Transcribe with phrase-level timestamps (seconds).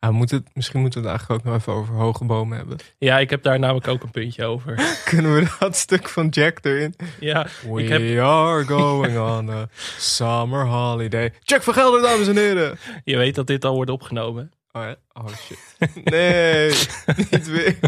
[0.00, 2.76] Ja, moet het, misschien moeten we het eigenlijk ook nog even over hoge bomen hebben.
[2.98, 4.74] Ja, ik heb daar namelijk ook een puntje over.
[5.04, 6.94] Kunnen we dat stuk van Jack erin?
[7.20, 11.32] Ja, We ik heb, are going on a summer holiday.
[11.42, 12.78] Jack van Gelder, dames en heren.
[13.04, 14.52] je weet dat dit al wordt opgenomen.
[14.72, 14.96] Oh, ja?
[15.12, 16.04] oh shit.
[16.04, 16.68] Nee,
[17.30, 17.78] niet weer.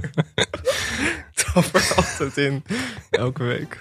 [1.35, 2.65] Trap er altijd in.
[3.11, 3.79] Elke week.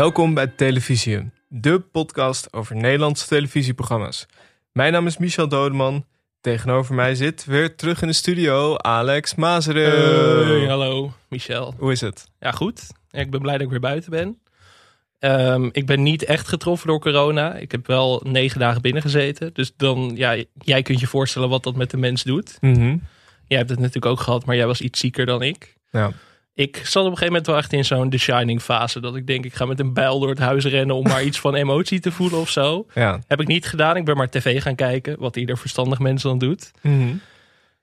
[0.00, 4.26] Welkom bij Televisium, de podcast over Nederlandse televisieprogramma's.
[4.72, 6.04] Mijn naam is Michel Dodeman.
[6.40, 10.46] Tegenover mij zit weer terug in de studio Alex Mazeren.
[10.46, 11.74] Hey, hallo, Michel.
[11.78, 12.30] Hoe is het?
[12.38, 12.86] Ja, goed.
[13.10, 14.38] Ik ben blij dat ik weer buiten ben.
[15.18, 17.54] Ehm, ik ben niet echt getroffen door corona.
[17.54, 19.54] Ik heb wel negen dagen binnen gezeten.
[19.54, 22.58] Dus dan, ja, jij kunt je voorstellen wat dat met de mens doet.
[22.60, 22.96] Mhm.
[23.46, 25.74] Jij hebt het natuurlijk ook gehad, maar jij was iets zieker dan ik.
[25.90, 26.12] Ja.
[26.60, 29.00] Ik zat op een gegeven moment wel echt in zo'n The Shining fase.
[29.00, 31.40] Dat ik denk, ik ga met een bijl door het huis rennen om maar iets
[31.40, 32.86] van emotie te voelen of zo.
[32.94, 33.20] ja.
[33.26, 33.96] Heb ik niet gedaan.
[33.96, 36.70] Ik ben maar tv gaan kijken, wat ieder verstandig mens dan doet.
[36.80, 37.14] Mhm.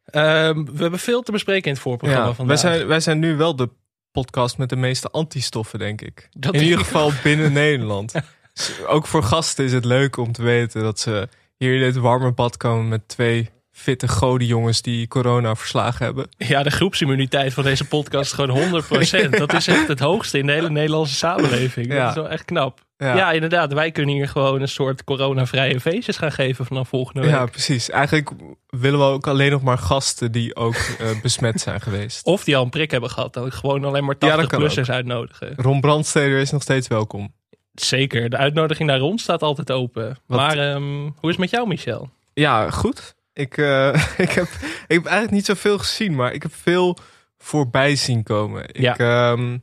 [0.05, 2.27] Ehm, we hebben veel te bespreken in het voorprogramma ja.
[2.27, 2.59] Wij, vandaag.
[2.59, 3.69] zijn, wij zijn nu wel de
[4.11, 6.29] podcast met de meeste antistoffen, denk ik.
[6.31, 8.13] Dat in ieder geval binnen Nederland.
[8.53, 11.95] Dus ook voor gasten is het leuk om te weten dat ze hier in dit
[11.95, 16.27] warme bad komen met twee fitte godenjongens die corona verslagen hebben.
[16.37, 19.29] Ja, de groepsimmuniteit van deze podcast is gewoon 100%.
[19.37, 21.87] Dat is echt het hoogste in de hele Nederlandse samenleving.
[21.87, 21.99] Ja.
[21.99, 22.85] Dat is wel echt knap.
[22.97, 23.15] Ja.
[23.15, 23.31] Ja.
[23.31, 23.73] inderdaad.
[23.73, 27.29] Wij kunnen hier gewoon een soort coronavrije feestjes gaan geven vanaf volgende week.
[27.29, 27.89] Ja, precies.
[27.89, 28.29] Eigenlijk
[28.67, 32.25] willen we ook alleen nog maar gasten die ook eh, besmet zijn geweest.
[32.25, 33.33] Of die al een prik hebben gehad.
[33.33, 35.53] Dat ik gewoon alleen maar Ja, dat kan 80-plussers uitnodigen.
[35.55, 37.33] Ron Brandsteder is nog steeds welkom.
[37.73, 38.29] Zeker.
[38.29, 40.17] De uitnodiging naar rond staat altijd open.
[40.25, 42.09] Wat- Maar ehm, hoe is het met jou, Michel?
[42.33, 43.15] Ja, goed.
[43.37, 44.47] Ik, eh, ik, heb,
[44.87, 46.97] ik heb eigenlijk niet zoveel gezien, maar ik heb veel
[47.37, 48.69] voorbij zien komen.
[48.71, 48.93] Ja.
[48.93, 49.53] Ik, ehm,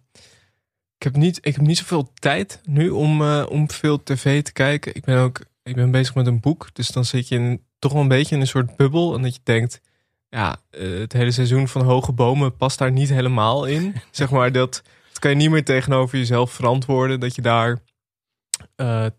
[0.96, 4.52] ik, heb niet, ik heb niet zoveel tijd nu om, eh, om veel tv te
[4.52, 4.94] kijken.
[4.94, 7.92] Ik ben ook ik ben bezig met een boek, dus dan zit je in, toch
[7.92, 9.14] wel een beetje in een soort bubbel.
[9.14, 9.80] En dat je denkt,
[10.28, 13.94] ja, eh, het hele seizoen van Hoge Bomen past daar niet helemaal in.
[14.10, 17.78] zeg maar, dat, dat kan je niet meer tegenover jezelf verantwoorden, dat je daar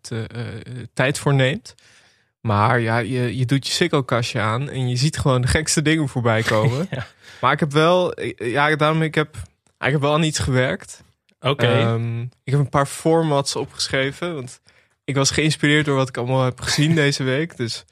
[0.01, 0.27] te-
[0.93, 1.75] tijd voor neemt.
[2.45, 6.07] Maar ja, je, je doet je sikkelkastje aan en je ziet gewoon de gekste dingen
[6.07, 6.87] voorbij komen.
[6.91, 7.05] Ja.
[7.41, 9.35] Maar ik heb wel, ja, daarom ik heb,
[9.79, 11.03] ik heb wel aan iets gewerkt.
[11.39, 11.65] Oké.
[11.67, 14.61] Ehm, ik heb een paar formats opgeschreven, want
[15.03, 17.57] ik was geïnspireerd door wat ik allemaal heb gezien deze week.
[17.57, 17.85] Dus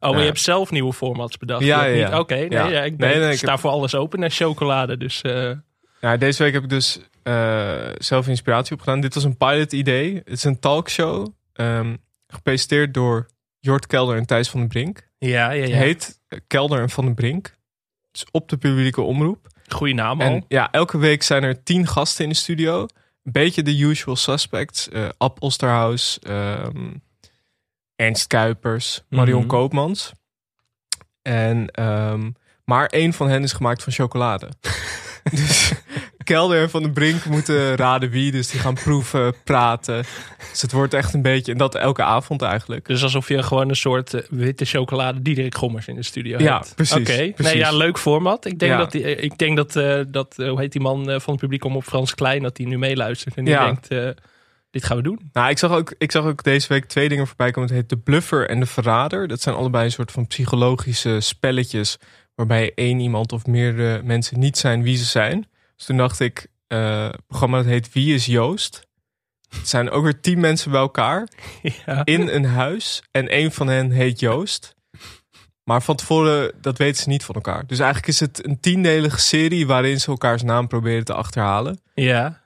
[0.00, 1.64] oh, maar je hebt zelf nieuwe formats bedacht.
[1.64, 2.18] Ja, ja.
[2.18, 2.66] Oké, nee, Ja.
[2.68, 4.96] ja, ik ben, Nee, nee, ik sta heb- voor alles open naar chocolade.
[4.96, 5.50] Dus eh,
[6.00, 9.00] ja, deze week heb ik dus eh, zelf inspiratie opgedaan.
[9.00, 10.14] Dit was een pilot idee.
[10.14, 11.96] Het is een talkshow, ehm,
[12.28, 13.26] gepresenteerd door
[13.68, 15.08] Jort Kelder en Thijs van den Brink.
[15.18, 15.76] ja, ja, ja.
[15.76, 17.56] heet Kelder en van den Brink.
[18.10, 19.46] Dus op de publieke omroep.
[19.68, 20.26] Goeie naam al.
[20.26, 22.80] En ja, elke week zijn er tien gasten in de studio.
[23.22, 24.88] Een beetje de usual suspects.
[24.88, 26.94] eh Ab Osterhaus, ehm,
[27.96, 29.48] Ernst Kuipers, Marion Mhm.
[29.48, 30.12] Koopmans.
[31.22, 32.30] En, ehm,
[32.64, 34.48] maar één van hen is gemaakt van chocolade.
[35.30, 35.72] dus
[36.28, 38.30] Kelder Van den Brink moeten raden wie.
[38.30, 40.04] Dus die gaan proeven, praten.
[40.50, 41.52] Dus het wordt echt een beetje...
[41.52, 42.86] En dat elke avond eigenlijk.
[42.86, 46.54] Dus alsof je gewoon een soort eh, witte chocolade Diederik Gommers in de studio Ja,
[46.56, 46.74] hebt.
[46.74, 48.44] precies, Oké, nee, ja, leuk format.
[48.44, 48.78] Ik denk Ja.
[48.78, 51.64] dat, die, eh, ik denk dat, eh, dat hoe heet die man van het publiek
[51.64, 53.64] om op Frans Klein, dat die nu meeluistert en die Ja.
[53.64, 53.88] denkt,
[54.70, 55.30] dit gaan we doen.
[55.32, 57.68] Nou, ik zag, ook, ik zag ook deze week twee dingen voorbij komen.
[57.68, 59.28] Het heet De Bluffer en De Verrader.
[59.28, 61.96] Dat zijn allebei een soort van psychologische spelletjes...
[62.34, 65.46] waarbij één iemand of meerdere mensen niet zijn wie ze zijn.
[65.78, 68.86] Dus toen dacht ik, eh, het programma dat heet Wie is Joost?
[69.48, 71.28] Het zijn ook weer tien mensen bij elkaar
[71.86, 72.04] ja.
[72.04, 73.02] in een huis.
[73.10, 74.74] En één van hen heet Joost.
[75.64, 77.66] Maar van tevoren, dat weten ze niet van elkaar.
[77.66, 79.66] Dus eigenlijk is het een tiendelige serie...
[79.66, 81.80] waarin ze elkaars naam proberen te achterhalen.
[81.94, 82.42] ja,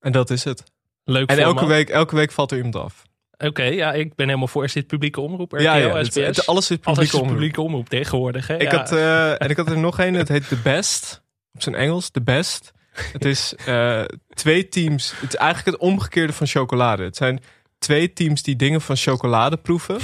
[0.00, 0.62] En dat is het.
[1.04, 3.02] leuk En elke week, elke week valt er iemand af.
[3.38, 4.64] Oké, ja, ik ben helemaal voor.
[4.64, 5.52] Is dit publieke omroep?
[5.52, 6.26] RTL, Ja, ja het, SBS?
[6.26, 7.32] het- alles is Alles publiek is omroep.
[7.32, 8.46] publieke omroep tegenwoordig.
[8.46, 8.56] Hè?
[8.56, 8.78] Ik Ja.
[8.78, 11.22] had, eh, en ik had er nog een, het heet The Best.
[11.54, 12.72] Op zijn Engels, The Best.
[13.12, 14.02] Het is eh,
[14.34, 15.12] twee teams.
[15.20, 17.02] Het is eigenlijk het omgekeerde van chocolade.
[17.04, 17.40] Het zijn
[17.78, 19.98] twee teams die dingen van chocolade proeven.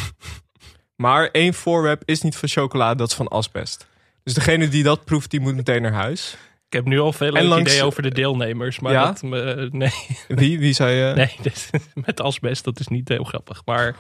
[0.97, 3.87] Maar één voorwerp is niet van chocolade, dat is van asbest.
[4.23, 6.37] Dus degene die dat proeft, die moet meteen naar huis.
[6.67, 8.81] Ik heb nu al veel leuke langs- ideeën over de deelnemers.
[8.81, 9.05] Maar Ja?
[9.05, 9.93] dat, me- nee,
[10.29, 11.15] Wie, wie zei je?
[11.15, 13.63] nee dit- met asbest, dat is niet heel grappig.
[13.65, 13.97] Maar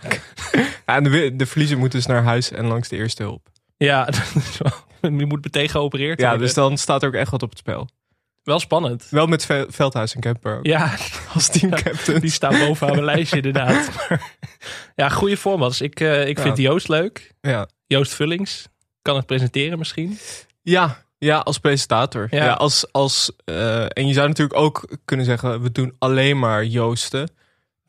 [0.87, 3.49] Ja, en de, de verliezer moet dus naar huis en langs de eerste hulp.
[3.76, 4.73] ja, dat is wel,
[5.20, 6.47] je moet meteen geopereerd Ja, worden.
[6.47, 7.88] dus dan staat er ook echt wat op het spel.
[8.43, 9.06] Wel spannend.
[9.11, 10.67] Wel met Ve- Veldhuis en Kemper ook.
[10.67, 10.94] Ja,
[11.35, 12.20] Als teamcaptain.
[12.20, 13.91] die staan bovenaan mijn lijstje inderdaad.
[14.08, 14.37] Maar,
[14.94, 15.81] ja, goede formats.
[15.81, 16.43] Ik, eh, ik Ja.
[16.43, 17.32] vind Joost leuk.
[17.41, 17.69] Ja.
[17.87, 18.67] Joost Vullings.
[19.02, 20.19] kan het presenteren misschien.
[20.62, 22.26] Ja, ja als presentator.
[22.31, 22.44] Ja.
[22.44, 22.53] Ja.
[22.53, 27.31] als, als, eh, en je zou natuurlijk ook kunnen zeggen, we doen alleen maar Joosten.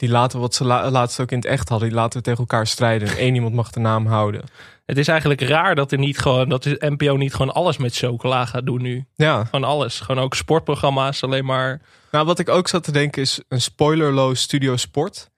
[0.02, 1.88] Die laten wat ze la- laatst ook in het echt hadden.
[1.88, 3.08] Die laten we tegen elkaar strijden.
[3.08, 4.44] En één iemand mag de naam houden.
[4.86, 7.96] Het is eigenlijk raar dat er niet gewoon, dat de NPO niet gewoon alles met
[7.98, 9.06] chocola gaat doen nu.
[9.16, 10.00] Ja, Gewoon alles.
[10.00, 11.82] Gewoon ook sportprogramma's, alleen maar.
[12.12, 15.30] nou wat ik ook zat te denken is een spoilerloos studio sport.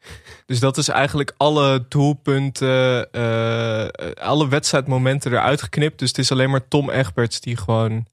[0.46, 3.88] Dus dat is eigenlijk alle doelpunten, eh,
[4.22, 6.00] alle wedstrijdmomenten eruit geknipt.
[6.00, 8.06] Dus het is alleen maar Tom Egberts die gewoon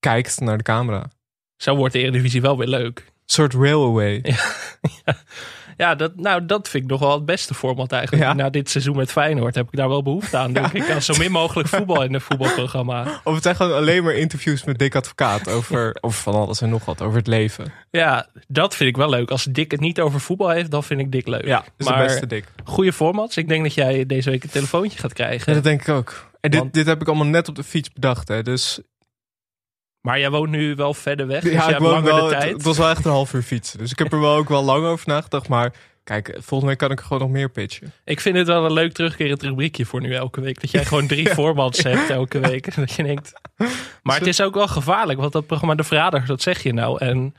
[0.00, 1.10] kijkt naar de camera.
[1.56, 2.98] Zo wordt de Eredivisie wel weer leuk.
[2.98, 4.22] Een soort railway.
[5.76, 8.22] Ja, dat, nou, dat vind ik nog wel het beste format eigenlijk.
[8.24, 8.32] Ja.
[8.32, 10.52] Na dit seizoen met Feyenoord heb ik daar wel behoefte aan.
[10.52, 10.90] Denk ik.
[10.90, 13.20] Als zo min mogelijk voetbal in een voetbalprogramma.
[13.24, 16.68] Of het zijn gewoon alleen maar interviews met Dick Advocaat over, over van alles en
[16.68, 17.72] nog wat, over het leven.
[17.90, 19.30] Ja, dat vind ik wel leuk.
[19.30, 21.44] Als Dick het niet over voetbal heeft, dan vind ik Dick leuk.
[21.44, 22.44] Ja, dat is maar de beste Dick.
[22.64, 23.36] goede formats.
[23.36, 25.54] Ik denk dat jij deze week een telefoontje gaat Ja, krijgen.
[25.54, 26.30] dat denk ik ook.
[26.40, 28.28] En dit, Want- dit heb ik allemaal net op de fiets bedacht.
[28.28, 28.42] Hè.
[28.42, 28.80] Dus
[30.02, 31.42] Maar jij woont nu wel verder weg.
[31.42, 32.52] Dus ja, jij ik woon wel, de het, tijd.
[32.52, 33.78] het was wel echt een half uur fietsen.
[33.78, 35.48] Dus ik heb er wel ook wel lang over nagedacht.
[35.48, 35.72] Maar
[36.04, 37.92] kijk, volgende week kan ik er gewoon nog meer pitchen.
[38.04, 40.60] Ik vind het wel een leuk terugkerend rubriekje voor nu elke week.
[40.60, 42.74] Dat jij gewoon drie formats hebt elke week.
[42.76, 43.32] Dat je denkt.
[44.02, 45.18] Maar het is ook wel gevaarlijk.
[45.20, 46.98] Want dat programma De Verraders, dat zeg je nou.
[46.98, 47.34] En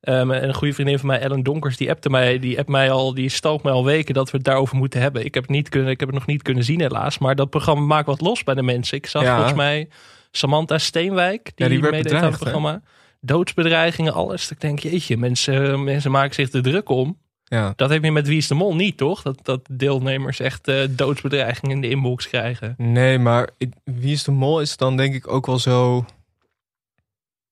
[0.00, 3.14] ehm, een goede vriendin van mij, Ellen Donkers, die appte mij, die appt mij al,
[3.14, 5.24] die stalkt mij al weken dat we het daarover moeten hebben.
[5.24, 7.18] Ik heb het, niet kunnen, ik heb het nog niet kunnen zien helaas.
[7.18, 8.96] Maar dat programma maakt wat los bij de mensen.
[8.96, 9.34] Ik zag Ja.
[9.34, 9.88] volgens mij
[10.30, 12.38] Samantha Steenwijk, die, Ja, die meedeed aan het hè?
[12.38, 12.82] programma.
[13.20, 14.42] Doodsbedreigingen, alles.
[14.42, 17.18] Dat Ik denk, jeetje, mensen, mensen maken zich er druk om.
[17.44, 17.72] Ja.
[17.76, 19.22] Dat heb je met Wie is de Mol niet, toch?
[19.22, 22.74] Dat, dat deelnemers echt eh, doodsbedreigingen in de inbox krijgen.
[22.76, 26.04] Nee, maar ik- Wie is de Mol is dan denk ik ook wel zo...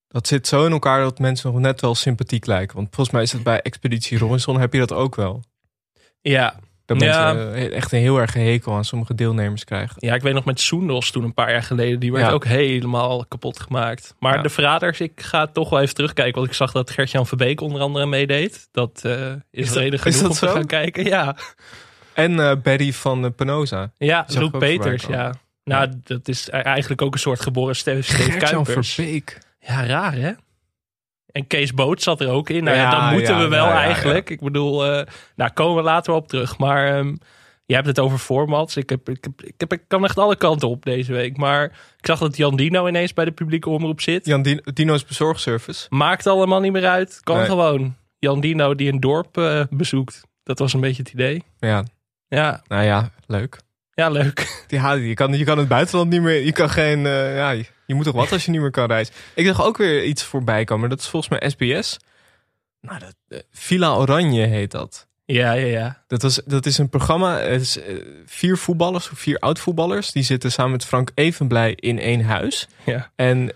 [0.09, 2.77] Dat zit zo in elkaar dat mensen nog net wel sympathiek lijken.
[2.77, 5.43] Want volgens mij is het bij Expeditie Robinson heb je dat ook wel.
[6.21, 7.33] Ja, Dat Ja.
[7.33, 9.95] mensen eh, echt een heel erg hekel aan sommige deelnemers krijgen.
[9.99, 12.01] ja, ik weet nog met Soendos toen een paar jaar geleden.
[12.01, 12.33] Die werd Ja.
[12.33, 14.15] ook helemaal kapot gemaakt.
[14.19, 14.43] Maar Ja.
[14.43, 16.35] de verraders, ik ga toch wel even terugkijken.
[16.35, 18.69] Want ik zag dat Gert-Jan Verbeek onder andere meedeed.
[18.73, 21.05] Dat eh, is, Is dat- reden genoeg dat om te gaan kijken.
[21.05, 21.37] Ja,
[22.15, 23.91] En eh Barry van eh, Penosa.
[23.97, 25.35] ja Roep Peters, ja.
[25.65, 28.95] Nou, dat is eigenlijk ook een soort geboren Steve, Kuipers.
[28.95, 29.39] Verbeek.
[29.61, 30.33] Ja, raar hè?
[31.37, 32.65] En Kees Boot zat er ook in.
[32.65, 34.31] Nou ja, Ja, dat moeten ja, we wel ja, eigenlijk.
[34.31, 35.07] Ik bedoel, eh
[35.37, 36.59] nou komen we later op terug.
[36.59, 37.15] Maar ehm
[37.67, 38.77] je hebt het over formats.
[38.77, 41.37] Ik, heb, ik, heb, ik, heb, ik kan echt alle kanten op deze week.
[41.37, 41.65] Maar
[41.99, 44.27] ik zag dat Jan Dino ineens bij de publieke omroep zit.
[44.27, 45.87] Jan Dino- Dino's bezorgservice.
[45.91, 47.21] Maakt allemaal niet meer uit.
[47.23, 47.47] Kan Nee.
[47.47, 47.97] gewoon.
[48.19, 50.23] Jan Dino die een dorp eh, bezoekt.
[50.43, 51.43] Dat was een beetje het idee.
[51.59, 51.85] Ja,
[52.29, 53.59] Ja, nou ja, leuk.
[53.97, 54.45] Ja leuk.
[54.69, 56.45] Ja, je kan, je kan het buitenland niet meer.
[56.45, 57.07] Je kan geen.
[57.07, 57.51] eh, ja,
[57.87, 59.15] je, moet toch wat als je niet meer kan reizen.
[59.35, 60.89] Ik zag ook weer iets voorbij komen.
[60.89, 61.97] Dat is volgens mij SBS.
[62.81, 65.07] Nou, dat, eh, Villa Oranje heet dat.
[65.25, 66.03] Ja, ja, ja.
[66.07, 67.39] Dat, was, dat is een programma.
[67.39, 67.95] Het is, eh,
[68.27, 70.13] vier voetballers, of vier oud-voetballers.
[70.13, 72.69] Die zitten samen met Frank Evenblij in één huis.
[72.85, 73.11] ja.
[73.17, 73.53] En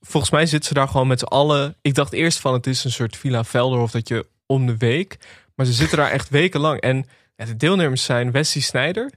[0.00, 1.76] volgens mij zitten ze daar gewoon met z'n allen.
[1.82, 5.16] Ik dacht eerst van het is een soort Villa Velderhof dat je om de week.
[5.54, 6.80] Maar ze zitten daar echt wekenlang.
[6.80, 9.10] En de deelnemers zijn Wesley Snijder,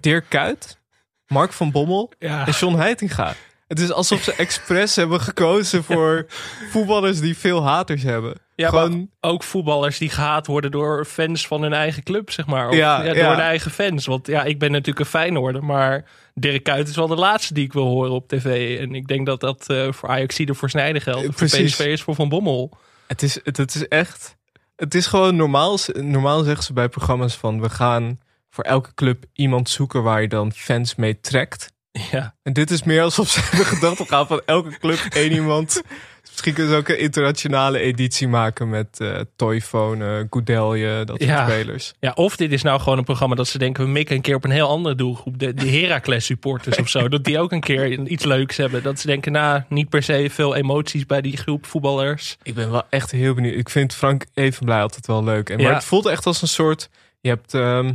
[0.00, 0.78] Dirk Kuyt,
[1.26, 2.46] Mark van Bommel ja.
[2.46, 3.34] en John Heitinga.
[3.70, 6.26] Het is alsof ze expres hebben gekozen voor
[6.70, 8.34] voetballers die veel haters hebben.
[8.54, 12.68] Ja, Gewoon, ook voetballers die gehaat worden door fans van hun eigen club, zeg maar.
[12.68, 13.26] Of, Ja, ja, ja.
[13.26, 14.06] door de eigen fans.
[14.06, 16.04] Want ja, ik ben natuurlijk een Feyenoorder, maar
[16.34, 18.78] Dirk Kuyt is wel de laatste die ik wil horen op tv.
[18.80, 21.24] En ik denk dat dat eh, voor Ajaxide voor Snijden geldt.
[21.24, 21.72] Voor Precies.
[21.72, 22.78] PSV is voor Van Bommel.
[23.06, 24.36] het, is, het, het is echt.
[24.76, 25.78] Het is gewoon normaal.
[25.92, 28.18] Normaal zeggen ze bij programma's van we gaan
[28.50, 31.72] voor elke club iemand zoeken waar je dan fans mee trekt.
[32.10, 35.32] Ja, En dit is meer alsof ze hebben gedacht, we gaan van elke club één
[35.32, 35.82] iemand.
[36.22, 41.30] Misschien kunnen ze ook een internationale editie maken met eh Toyphone, eh Goudelje, dat soort
[41.30, 41.48] Ja.
[41.48, 41.92] spelers.
[42.00, 43.84] ja, of dit is nou gewoon een programma dat ze denken...
[43.84, 45.38] we mikken een keer op een heel andere doelgroep.
[45.38, 47.08] De, de Heracles supporters of zo.
[47.08, 48.82] Dat die ook een keer iets leuks hebben.
[48.82, 52.36] Dat ze denken, nou, niet per se veel emoties bij die groep voetballers.
[52.42, 53.54] Ik ben wel echt heel benieuwd.
[53.58, 55.50] Ik vind Frank Evenblij altijd wel leuk.
[55.50, 55.74] En, maar Ja.
[55.74, 56.90] het voelt echt als een soort...
[57.20, 57.92] Je hebt ehm,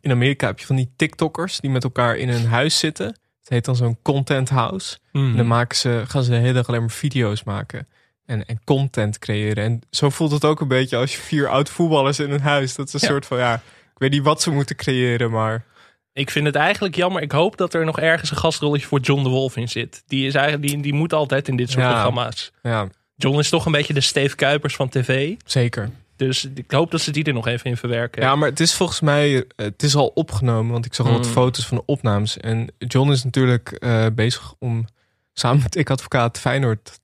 [0.00, 3.06] in Amerika heb je van die TikTokkers die met elkaar in een huis zitten.
[3.06, 4.98] Het heet dan zo'n content house.
[5.12, 7.88] En dan maken ze, gaan ze de hele dag alleen maar video's maken.
[8.26, 9.64] En, en content creëren.
[9.64, 12.74] En zo voelt het ook een beetje als je vier oud voetballers in een huis.
[12.74, 13.06] Dat is een Ja.
[13.06, 13.54] soort van, ja,
[13.84, 15.64] ik weet niet wat ze moeten creëren, maar...
[16.12, 17.22] Ik vind het eigenlijk jammer.
[17.22, 20.02] Ik hoop dat er nog ergens een gastrolletje voor John de Wolf in zit.
[20.06, 21.90] Die, is eigenlijk, die, die moet altijd in dit soort Ja.
[21.92, 22.52] programma's.
[22.62, 25.34] Ja, John is toch een beetje de Steve Kuipers van tv.
[25.44, 25.90] zeker.
[26.28, 28.22] Dus ik hoop dat ze die er nog even in verwerken.
[28.22, 31.12] Ja, maar het is volgens mij, eh, het is al opgenomen, want ik zag al
[31.12, 31.32] wat Mm.
[31.32, 32.36] foto's van de opnames.
[32.36, 34.84] En John is natuurlijk eh, bezig om
[35.32, 37.00] samen met ik advocaat Feyenoord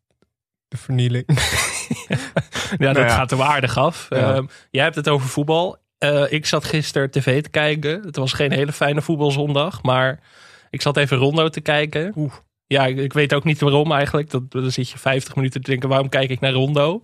[0.68, 1.24] de vernieling.
[2.78, 3.08] Ja, dat Nou ja.
[3.14, 4.06] gaat er waardig af.
[4.08, 4.34] Ja.
[4.34, 5.76] Ehm, jij hebt het over voetbal.
[5.98, 8.02] Eh, ik zat gisteren tv te kijken.
[8.02, 9.82] Het was geen hele fijne voetbalzondag.
[9.82, 10.20] Maar
[10.70, 12.12] Ik zat even Rondo te kijken.
[12.16, 12.32] Oeh.
[12.66, 14.30] Ja, ik, ik weet ook niet waarom eigenlijk.
[14.30, 17.00] Dat, dan zit je 50 minuten te denken, waarom kijk ik naar Rondo?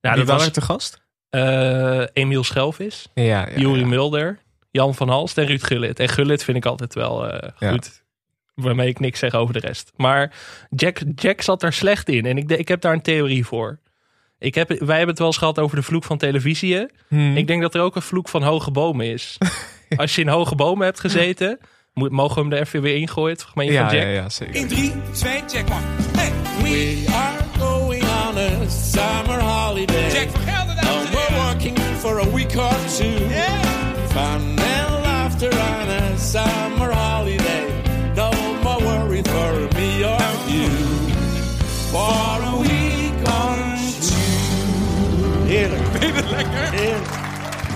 [0.00, 1.00] Ja, Wie dat was er te gast?
[1.30, 3.86] Eh, Emiel Schelvis, Ja, ja, Juri ja.
[3.86, 4.38] Mulder,
[4.70, 6.00] Jan van Halst en Ruud Gullit.
[6.00, 7.70] En Gullit vind ik altijd wel eh, Ja.
[7.70, 8.02] goed.
[8.54, 9.92] Waarmee ik niks zeg over de rest.
[9.96, 10.32] Maar
[10.70, 12.26] Jack, Jack zat er slecht in.
[12.26, 13.78] En ik, ik heb daar een theorie voor.
[14.38, 16.86] Ik heb, wij hebben het wel eens gehad over de vloek van televisie.
[17.08, 17.36] Hmm.
[17.36, 19.38] Ik denk dat er ook een vloek van hoge bomen is.
[19.96, 21.58] Als je in hoge bomen hebt gezeten,
[21.94, 23.32] moet, mogen we hem er even weer ingooien.
[23.32, 24.06] Het fragmentje ja, van Jack.
[24.06, 24.54] ja, ja, zeker.
[24.54, 25.82] In 3, 2, check maar.
[26.16, 26.32] Hey,
[26.62, 30.10] We are going on a summer holiday.
[30.12, 30.28] Jack
[31.98, 33.26] for a week or two.
[33.28, 33.62] Yeah.
[34.08, 37.66] Fun and laughter on a summer holiday.
[38.14, 38.30] No
[38.62, 40.68] more worry for me or you.
[41.90, 43.56] For a week or
[44.08, 45.46] two.
[45.46, 45.92] Heerlijk.
[46.30, 46.70] Lekker.
[46.70, 47.16] Heerlijk.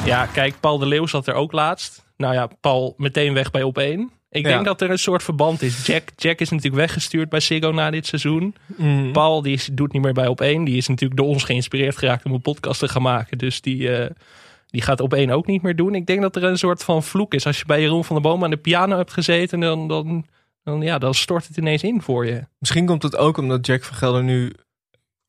[0.05, 2.05] Ja, kijk, Paul de Leeuw zat er ook laatst.
[2.23, 4.11] Nou ja, Paul meteen weg bij op één.
[4.31, 4.49] Ik Ja.
[4.53, 5.87] denk dat er een soort verband is.
[5.87, 8.55] Jack, Jack is natuurlijk weggestuurd bij Ziggo na dit seizoen.
[8.77, 9.13] Hmm.
[9.13, 10.65] Paul die is, doet niet meer bij op één.
[10.65, 13.39] Die is natuurlijk door ons geïnspireerd geraakt om een podcast te gaan maken.
[13.39, 14.11] Dus die, eh,
[14.67, 15.95] die gaat op één ook niet meer doen.
[15.95, 17.47] Ik denk dat er een soort van vloek is.
[17.47, 20.27] Als je bij Jeroen van der Boom aan de piano hebt gezeten, dan, dan,
[20.65, 22.43] dan, ja, dan stort het ineens in voor je.
[22.59, 24.53] Misschien komt het ook omdat Jack van Gelder nu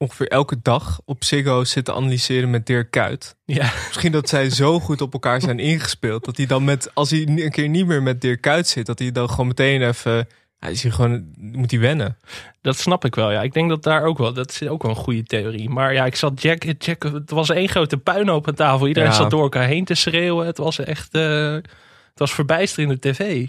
[0.04, 3.36] ongeveer elke dag op Ziggo zit te analyseren met Dirk Kuyt.
[3.46, 6.26] Ja, Misschien dat zij zo goed op elkaar zijn ingespeeld.
[6.26, 9.00] Dat hij dan met, als hij een keer niet meer met Dirk Kuyt zit, dat
[9.00, 10.28] hij dan gewoon meteen even.
[10.60, 12.18] Hij is hier gewoon, moet hij wennen.
[12.62, 13.32] dat snap ik wel.
[13.32, 15.70] Ja, ik denk dat daar ook wel, dat is ook wel een goede theorie.
[15.70, 18.88] Maar ja, ik zat Jack, Jack het was één grote puinhoop aan tafel.
[18.88, 19.16] Iedereen Ja.
[19.16, 20.46] zat door elkaar heen te schreeuwen.
[20.46, 23.48] Het was echt, eh, het was verbijsterende tv.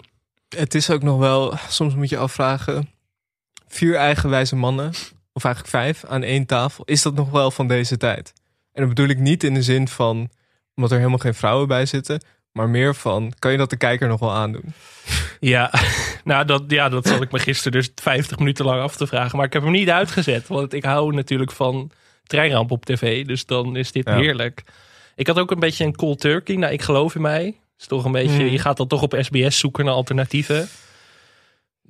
[0.56, 2.88] Het is ook nog wel, soms moet je afvragen,
[3.68, 4.92] vier eigenwijze mannen,
[5.34, 6.84] of eigenlijk vijf, aan één tafel.
[6.84, 8.32] Is dat nog wel van deze tijd?
[8.72, 10.28] En dat bedoel ik niet in de zin van,
[10.74, 12.22] omdat er helemaal geen vrouwen bij zitten,
[12.52, 14.72] maar meer van, kan je dat de kijker nog wel aandoen?
[15.40, 15.70] Ja,
[16.24, 19.36] nou dat, ja, dat zat ik me gisteren dus 50 minuten lang af te vragen.
[19.36, 20.48] Maar ik heb hem niet uitgezet.
[20.48, 21.90] Want ik hou natuurlijk van
[22.26, 23.26] treinramp op tv.
[23.26, 24.16] Dus dan is dit Ja.
[24.16, 24.62] heerlijk.
[25.14, 26.56] Ik had ook een beetje een cold turkey.
[26.56, 27.54] Nou, ik geloof in mij.
[27.78, 28.46] Is toch een beetje, Hmm.
[28.46, 30.68] Je gaat dan toch op SBS zoeken naar alternatieven.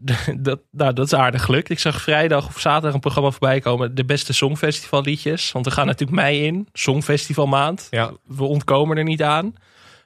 [0.36, 1.70] Dat, nou, dat is aardig gelukt.
[1.70, 3.94] Ik zag vrijdag of zaterdag een programma voorbij komen.
[3.94, 5.52] De beste songfestival liedjes.
[5.52, 6.68] Want we gaan natuurlijk mei in.
[6.72, 7.86] Songfestival maand.
[7.90, 8.12] Ja.
[8.24, 9.54] We ontkomen er niet aan.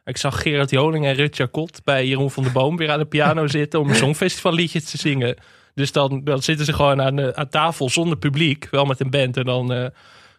[0.05, 3.05] Ik zag Gerard Joling en Rut Jacot bij Jeroen van der Boom weer aan de
[3.05, 5.37] piano zitten om een songfestival liedje te zingen.
[5.75, 9.37] Dus dan, dan zitten ze gewoon aan, tafel zonder publiek, wel met een band.
[9.37, 9.87] En dan eh,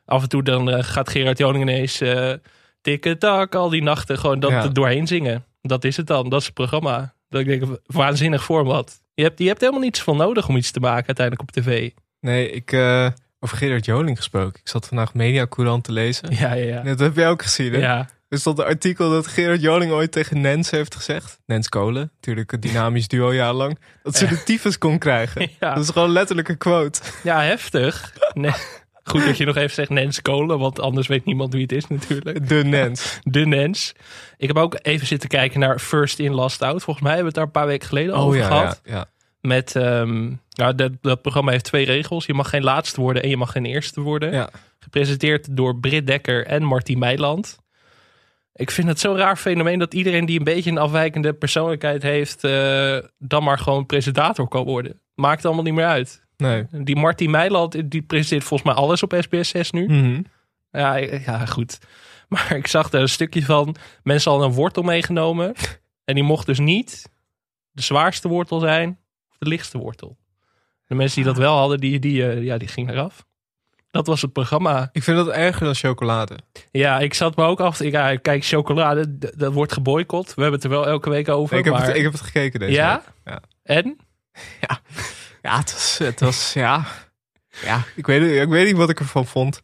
[0.06, 2.34] af en toe dan, eh, gaat Gerard Joling ineens uh,
[2.82, 4.68] tikke tak al die nachten gewoon dat Ja.
[4.68, 5.46] doorheen zingen.
[5.62, 7.14] Dat is het dan, dat is het programma.
[7.30, 9.02] Dat ik denk, waanzinnig format.
[9.20, 11.90] Je hebt, je hebt helemaal niet zoveel nodig om iets te maken uiteindelijk op tv.
[12.20, 13.08] Nee, ik, eh,
[13.40, 14.60] over Gerard Joling gesproken.
[14.60, 16.36] Ik zat vandaag Media Courant te lezen.
[16.36, 16.82] Ja, ja, ja.
[16.82, 17.80] Dat heb jij ook gezien, hè?
[17.80, 18.10] ja.
[18.30, 21.40] Er stond een artikel dat Gerard Joling ooit tegen Nens heeft gezegd.
[21.46, 23.80] Nens Kolen, natuurlijk een dynamisch duo jaarlang.
[24.04, 25.50] Dat ze de tyfus kon krijgen.
[25.60, 25.74] Ja.
[25.74, 27.02] Dat is gewoon letterlijk een quote.
[27.24, 28.14] Ja, heftig.
[28.34, 28.54] Nee.
[29.10, 31.88] Goed dat je nog even zegt Nens Kolen, want anders weet niemand wie het is
[31.88, 32.48] natuurlijk.
[32.48, 33.20] De Nens.
[33.24, 33.94] De Nens.
[34.38, 36.84] Ik heb ook even zitten kijken naar First In, Last Out.
[36.84, 38.82] Volgens mij hebben we het daar een paar weken geleden Oh over ja, gehad.
[38.84, 39.06] ja, ja.
[39.42, 42.26] Met, ehm, nou, dat, dat programma heeft twee regels.
[42.26, 44.32] Je mag geen laatste worden en je mag geen eerste worden.
[44.32, 44.50] Ja.
[44.80, 47.60] Gepresenteerd door Britt Dekker en Martien Meiland.
[48.54, 52.44] Ik vind het zo'n raar fenomeen dat iedereen die een beetje een afwijkende persoonlijkheid heeft,
[52.44, 55.02] eh, dan maar gewoon presentator kan worden.
[55.16, 56.28] Maakt allemaal niet meer uit.
[56.40, 56.66] Nee.
[56.72, 59.86] Die Martin Meiland, die presenteert volgens mij alles op SBS 6 nu.
[59.86, 60.22] Mhm.
[60.72, 61.80] Ja, ja, goed.
[62.28, 63.76] Maar ik zag daar een stukje van.
[64.04, 65.54] Mensen hadden een wortel meegenomen.
[66.06, 67.10] En die mocht dus niet
[67.72, 70.18] de zwaarste wortel zijn of de lichtste wortel.
[70.86, 73.26] De mensen die dat wel hadden, die, die, eh, ja, die gingen eraf.
[73.92, 74.90] Dat was het programma.
[74.92, 76.38] Ik vind dat erger dan chocolade.
[76.72, 77.82] Ja, ik zat me ook af.
[77.82, 80.34] Ik, ja, kijk, chocolade, dat wordt geboycott.
[80.34, 81.58] We hebben het er wel elke week over.
[81.58, 81.86] ik, heb maar...
[81.86, 82.96] het, ik heb het gekeken deze ja?
[82.96, 83.34] week.
[83.34, 83.42] Ja.
[83.64, 83.98] En?
[84.62, 84.80] Ja,
[85.42, 86.86] het was, het was ja.
[87.62, 89.60] Ja, ik weet, ik weet niet wat ik ervan vond.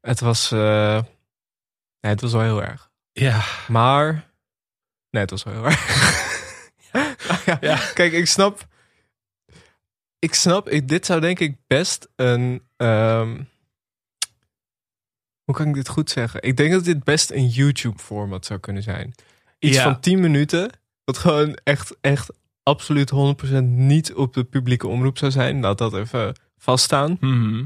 [0.00, 1.02] Het was, eh,
[2.00, 2.90] nee, het was wel heel erg.
[3.12, 3.44] Ja.
[3.68, 4.12] Maar,
[5.10, 5.86] nee, het was wel heel erg.
[6.92, 7.76] ja, Ja.
[7.94, 8.66] Kijk, ik snap,
[10.18, 13.42] ik snap, ik, dit zou denk ik best een, ehm,
[15.44, 16.42] hoe kan ik dit goed zeggen?
[16.42, 19.14] Ik denk dat dit best een YouTube-format zou kunnen zijn.
[19.58, 19.82] Iets Ja.
[19.82, 20.70] van 10 minuten,
[21.04, 22.30] dat gewoon echt, echt
[22.68, 23.12] absoluut
[23.60, 25.60] 100% niet op de publieke omroep zou zijn.
[25.60, 27.16] Laat dat even vaststaan.
[27.20, 27.64] Mhm.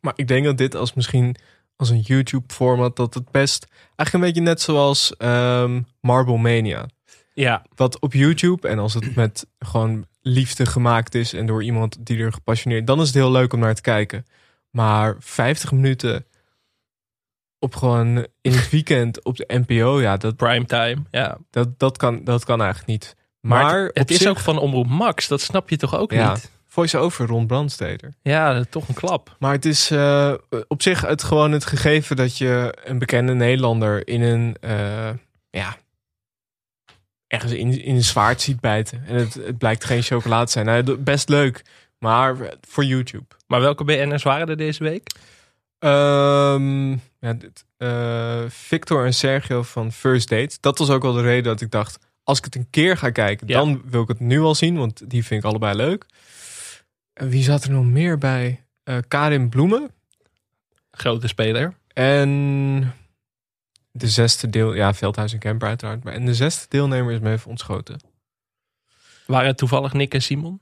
[0.00, 1.36] Maar ik denk dat dit als misschien
[1.76, 6.86] als een YouTube-format, dat het best eigenlijk een beetje net zoals ehm Marble Mania.
[7.34, 7.62] Ja.
[7.74, 12.18] Wat op YouTube en als het met gewoon liefde gemaakt is en door iemand die
[12.18, 14.26] er gepassioneerd, dan is het heel leuk om naar te kijken.
[14.70, 16.26] Maar 50 minuten
[17.58, 21.02] op gewoon in het weekend op de NPO, ja, dat, Primetime.
[21.10, 21.38] Ja.
[21.50, 23.16] dat, dat, kan, dat kan eigenlijk niet.
[23.40, 25.28] Maar, Maar het, is zich- ook van Omroep Max.
[25.28, 26.32] Dat snap je toch ook Ja.
[26.32, 26.50] niet?
[26.66, 28.12] Voice-over rond Brandsteder.
[28.22, 29.36] Ja, dat is toch een klap.
[29.38, 30.34] Maar het is eh,
[30.68, 35.10] op zich het gewoon het gegeven dat je een bekende Nederlander in een eh,
[35.50, 35.76] ja
[37.26, 39.02] ergens in, in een zwaard ziet bijten.
[39.06, 40.66] En het, het blijkt geen chocolade te zijn.
[40.66, 41.64] Nou, best leuk,
[41.98, 42.36] maar
[42.68, 43.26] voor YouTube.
[43.46, 45.10] Maar welke BN'ers waren er deze week?
[45.78, 46.90] Ehm,
[47.20, 50.56] ja, dit, eh, Victor en Sergio van First Date.
[50.60, 53.10] Dat was ook wel de reden dat ik dacht, als ik het een keer ga
[53.10, 53.58] kijken, Ja.
[53.58, 56.06] dan wil ik het nu al zien, want die vind ik allebei leuk.
[57.12, 58.64] En wie zat er nog meer bij?
[58.82, 59.90] Eh, Karin Bloemen.
[60.90, 61.74] Grote speler.
[61.92, 62.94] En
[63.90, 66.04] de zesde deel, ja, Veldhuis en Kemper uiteraard.
[66.04, 68.00] Maar en de zesde deelnemer is me even ontschoten.
[69.26, 70.60] Waren het toevallig Nick en Simon?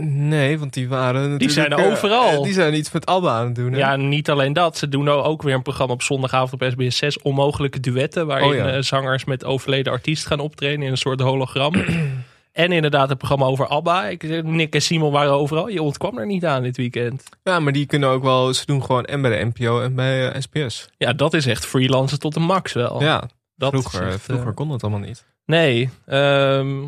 [0.00, 1.50] Nee, want die waren natuurlijk...
[1.50, 2.30] zijn er eh, overal.
[2.30, 3.72] eh, die zijn iets met Alba aan het doen.
[3.72, 3.78] hè?
[3.78, 4.76] Ja, niet alleen dat.
[4.78, 7.18] Ze doen ook weer een programma op zondagavond op SBS 6.
[7.22, 8.26] Onmogelijke duetten.
[8.26, 8.70] Waarin Oh ja.
[8.72, 11.74] eh, zangers met overleden artiesten gaan optreden in een soort hologram.
[12.52, 14.06] en inderdaad een programma over ABBA.
[14.06, 15.68] Ik, Nick en Simon waren overal.
[15.68, 17.22] Je ontkwam er niet aan dit weekend.
[17.42, 18.54] ja, maar die kunnen ook wel...
[18.54, 20.88] Ze doen gewoon en bij de NPO en bij SBS.
[20.96, 23.02] Ja, dat is echt freelancen tot de max wel.
[23.02, 25.24] Ja, dat vroeger, echt, vroeger kon dat allemaal niet.
[25.46, 25.90] nee.
[26.06, 26.80] ehm,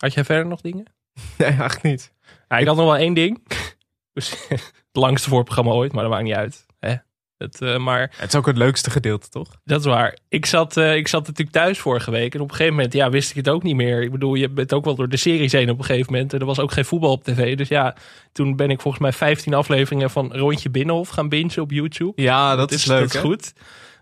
[0.00, 0.84] had jij verder nog dingen?
[1.38, 2.12] Nee, eigenlijk niet.
[2.48, 3.38] Ik had nog wel één ding.
[4.12, 6.66] Dus, het langste voorprogramma ooit, maar dat maakt niet uit.
[6.78, 6.94] Hè?
[7.38, 9.48] Het, eh, maar Het is ook het leukste gedeelte, toch?
[9.64, 10.18] Dat is waar.
[10.28, 12.34] Ik zat, eh, ik zat natuurlijk thuis vorige week.
[12.34, 14.02] En op een gegeven moment ja, wist ik het ook niet meer.
[14.02, 16.32] Ik bedoel, je bent ook wel door de series heen op een gegeven moment.
[16.32, 17.56] En er was ook geen voetbal op tv.
[17.56, 17.96] Dus ja,
[18.32, 22.22] toen ben ik volgens mij 15 afleveringen van Rondje Binnenhof gaan bingen op YouTube.
[22.22, 23.52] Ja, dat, is leuk, Dat is goed.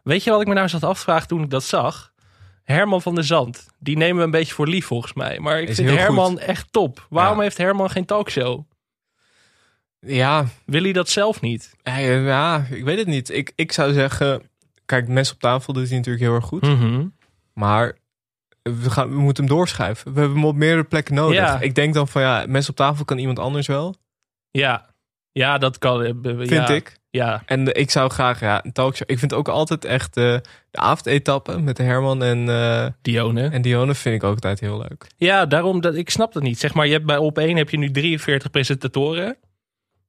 [0.02, 2.12] Weet je wat ik me nou zat af te vragen toen ik dat zag?
[2.66, 3.66] Herman van der Zand.
[3.78, 5.38] Die nemen we een beetje voor lief volgens mij.
[5.38, 7.06] Maar ik Is vind Herman echt top.
[7.10, 7.42] Waarom Ja.
[7.42, 8.60] heeft Herman geen talkshow?
[10.00, 11.74] Ja, Wil hij dat zelf niet?
[11.82, 13.30] eh, ja, ik weet het niet.
[13.30, 14.42] Ik, ik zou zeggen...
[14.86, 16.62] Kijk, mes op tafel doet hij natuurlijk heel erg goed.
[16.62, 17.06] Mhm.
[17.52, 17.96] Maar
[18.62, 20.12] we, gaan, we moeten hem doorschuiven.
[20.14, 21.36] We hebben hem op meerdere plekken nodig.
[21.36, 21.60] Ja.
[21.60, 23.94] Ik denk dan van ja, mes op tafel kan iemand anders wel.
[24.50, 24.94] Ja.
[25.38, 26.02] Ja, dat kan.
[26.04, 26.68] eh, Vind ja.
[26.68, 26.96] ik.
[27.10, 29.10] Ja, En ik zou graag ja, een talkshow.
[29.10, 33.48] Ik vind ook altijd echt de, de avondetappe met Herman en, eh, Dione.
[33.48, 35.06] en Dionne vind ik ook altijd heel leuk.
[35.16, 36.58] Ja, daarom dat ik snap dat niet.
[36.58, 39.36] Zeg maar, je hebt bij op 1 heb je nu 43 presentatoren.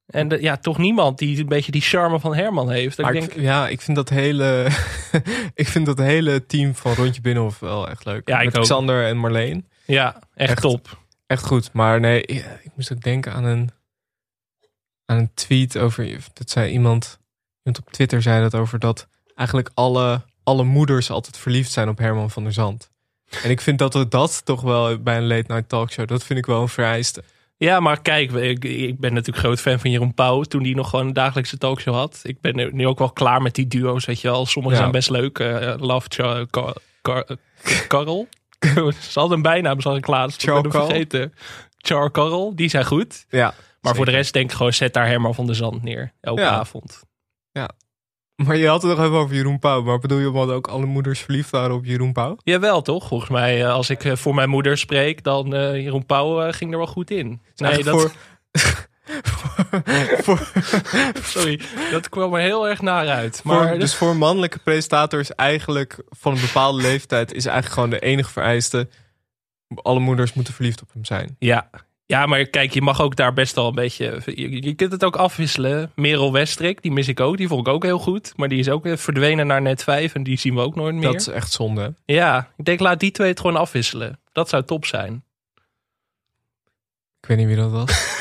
[0.08, 3.00] En de- ja, toch niemand die een beetje die charme van Herman heeft.
[3.00, 4.68] Ik denk, ja, ik vind dat hele,
[5.54, 8.28] ik vind dat hele team van Rondje Binnenhof wel echt leuk.
[8.30, 8.62] Ja, ik met.
[8.62, 9.68] Xander en Marleen.
[9.86, 10.62] ja, echt, echt.
[10.62, 10.98] top.
[11.28, 11.70] Echt goed.
[11.74, 13.70] Maar nee, ik, ik moest ook denken aan een,
[15.08, 17.20] aan een tweet over, dat zei iemand,
[17.64, 21.98] iemand op Twitter zei dat over dat eigenlijk alle, alle moeders altijd verliefd zijn op
[21.98, 22.90] Herman van der Zand.
[23.44, 26.40] En ik vind dat we dat toch wel bij een late night talkshow, dat vind
[26.40, 27.24] ik wel een vereiste.
[27.58, 30.42] Ja, maar kijk, ik, ik ben natuurlijk groot fan van Jeroen Pauw.
[30.44, 32.20] Toen die nog gewoon een dagelijkse talkshow had.
[32.24, 34.46] Ik ben nu- ook wel klaar met die duo's, weet je wel.
[34.46, 34.82] Sommige Ja.
[34.82, 35.40] zijn best leuk.
[35.40, 37.26] eh, Love Char Car Car
[37.88, 38.28] Carl.
[39.10, 40.42] Ze hadden een bijnaam, zag ik laatst.
[40.44, 41.34] Vergeten.
[41.78, 43.26] Char Carl, die zijn goed.
[43.30, 43.54] Ja.
[43.82, 46.14] Maar voor de rest denk ik gewoon, zet daar Herman van der Zand neer.
[46.22, 46.50] Elke Ja.
[46.50, 47.06] avond.
[48.46, 49.82] Maar je had het nog even over Jeroen Pauw.
[49.84, 52.38] Maar bedoel je omdat ook alle moeders verliefd waren op Jeroen Pauw?
[52.44, 53.08] Jawel, toch?
[53.08, 56.72] Volgens mij, eh, als ik eh, voor mijn moeder spreek, dan eh Jeroen Pauw ging
[56.72, 57.42] er wel goed in.
[57.56, 58.12] Nee, dat, voor,
[60.24, 60.52] voor,
[61.34, 61.62] sorry,
[61.92, 63.42] dat kwam er heel erg naar uit.
[63.44, 68.00] voor- Maar dus voor mannelijke presentators eigenlijk van een bepaalde leeftijd is eigenlijk gewoon de
[68.00, 68.88] enige vereiste.
[69.76, 71.36] Alle moeders moeten verliefd op hem zijn.
[71.40, 71.70] ja.
[72.08, 74.22] Ja, maar kijk, je mag ook daar best wel een beetje...
[74.26, 75.92] Je, je kunt het ook afwisselen.
[75.96, 77.38] Merel Westrik, die mis ik ook.
[77.38, 78.34] Die vond ik ook heel goed.
[78.36, 80.96] Maar die is ook weer verdwenen naar net 5 en die zien we ook nooit
[80.96, 81.04] meer.
[81.04, 81.94] Dat is echt zonde.
[82.06, 84.20] Ja, ik denk laat die twee het gewoon afwisselen.
[84.32, 85.24] Dat zou top zijn.
[87.22, 88.16] Ik weet niet wie dat was.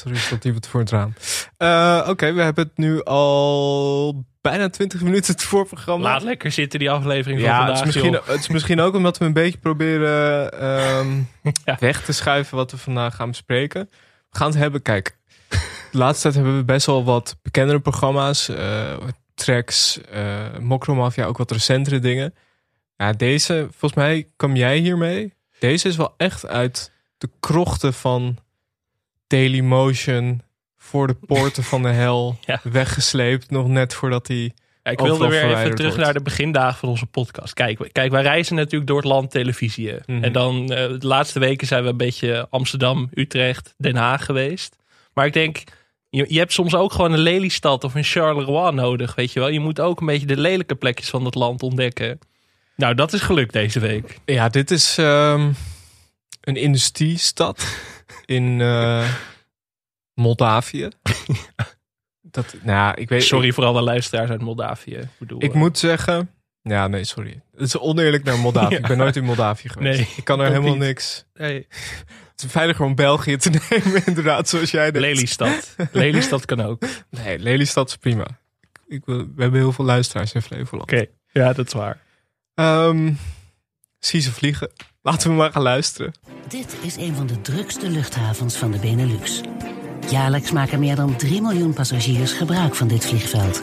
[0.00, 1.14] Sorry, stond iemand voor het raam.
[1.56, 6.04] Eh, Oké, we hebben het nu al bijna 20 minuten het voorprogramma.
[6.04, 7.78] Laat lekker zitten die aflevering van ja, vandaag.
[7.78, 11.08] het is, misschien, het is misschien ook omdat we een beetje proberen ehm,
[11.64, 11.76] Ja.
[11.80, 13.88] weg te schuiven wat we vandaag gaan bespreken.
[14.30, 15.18] We gaan het hebben, kijk,
[15.90, 18.48] de laatste tijd hebben we best wel wat bekendere programma's.
[18.48, 18.96] eh,
[19.34, 22.34] tracks, eh Mokromafia, ook wat recentere dingen.
[22.96, 25.34] Ja, deze, volgens mij kwam jij hiermee.
[25.58, 28.36] Deze is wel echt uit de krochten van
[29.30, 30.42] Dailymotion
[30.76, 32.60] voor de poorten van de hel Ja.
[32.62, 33.50] weggesleept.
[33.50, 36.04] Nog net voordat hij Ja, ik wilde weer even terug wordt.
[36.04, 37.54] naar de begindagen van onze podcast.
[37.54, 39.92] Kijk, kijk wij reizen natuurlijk door het land televisie.
[40.06, 40.24] Mhm.
[40.24, 44.76] En dan eh, de laatste weken zijn we een beetje Amsterdam, Utrecht, Den Haag geweest.
[45.14, 45.62] Maar ik denk,
[46.08, 49.48] je, je hebt soms ook gewoon een Lelystad of een Charleroi nodig, weet je wel.
[49.48, 52.18] Je moet ook een beetje de lelijke plekjes van het land ontdekken.
[52.76, 54.18] Nou, dat is gelukt deze week.
[54.24, 55.50] Ja, dit is ehm,
[56.40, 57.76] een industriestad
[58.24, 59.14] in eh,
[60.14, 60.88] Moldavië.
[62.22, 64.96] Dat, nou ja, ik weet, Sorry voor alle luisteraars uit Moldavië.
[64.96, 66.30] Ik bedoel, Ik, ik eh, moet zeggen,
[66.62, 67.40] Ja, nee, sorry.
[67.52, 68.74] Het is oneerlijk naar Moldavië.
[68.82, 69.98] Ik ben nooit in Moldavië geweest.
[69.98, 70.78] Nee, ik kan er helemaal niet.
[70.78, 71.24] niks.
[71.32, 74.92] Het is veiliger om België te nemen, inderdaad, zoals jij.
[74.92, 75.76] Lelystad.
[75.92, 76.82] Lelystad kan ook.
[76.84, 78.26] Oké, Nee, Lelystad is prima.
[78.60, 80.92] Ik, ik, wil- we hebben heel veel luisteraars in Flevoland.
[81.32, 81.98] ja, dat is waar.
[82.54, 83.12] Ehm
[83.98, 84.70] zie ze vliegen.
[85.02, 86.12] Laten we maar gaan luisteren.
[86.48, 89.40] Dit is een van de drukste luchthavens van de Benelux.
[90.08, 93.60] Jaarlijks maken meer dan 3 miljoen passagiers gebruik van dit vliegveld.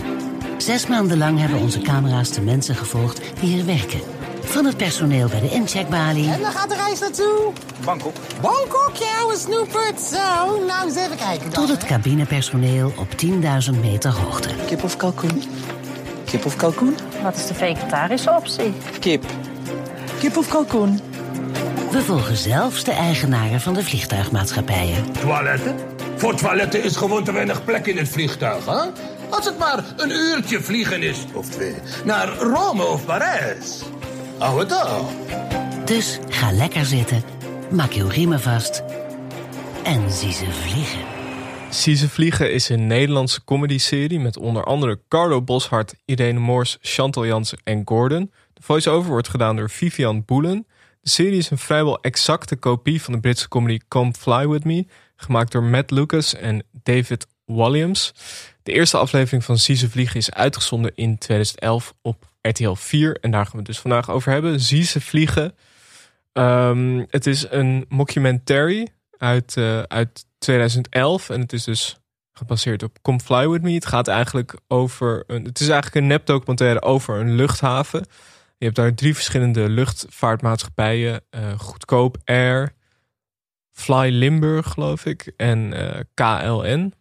[0.58, 4.00] Zes maanden lang hebben onze camera's de mensen gevolgd die hier werken.
[4.42, 7.54] Van het personeel bij de incheckbalie En dan gaat de reis naartoe?
[7.86, 8.16] Bangkok.
[8.42, 10.00] Bangkok, ja, ouwe snoepert.
[10.00, 11.66] Zo, nou eens even kijken dan.
[11.66, 13.08] tot het cabinepersoneel op
[13.74, 14.50] 10.000 meter hoogte.
[14.68, 15.44] Kip of kalkoen?
[16.26, 16.96] Kip of kalkoen?
[17.24, 18.74] Wat is de vegetarische optie?
[19.00, 19.26] Kip.
[20.20, 21.00] Kip of kalkoen?
[21.92, 25.12] We volgen zelfs de eigenaren van de vliegtuigmaatschappijen.
[25.12, 25.76] Toiletten?
[26.16, 28.90] Voor toiletten is gewoon te weinig plek in het vliegtuig, hè?
[29.30, 33.82] Als het maar een uurtje vliegen is, of twee, naar Rome of Parijs.
[34.38, 34.74] Hou het.
[35.86, 37.24] Dus ga lekker zitten,
[37.72, 38.84] maak je riemen vast
[39.84, 41.06] en zie ze vliegen.
[41.70, 47.26] Zie ze vliegen is een Nederlandse comedyserie met onder andere Carlo Boshart, Irene Moors, Chantal
[47.26, 48.32] Jansen en Gordon.
[48.54, 50.68] De voice-over wordt gedaan door Vivian Boelen.
[51.02, 54.86] De serie is een vrijwel exacte kopie van de Britse comedy Come Fly With Me,
[55.16, 58.14] gemaakt door Matt Lucas en David Williams.
[58.64, 63.32] De eerste aflevering van Zie ze vliegen is uitgezonden in 2011 op RTL 4 en
[63.32, 64.60] daar gaan we het dus vandaag over hebben.
[64.60, 65.56] Zie ze vliegen.
[66.34, 71.98] Ehm, het is een mockumentary uit, eh, uit 2011 en het is dus
[72.32, 73.74] gebaseerd op Come Fly With Me.
[73.74, 78.06] Het gaat eigenlijk over, een, het is eigenlijk een nepdocumentaire over een luchthaven.
[78.58, 81.22] Je hebt daar drie verschillende luchtvaartmaatschappijen.
[81.30, 82.74] eh, goedkoop Air,
[83.72, 86.94] Fly Limburg geloof ik en eh, KLN.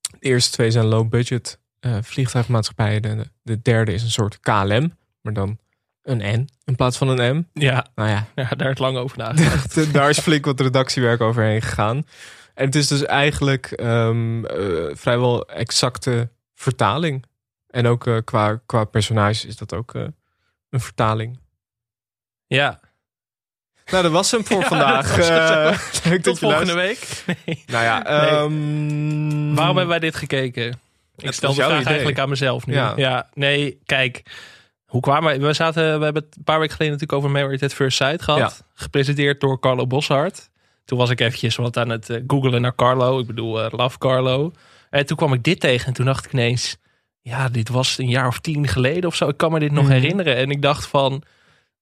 [0.00, 3.02] De eerste twee zijn low budget eh, vliegtuigmaatschappijen.
[3.02, 5.58] De, de derde is een soort KLM, maar dan
[6.02, 7.42] een N in plaats van een M.
[7.52, 9.92] Ja, Nou ja, ja daar is lang over nagedacht.
[9.92, 11.96] daar is flink wat redactiewerk overheen gegaan.
[12.54, 17.24] En het is dus eigenlijk ehm, eh, vrijwel exacte vertaling.
[17.66, 19.94] En ook qua, qua personages is dat ook
[20.74, 21.38] een vertaling.
[22.46, 22.80] ja,
[23.90, 25.16] Nou, dat was hem voor Ja, vandaag.
[25.16, 25.28] dat.
[25.28, 27.26] Eh, leuk tot dat je volgende luistert.
[27.26, 27.36] week.
[27.46, 27.62] Nee.
[27.66, 28.28] Nou ja, Nee.
[28.30, 30.80] ehm, Waarom hebben wij dit gekeken?
[31.16, 31.86] Ik stel de vraag idee.
[31.86, 32.72] eigenlijk aan mezelf nu.
[32.74, 32.92] Ja.
[32.96, 33.28] Ja.
[33.34, 34.22] nee, kijk.
[34.86, 35.46] Hoe kwamen we?
[35.46, 38.22] We zaten, we hebben het een paar weken geleden natuurlijk over Married at First Sight
[38.22, 38.38] gehad.
[38.38, 38.66] Ja.
[38.74, 40.50] Gepresenteerd door Carlo Boshart.
[40.84, 43.18] Toen was ik eventjes wat aan het eh, googlen naar Carlo.
[43.18, 44.52] Ik bedoel, eh, Love Carlo.
[44.90, 46.76] En toen kwam ik dit tegen en toen dacht ik ineens...
[47.26, 49.28] Ja, dit was een jaar of tien geleden of zo.
[49.28, 49.92] Ik kan me dit nog Mhm.
[49.92, 50.36] herinneren.
[50.36, 51.22] En ik dacht van...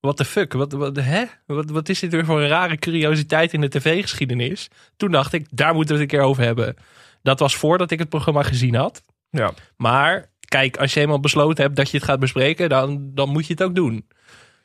[0.01, 0.53] What the fuck?
[0.53, 1.25] Wat, wat, hè?
[1.47, 4.69] Wat, wat is dit weer voor een rare curiositeit in de tv-geschiedenis?
[4.97, 6.77] Toen dacht ik, daar moeten we het een keer over hebben.
[7.23, 9.03] Dat was voordat ik het programma gezien had.
[9.31, 9.53] Ja.
[9.77, 13.47] Maar kijk, als je eenmaal besloten hebt dat je het gaat bespreken, dan, dan moet
[13.47, 14.09] je het ook doen.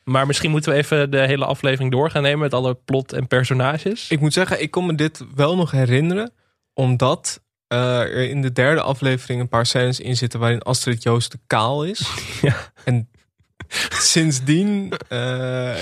[0.04, 3.28] Maar misschien moeten we even de hele aflevering door gaan nemen met alle plot en
[3.28, 4.10] personages.
[4.10, 6.32] Ik moet zeggen, ik kon me dit wel nog herinneren.
[6.74, 11.32] Omdat eh, er in de derde aflevering een paar scènes in zitten waarin Astrid Joost
[11.32, 12.10] de kaal is.
[12.42, 12.72] Ja.
[12.84, 13.10] En
[13.90, 15.76] sindsdien, eh,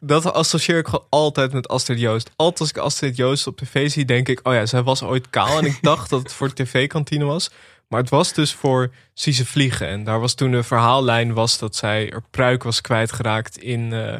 [0.00, 2.30] dat associeer ik gewoon altijd met Astrid Joost.
[2.36, 5.30] Altijd als ik Astrid Joost op tv zie, denk ik, oh ja, zij was ooit
[5.30, 5.58] kaal.
[5.58, 7.50] En ik dacht dat het voor de tv-kantine was.
[7.88, 9.88] Maar het was dus voor Zie ze vliegen.
[9.88, 14.16] En daar was toen de verhaallijn was dat zij er pruik was kwijtgeraakt in, eh,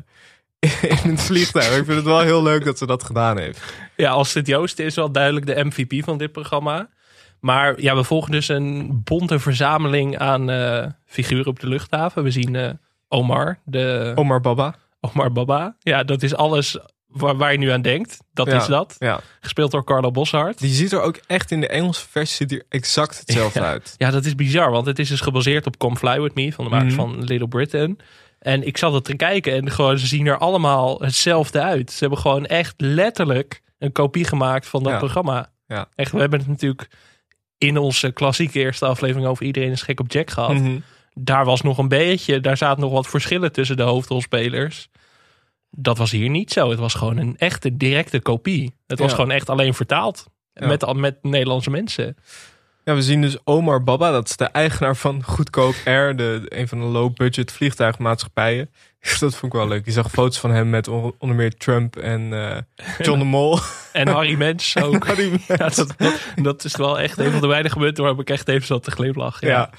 [1.05, 1.68] in het vliegtuig.
[1.77, 3.61] Ik vind het wel heel leuk dat ze dat gedaan heeft.
[3.97, 6.88] Ja, Astrid Joost is wel duidelijk de MVP van dit programma.
[7.40, 12.23] Maar ja, we volgen dus een bonte verzameling aan eh, figuren op de luchthaven.
[12.23, 12.71] We zien eh,
[13.09, 14.75] Omar, de Omar Baba.
[15.01, 15.77] Omar Baba.
[15.79, 18.18] Ja, dat is alles waar, waar je nu aan denkt.
[18.33, 18.57] Dat Ja.
[18.57, 18.94] is dat.
[18.99, 19.21] Ja.
[19.40, 20.59] Gespeeld door Carlo Boshart.
[20.59, 23.94] Die ziet er ook echt in de Engelse versie ziet er exact hetzelfde uit.
[23.97, 26.64] Ja, dat is bizar, want het is dus gebaseerd op Come Fly With Me van
[26.64, 27.03] de makers Mhm.
[27.03, 27.99] van Little Britain.
[28.38, 31.90] En ik zat er te kijken en gewoon, ze zien er allemaal hetzelfde uit.
[31.92, 34.98] Ze hebben gewoon echt letterlijk een kopie gemaakt van dat Ja.
[34.98, 35.51] programma.
[35.66, 35.88] Ja.
[35.94, 36.88] Echt, we hebben het natuurlijk
[37.59, 40.55] in onze klassieke eerste aflevering over Iedereen is gek op Jack gehad.
[40.55, 40.79] Mhm.
[41.14, 44.88] Daar was nog een beetje, daar zaten nog wat verschillen tussen de hoofdrolspelers.
[45.70, 46.70] Dat was hier niet zo.
[46.70, 48.74] Het was gewoon een echte directe kopie.
[48.87, 49.14] Het was Ja.
[49.14, 50.27] gewoon echt alleen vertaald.
[50.53, 52.16] Met, met Nederlandse mensen.
[52.88, 56.68] Ja, we zien dus Omar Baba, dat is de eigenaar van Goedkoop Air, de, een
[56.68, 58.70] van de low-budget vliegtuigmaatschappijen.
[59.20, 59.85] Dat vond ik wel leuk.
[59.85, 62.59] Je zag foto's van hem met on- onder meer Trump en eh,
[62.98, 63.59] John de Mol.
[63.92, 65.07] En Harry Mens ook.
[65.07, 65.46] Harry Mens.
[65.46, 68.48] Ja, dat, dat, dat is wel echt een van de weinige momenten waarop ik echt
[68.48, 69.48] even zat te glimlachen.
[69.48, 69.55] Ja.
[69.59, 69.70] Ja.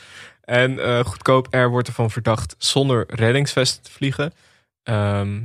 [0.42, 4.34] En eh, Goedkoop Air wordt ervan verdacht zonder reddingsvest te vliegen.
[4.84, 5.40] Ehm,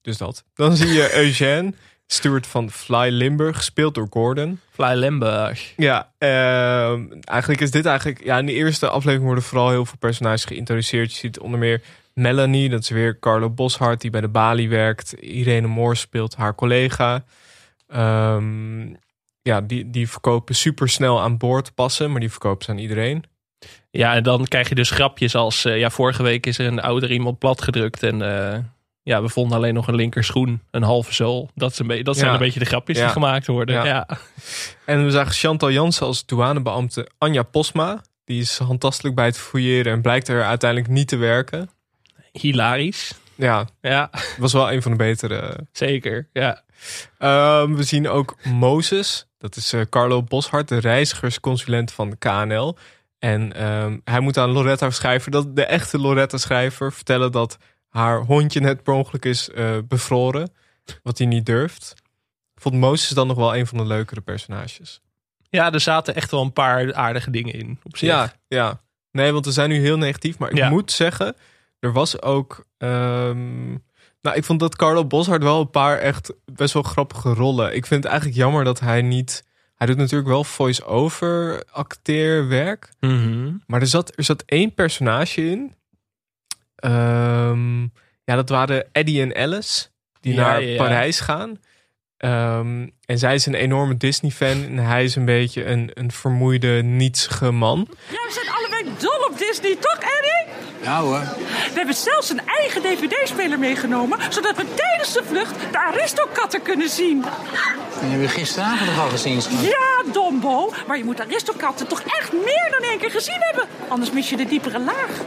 [0.00, 0.44] dus dat.
[0.54, 1.72] Dan zie je Eugène.
[2.12, 4.60] Stuart van Fly Limburg, gespeeld door Gordon.
[4.70, 5.72] Fly Limburg.
[5.76, 8.24] Ja, ehm, eigenlijk is dit eigenlijk...
[8.24, 11.12] Ja, in de eerste aflevering worden vooral heel veel personages geïntroduceerd.
[11.12, 11.82] Je ziet onder meer
[12.14, 14.00] Melanie, dat is weer Carlo Boshart...
[14.00, 15.12] die bij de Bali werkt.
[15.12, 17.24] Irene Moore speelt haar collega.
[17.88, 18.88] Ehm,
[19.42, 22.10] ja, die, die verkopen supersnel aan boord passen...
[22.10, 23.24] maar die verkopen ze aan iedereen.
[23.90, 25.64] Ja, en dan krijg je dus grapjes als...
[25.64, 28.22] eh, ja, vorige week is er een ouder iemand platgedrukt en...
[28.22, 28.58] eh,
[29.02, 31.50] ja, we vonden alleen nog een linkerschoen, een halve zool.
[31.54, 32.32] Dat, is een beetje, dat zijn Ja.
[32.34, 33.02] een beetje de grapjes Ja.
[33.04, 33.74] die gemaakt worden.
[33.74, 33.84] Ja.
[33.84, 34.08] Ja.
[34.84, 38.02] En we zagen Chantal Jansen als douanebeambte Anja Posma.
[38.24, 41.70] Die is handtastelijk bij het fouilleren en blijkt er uiteindelijk niet te werken.
[42.32, 43.14] Hilarisch.
[43.34, 45.66] Ja, Ja, was wel een van de betere.
[45.72, 46.28] zeker.
[46.32, 46.62] Ja.
[47.18, 49.26] Ehm, we zien ook Mozes.
[49.38, 52.76] Dat is eh, Carlo Boshart, de reizigersconsulent van de KNL.
[53.18, 57.58] En ehm, hij moet aan Loretta schrijver, dat de echte Loretta schrijver, vertellen dat
[57.92, 60.52] haar hondje net per ongeluk is eh, bevroren.
[61.02, 61.94] Wat hij niet durft.
[62.54, 65.00] Ik vond Mozes dan nog wel een van de leukere personages.
[65.48, 67.78] ja, er zaten echt wel een paar aardige dingen in.
[67.82, 68.08] Op zich.
[68.08, 68.80] Ja, ja.
[69.10, 70.38] Nee, want we zijn nu heel negatief.
[70.38, 70.68] Maar ik Ja.
[70.68, 71.36] moet zeggen,
[71.80, 72.66] er was ook...
[72.78, 73.70] ehm,
[74.20, 77.74] nou, ik vond dat Carlo Boshart wel een paar echt best wel grappige rollen.
[77.74, 79.44] Ik vind het eigenlijk jammer dat hij niet...
[79.74, 82.92] Hij doet natuurlijk wel voice-over acteerwerk.
[83.00, 83.52] Mhm.
[83.66, 85.74] Maar er zat, er zat één personage in.
[86.82, 87.80] Ehm,
[88.24, 89.86] ja, dat waren Eddie en Alice.
[90.20, 90.76] Die Ja, naar ja, ja.
[90.76, 91.60] Parijs gaan.
[92.16, 94.64] Ehm, en zij is een enorme Disney-fan.
[94.64, 97.88] En hij is een beetje een, een vermoeide, nietsige man.
[97.88, 100.54] Ja, we zijn allebei dol op Disney, toch, Eddie?
[100.82, 101.18] Ja hoor.
[101.48, 104.18] We hebben zelfs een eigen dvd-speler meegenomen...
[104.32, 107.20] zodat we tijdens de vlucht de Aristokatten kunnen zien.
[107.20, 109.42] Die hebben we gisteravond nog al gezien.
[109.42, 109.62] schat.
[109.64, 113.68] Ja, Dombo, maar je moet Aristokatten toch echt meer dan één keer gezien hebben.
[113.88, 115.08] Anders mis je de diepere laag.
[115.18, 115.26] Het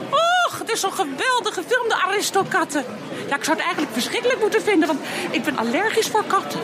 [0.76, 2.84] is zo'n geweldige film, de Aristokatten.
[3.30, 4.88] Ja, ik zou het eigenlijk verschrikkelijk moeten vinden...
[4.88, 5.00] want
[5.32, 6.60] ik ben allergisch voor katten.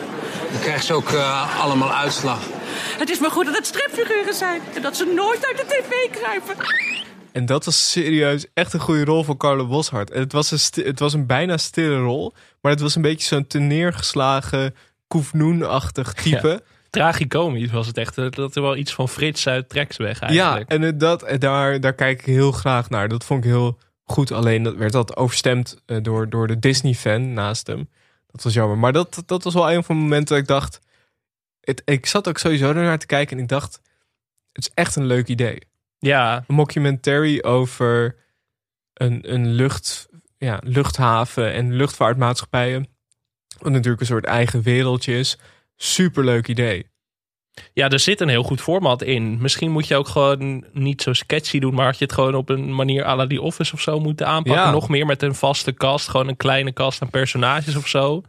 [0.52, 2.38] Dan krijgen ze ook eh, allemaal uitslag.
[2.98, 4.60] Het is maar goed dat het stripfiguren zijn...
[4.74, 6.54] en dat ze nooit uit de tv kruipen.
[7.32, 10.10] En dat was serieus echt een goede rol voor Carlo Boshart.
[10.10, 12.32] En het was een, het was een bijna stille rol.
[12.60, 14.74] Maar het was een beetje zo'n teneergeslagen,
[15.08, 16.62] koefnoenachtig type.
[16.90, 18.14] Tragicomisch was het echt.
[18.36, 20.70] Dat er wel iets van Frits uit Treksweg Ja, eigenlijk.
[20.70, 23.08] en het- dat, en daar, daar kijk ik heel graag naar.
[23.08, 23.78] Dat vond ik heel
[24.12, 24.32] goed.
[24.32, 27.88] Alleen dat werd dat overstemd eh, door, door de Disney-fan naast hem.
[28.26, 28.78] Dat was jammer.
[28.78, 30.80] Maar dat, dat was wel een van de momenten dat ik dacht...
[31.60, 33.80] Het, ik zat ook sowieso ernaar te kijken en ik dacht...
[34.52, 35.62] Het is echt een leuk idee.
[35.98, 38.16] ja, Een mockumentary over
[38.94, 42.86] een, een lucht, ja, luchthaven en luchtvaartmaatschappijen.
[43.58, 45.38] Wat natuurlijk een soort eigen wereldje is.
[45.76, 46.91] Superleuk idee.
[47.72, 49.38] Ja, er zit een heel goed format in.
[49.40, 52.48] Misschien moet je ook gewoon niet zo sketchy doen, maar had je het gewoon op
[52.48, 54.62] een manier à la die Office of zo moeten aanpakken.
[54.64, 54.70] Ja.
[54.70, 58.22] Nog meer met een vaste cast, gewoon een kleine cast aan personages of zo.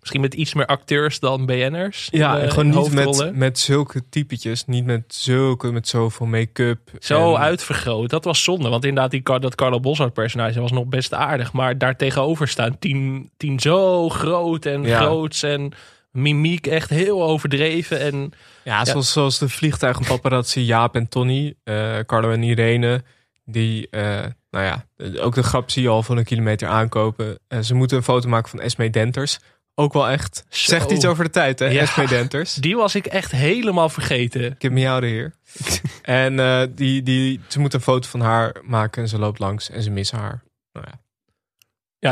[0.00, 2.08] Misschien met iets meer acteurs dan BN'ers.
[2.10, 4.64] Ja, de- en gewoon niet met, met zulke typetjes.
[4.66, 6.78] Niet met zulke, met zoveel make-up.
[6.98, 8.10] Zo en- uitvergroot.
[8.10, 8.68] Dat was zonde.
[8.68, 11.52] Want inderdaad, die, dat Carlo Boshart personage was nog best aardig.
[11.52, 15.00] Maar daar tegenover staan tien, tien zo groot en Ja.
[15.00, 15.42] groots.
[15.42, 15.72] En
[16.16, 18.00] mimiek echt heel overdreven.
[18.00, 18.32] En
[18.64, 21.54] Ja, zoals, zoals de vliegtuigenpaparazzi Jaap en Tony.
[21.64, 23.02] eh, Carlo en Irene.
[23.44, 24.86] Die, eh, nou ja,
[25.20, 27.38] ook de grap zie je al van een kilometer aankopen.
[27.48, 29.38] Eh, ze moeten een foto maken van Esme Denters.
[29.74, 30.44] Ook wel echt.
[30.48, 31.66] Zegt iets over de tijd, hè?
[31.66, 31.80] Ja.
[31.80, 32.54] Esme Denters.
[32.66, 34.44] die was ik echt helemaal vergeten.
[34.44, 35.34] Ik heb jou de heer.
[36.02, 36.36] en
[36.74, 39.90] die, die, ze moet een foto van haar maken en ze loopt langs en ze
[39.90, 40.42] missen haar.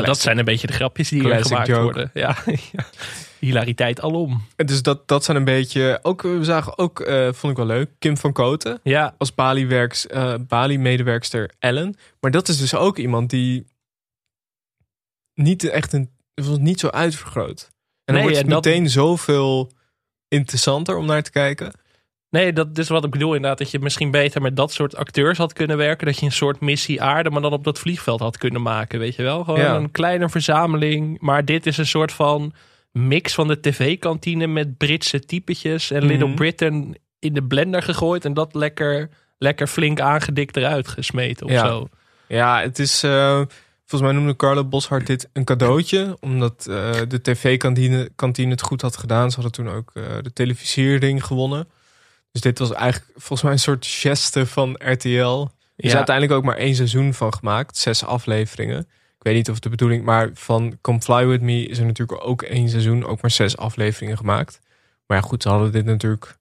[0.00, 0.06] Ja.
[0.06, 1.82] Dat zijn een beetje de grapjes die hier gemaakt joke.
[1.82, 2.10] worden.
[2.22, 2.36] Ja,
[3.38, 4.42] hilariteit alom.
[4.56, 5.98] En Dus dat, dat zijn een beetje.
[6.02, 10.34] Ook, we zagen ook, eh, vond ik wel leuk, Kim van Koten Ja, als eh,
[10.48, 11.96] Bali-medewerkster Ellen.
[12.20, 13.66] Maar dat is dus ook iemand die
[15.34, 16.10] niet echt een.
[16.58, 17.60] Niet zo uitvergroot.
[17.62, 17.70] En
[18.04, 19.72] dan Nee, wordt het dat- meteen zoveel
[20.28, 21.72] interessanter om naar te kijken.
[22.34, 23.58] Nee, dat is wat ik bedoel inderdaad.
[23.58, 26.06] Dat je misschien beter met dat soort acteurs had kunnen werken.
[26.06, 28.98] Dat je een soort missie aarde, maar dan op dat vliegveld had kunnen maken.
[28.98, 29.44] Weet je wel?
[29.44, 29.74] Gewoon Ja.
[29.74, 31.20] een kleine verzameling.
[31.20, 32.52] Maar dit is een soort van
[32.92, 35.90] mix van de tv-kantine met Britse typetjes.
[35.90, 36.36] En Little Mhm.
[36.36, 38.24] Britain in de blender gegooid.
[38.24, 41.66] En dat lekker, lekker flink aangedikt eruit gesmeten of Ja.
[41.66, 41.88] zo.
[42.28, 43.02] Ja, het is.
[43.02, 43.42] eh,
[43.86, 46.16] volgens mij noemde Carlo Boshart dit een cadeautje.
[46.20, 49.28] Omdat eh, de tv-kantine kantine het goed had gedaan.
[49.30, 51.68] Ze hadden toen ook eh, de televisiering gewonnen.
[52.34, 55.08] Dus dit was eigenlijk volgens mij een soort geste van RTL.
[55.76, 55.96] Er is Ja.
[55.96, 57.76] uiteindelijk ook maar één seizoen van gemaakt.
[57.76, 58.78] Zes afleveringen.
[59.18, 60.04] Ik weet niet of de bedoeling...
[60.04, 63.04] Maar van Come Fly With Me is er natuurlijk ook één seizoen.
[63.04, 64.60] Ook maar zes afleveringen gemaakt.
[65.06, 66.36] Maar ja, goed, ze hadden dit natuurlijk...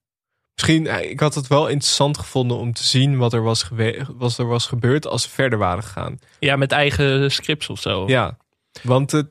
[0.54, 3.68] Misschien, eh, ik had het wel interessant gevonden om te zien wat er was,
[4.16, 6.18] wat er was gebeurd als ze verder waren gegaan.
[6.38, 8.06] Ja, met eigen scripts of zo.
[8.06, 8.36] Ja,
[8.82, 9.30] want de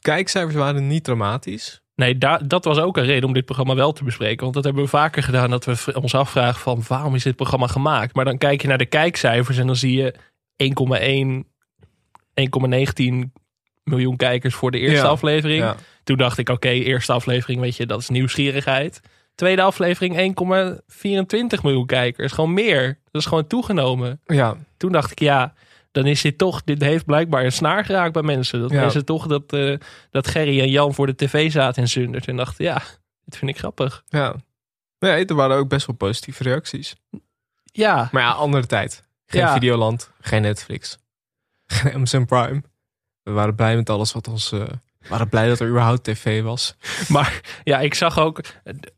[0.00, 1.81] kijkcijfers waren niet dramatisch.
[1.94, 4.40] Nee, daar, dat was ook een reden om dit programma wel te bespreken.
[4.42, 5.50] Want dat hebben we vaker gedaan.
[5.50, 8.14] Dat we ons afvragen van waarom is dit programma gemaakt?
[8.14, 10.14] Maar dan kijk je naar de kijkcijfers en dan zie je
[11.42, 11.50] 1,1,
[12.34, 13.30] 1,19
[13.84, 15.62] miljoen kijkers voor de eerste Ja, aflevering.
[15.62, 15.76] ja.
[16.04, 19.00] Toen dacht ik, oké, eerste aflevering, weet je, dat is nieuwsgierigheid.
[19.34, 20.34] Tweede aflevering
[21.56, 22.32] 1,24 miljoen kijkers.
[22.32, 22.98] Gewoon meer.
[23.10, 24.20] Dat is gewoon toegenomen.
[24.24, 25.54] Ja, Toen dacht ik, ja,
[25.92, 28.60] dan is dit toch, dit heeft blijkbaar een snaar geraakt bij mensen.
[28.60, 28.84] Dat Ja.
[28.84, 29.78] is het toch dat, eh,
[30.10, 32.82] dat Gerry en Jan voor de tv zaten in Zundert en dachten, ja,
[33.24, 34.02] dit vind ik grappig.
[34.08, 34.34] ja.
[34.98, 36.94] Nee, er waren ook best wel positieve reacties.
[37.64, 39.04] Ja, Maar ja, andere tijd.
[39.26, 39.52] Geen Ja.
[39.52, 40.98] Videoland, geen Netflix,
[41.66, 42.62] geen Amazon Prime.
[43.22, 44.52] We waren blij met alles wat ons...
[44.52, 44.62] eh,
[45.08, 46.76] waren blij dat er überhaupt tv was.
[47.08, 48.40] maar ja, ik zag ook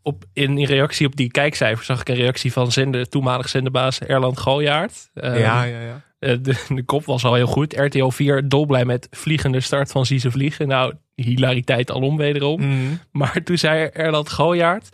[0.03, 4.01] op, in, in reactie op die kijkcijfers, zag ik een reactie van zender, toenmalig zenderbaas
[4.01, 5.11] Erland Galjaard.
[5.14, 6.03] Eh, ja, ja, ja.
[6.19, 7.77] eh, de, de kop was al heel goed.
[7.77, 10.69] RTL 4 dolblij met vliegende start van Zie ze vliegen.
[10.69, 12.61] Nou, hilariteit alom wederom.
[12.61, 12.95] Mhm.
[13.11, 14.88] Maar toen zei Erland Gooijaard...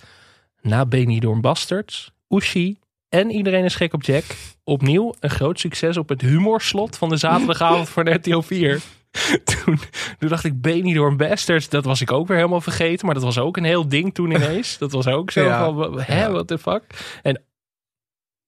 [0.63, 4.25] Na Benidorm Bastards, Oeshi en Iedereen is gek op Jack...
[4.65, 8.81] opnieuw een groot succes op het humorslot van de zaterdagavond voor RTL 4.
[9.45, 9.79] Toen,
[10.19, 13.07] toen dacht ik Benidorm Bastards, dat was ik ook weer helemaal vergeten.
[13.07, 14.79] Maar dat was ook een heel ding toen ineens.
[14.79, 15.73] Dat was ook zo Ja.
[15.73, 16.31] van, hè, Ja.
[16.31, 16.83] what the fuck?
[17.23, 17.43] En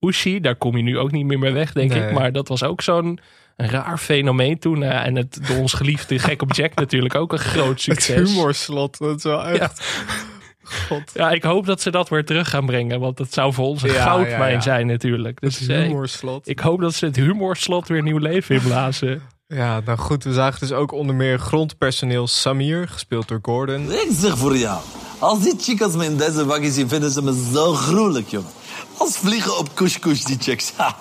[0.00, 2.02] Oeshi, daar kom je nu ook niet meer mee weg, denk Nee.
[2.06, 2.12] ik.
[2.12, 3.18] Maar dat was ook zo'n
[3.56, 4.78] raar fenomeen toen.
[4.80, 8.30] Ja, en het door ons geliefde gek op Jack natuurlijk ook een groot Het succes.
[8.32, 10.00] humorslot, dat is wel echt...
[10.88, 11.10] God.
[11.14, 13.00] Ja, ik hoop dat ze dat weer terug gaan brengen.
[13.00, 14.60] Want dat zou voor ons een Ja, goudmijn ja, ja.
[14.60, 15.38] zijn natuurlijk.
[15.40, 16.48] Het Dus eh, humorslot.
[16.48, 19.22] ik hoop dat ze het humorslot weer nieuw leven inblazen.
[19.54, 23.92] Ja, nou goed, we zagen dus ook onder meer grondpersoneel Samir, gespeeld door Gordon.
[23.92, 24.80] Ik zeg voor jou.
[25.18, 28.50] Als die chicas me in deze wagen zien, vinden ze me zo gruwelijk, jongen.
[28.98, 30.72] Als vliegen op kush-kush, die chicks.
[30.76, 30.96] Ha.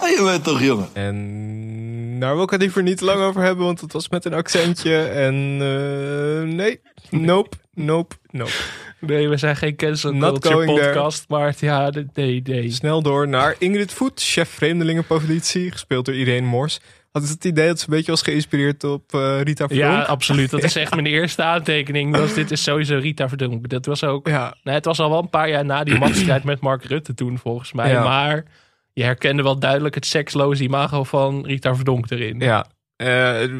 [0.00, 0.88] Je weet toch, jongen.
[0.92, 4.34] En daar wil ik het liever niet lang over hebben, want het was met een
[4.34, 4.96] accentje.
[5.02, 8.50] En eh, nee, nope, nope, nope.
[8.98, 10.86] Nee, we zijn geen cancel Not culture there.
[10.92, 11.24] podcast.
[11.28, 12.70] Maar ja, de- nee, nee.
[12.70, 16.80] Snel door naar Ingrid Voet, chef vreemdelingenpolitie, gespeeld door Irene Mors.
[17.12, 19.92] Had het idee dat ze een beetje was geïnspireerd op eh, Rita Verdonk?
[19.92, 20.50] Ja, absoluut.
[20.50, 22.16] Dat is echt mijn eerste aantekening.
[22.16, 23.68] Was, dit is sowieso Rita Verdonk.
[23.68, 24.28] Dat was ook...
[24.28, 27.14] Ja, Nee, het was al wel een paar jaar na die machtsstrijd met Mark Rutte
[27.14, 27.90] toen, volgens mij.
[27.90, 28.04] Ja.
[28.04, 28.44] Maar
[28.92, 32.40] je herkende wel duidelijk het seksloze imago van Rita Verdonk erin.
[32.40, 32.66] ja.
[32.96, 33.50] Eh,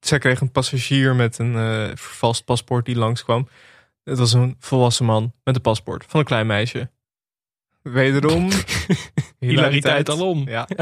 [0.00, 1.54] zij kreeg een passagier met een
[1.96, 3.48] vervalst paspoort die langskwam.
[4.04, 6.90] Het was een volwassen man met een paspoort van een klein meisje.
[7.82, 8.48] Wederom
[9.38, 10.48] Hilariteit alom.
[10.48, 10.68] Ja.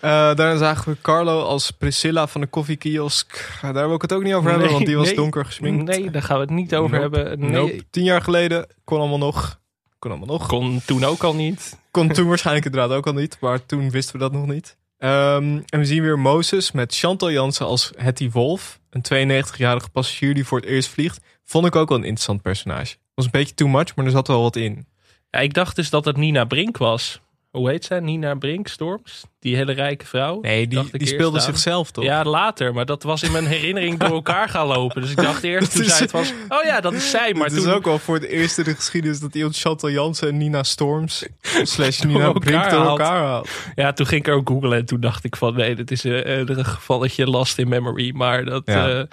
[0.00, 3.58] Eh, daarna zagen we Carlo als Priscilla van de koffiekiosk.
[3.62, 5.16] Daar wil ik het ook niet over hebben, Nee, want die was nee.
[5.16, 5.84] donker gesminkt.
[5.84, 7.18] Nee, daar gaan we het niet over Nope.
[7.18, 7.40] hebben.
[7.40, 7.82] Nee, Nope.
[7.90, 9.60] Tien jaar geleden kon allemaal nog.
[9.98, 10.46] Kon allemaal nog.
[10.46, 11.78] kon toen ook al niet.
[11.90, 14.76] Kon toen waarschijnlijk inderdaad ook al niet, maar toen wisten we dat nog niet.
[14.98, 18.80] Ehm, en we zien weer Moses met Chantal Jansen als Hetty Wolf.
[18.90, 21.20] Een 92-jarige passagier die voor het eerst vliegt.
[21.44, 22.96] Vond ik ook wel een interessant personage.
[23.14, 24.86] Was een beetje too much, maar er zat wel wat in.
[25.30, 27.20] Ja, ik dacht dus dat het Nina Brink was.
[27.50, 28.00] Hoe heet zij?
[28.00, 29.24] Nina Brink Storms?
[29.38, 30.40] Die hele rijke vrouw?
[30.40, 31.44] Nee, die, die speelde aan.
[31.44, 32.04] zichzelf toch?
[32.04, 32.74] Ja, later.
[32.74, 35.00] Maar dat was in mijn herinnering door elkaar gaan lopen.
[35.02, 36.32] Dus ik dacht eerst Dat toen is- zij het was...
[36.48, 37.34] Oh ja, dat is zij.
[37.34, 37.66] Maar het toen...
[37.66, 40.62] is ook wel voor het eerst in de geschiedenis dat iemand Chantal Jansen en Nina
[40.62, 41.26] Storms
[41.62, 43.48] slash Nina elkaar Brink door elkaar haalt.
[43.74, 45.54] Ja, toen ging ik ook googlen en toen dacht ik van...
[45.54, 48.12] Nee, dit is een, een gevalletje last in memory.
[48.14, 48.88] Maar dat, Ja.
[48.88, 49.06] ja.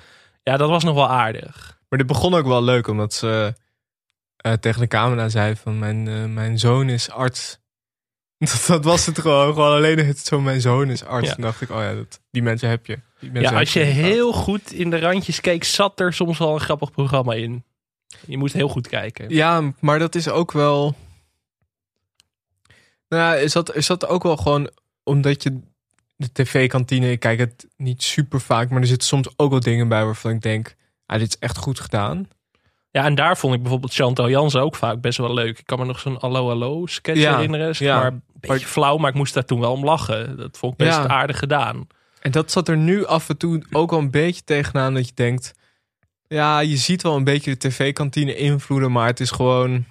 [0.43, 1.77] ja, dat was nog wel aardig.
[1.89, 3.53] Maar dit begon ook wel leuk, omdat ze
[4.37, 7.59] eh, tegen de camera zei van mijn, eh, mijn zoon is arts.
[8.51, 9.53] Dat, dat was het gewoon.
[9.53, 11.29] Gewoon alleen het zo mijn zoon is arts.
[11.29, 11.35] Ja.
[11.35, 12.99] Dacht ik, oh ja, dat, die mensen heb je.
[13.19, 15.63] Die mensen Ja, als je heel goed in de randjes keek...
[15.63, 17.63] zat er soms wel een grappig programma in.
[18.25, 19.29] Je moet heel goed kijken.
[19.29, 20.95] Ja, maar dat is ook wel...
[23.09, 24.69] Nou ja, is dat, is dat ook wel gewoon
[25.03, 25.59] omdat je
[26.15, 27.11] de tv-kantine...
[27.11, 30.31] Ik kijk het niet super vaak, maar er zitten soms ook wel dingen bij waarvan
[30.31, 30.75] ik denk...
[31.05, 32.27] Ah, dit is echt goed gedaan.
[32.91, 35.59] Ja, en daar vond ik bijvoorbeeld Chantal Jansen ook vaak best wel leuk.
[35.59, 37.75] Ik kan me nog zo'n Allo Allo sketch Ja, herinneren.
[37.77, 37.99] Ja.
[37.99, 40.37] maar beetje flauw, maar ik moest daar toen wel om lachen.
[40.37, 41.07] Dat vond ik best Ja.
[41.07, 41.87] aardig gedaan.
[42.21, 45.13] En dat zat er nu af en toe ook wel een beetje tegenaan dat je
[45.15, 45.53] denkt...
[46.27, 49.85] Ja, je ziet wel een beetje de tv-kantine invloeden, maar het is gewoon...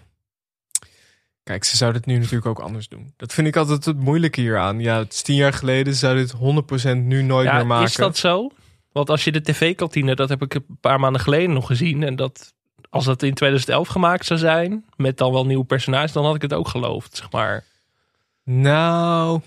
[1.42, 3.12] Kijk, ze zouden het nu natuurlijk ook anders doen.
[3.16, 4.80] Dat vind ik altijd het moeilijke hieraan.
[4.80, 6.34] Ja, het is tien jaar geleden, ze zouden dit
[6.94, 7.86] 100% nu nooit Ja, meer maken.
[7.86, 8.50] is dat zo?
[8.92, 12.02] Want als je de tv-kantine, dat heb ik een paar maanden geleden nog gezien.
[12.02, 12.54] En dat
[12.90, 16.42] als dat in 2011 gemaakt zou zijn, met dan wel nieuwe personages, dan had ik
[16.42, 17.64] het ook geloofd, zeg maar.
[18.50, 19.40] Nou,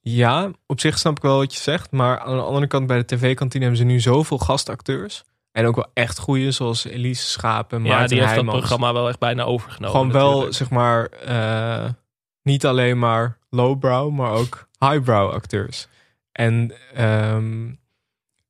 [0.00, 1.90] ja, op zich snap ik wel wat je zegt.
[1.90, 5.24] Maar aan de andere kant, bij de tv-kantine hebben ze nu zoveel gastacteurs.
[5.52, 8.58] En ook wel echt goeie, zoals Elise Schapen, ja, Maarten die heeft dat Heijmans.
[8.58, 9.96] programma wel echt bijna overgenomen.
[9.96, 10.56] Gewoon wel, natuurlijk.
[10.56, 11.90] zeg maar, eh,
[12.42, 15.88] niet alleen maar lowbrow, maar ook highbrow acteurs.
[16.32, 17.68] En ehm,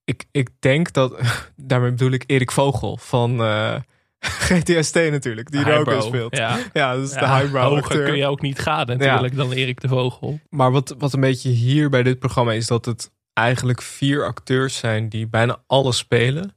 [0.05, 1.15] ik, ik denk dat,
[1.57, 3.77] daarmee bedoel ik Erik Vogel van, eh,
[4.49, 6.37] GTST natuurlijk, die er ook in speelt.
[6.37, 8.05] Ja, Ja, dat is de Ja, highbrow Hoger acteur.
[8.05, 10.41] kun je ook niet gaan natuurlijk dan Erik de Vogel.
[10.51, 14.77] Maar wat, wat een beetje hier bij dit programma is dat het eigenlijk vier acteurs
[14.77, 16.55] zijn die bijna alles spelen.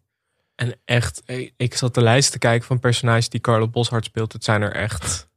[0.56, 4.34] En echt, ik- ik zat de lijst te kijken van personages die Carlo Boshart speelt.
[4.34, 5.28] Het zijn er echt, het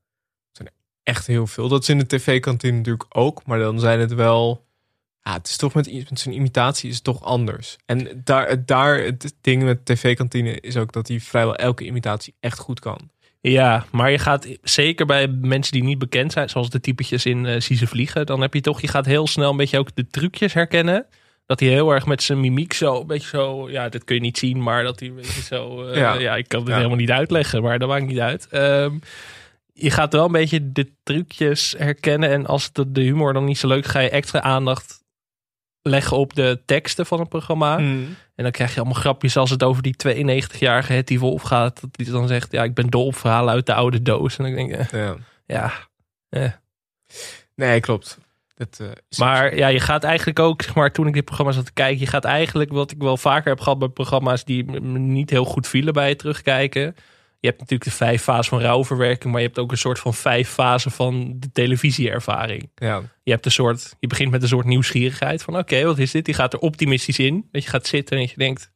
[0.53, 1.68] zijn er echt heel veel.
[1.68, 4.66] Dat is in de tv-kantine natuurlijk ook, maar dan zijn het wel.
[5.27, 7.77] Ja, het is toch met, met zijn imitatie is het toch anders.
[7.87, 12.59] En daar, daar het ding met tv-kantine is ook dat hij vrijwel elke imitatie echt
[12.59, 13.11] goed kan.
[13.41, 17.47] Ja, maar je gaat zeker bij mensen die niet bekend zijn, zoals de typetjes in
[17.47, 19.95] eh Zie ze vliegen, dan heb je toch, je gaat heel snel een beetje ook
[19.95, 21.07] de trucjes herkennen.
[21.47, 24.20] Dat hij heel erg met zijn mimiek zo, een beetje zo, ja, dit kun je
[24.20, 26.14] niet zien, maar dat hij een beetje zo, eh, Ja.
[26.14, 26.37] ja.
[26.37, 26.74] ik kan het Ja.
[26.77, 28.49] helemaal niet uitleggen, maar dat maakt niet uit.
[28.51, 28.99] Ehm,
[29.72, 33.59] je gaat wel een beetje de trucjes herkennen en als de, de humor dan niet
[33.59, 35.05] zo leuk, ga je extra aandacht
[35.87, 37.78] leggen op de teksten van het programma.
[37.78, 38.16] Mm.
[38.34, 41.80] En dan krijg je allemaal grapjes als het over die 92-jarige Hetty Wolf gaat.
[41.80, 44.39] Dat die dan zegt, ja, ik ben dol op verhalen uit de oude doos.
[44.39, 45.16] En dan denk ik, Ja.
[45.47, 45.72] ja.
[46.28, 46.53] eh.
[47.55, 48.18] Nee, klopt.
[48.55, 51.64] Dat, eh, Maar ja, je gaat eigenlijk ook, zeg maar, toen ik dit programma zat
[51.64, 54.99] te kijken, je gaat eigenlijk, wat ik wel vaker heb gehad bij programma's die me
[54.99, 56.95] niet heel goed vielen bij het terugkijken.
[57.41, 60.14] Je hebt natuurlijk de vijf fasen van rouwverwerking, maar je hebt ook een soort van
[60.14, 62.70] vijf fasen van de televisieervaring.
[62.74, 63.03] ja.
[63.22, 66.26] Je hebt een soort, je begint met een soort nieuwsgierigheid van, oké, wat is dit?
[66.26, 67.49] Je gaat er optimistisch in.
[67.53, 68.72] Dat je gaat zitten en je denkt,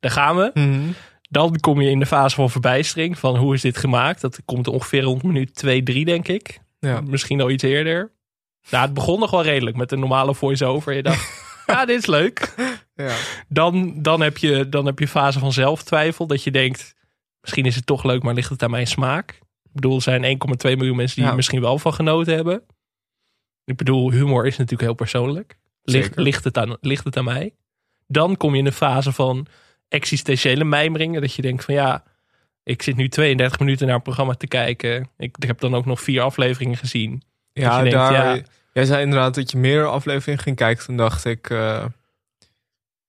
[0.00, 0.50] daar gaan we.
[0.54, 0.90] Mhm.
[1.30, 3.18] Dan kom je in de fase van verbijstering.
[3.18, 4.20] Van hoe is dit gemaakt?
[4.20, 6.58] Dat komt ongeveer rond minuut 2, 3, denk ik.
[6.80, 7.00] Ja.
[7.00, 8.12] Misschien al iets eerder.
[8.70, 10.94] Nou, het begon nog wel redelijk met een normale voice-over.
[10.94, 12.54] Je dacht, ja, dit is leuk.
[12.94, 13.14] Ja.
[13.48, 16.26] Dan, dan, heb je, dan heb je fase van zelftwijfel.
[16.26, 16.94] Dat je denkt,
[17.42, 19.30] misschien is het toch leuk, maar ligt het aan mijn smaak?
[19.62, 21.30] Ik bedoel, er zijn 1,2 miljoen mensen die Ja.
[21.30, 22.62] er misschien wel van genoten hebben.
[23.64, 25.58] Ik bedoel, humor is natuurlijk heel persoonlijk.
[25.82, 27.54] Ligt, ligt, het aan, ligt het aan mij?
[28.06, 29.46] Dan kom je in de fase van
[29.88, 31.20] existentiële mijmeringen.
[31.20, 32.04] Dat je denkt van ja,
[32.62, 35.10] ik zit nu 32 minuten naar een programma te kijken.
[35.16, 37.22] Ik, ik heb dan ook nog vier afleveringen gezien.
[37.52, 38.42] Ja, denkt, daar, ja.
[38.72, 40.84] jij zei inderdaad dat je meer afleveringen ging kijken.
[40.84, 41.84] Toen dacht ik, eh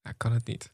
[0.02, 0.72] ja, kan het niet.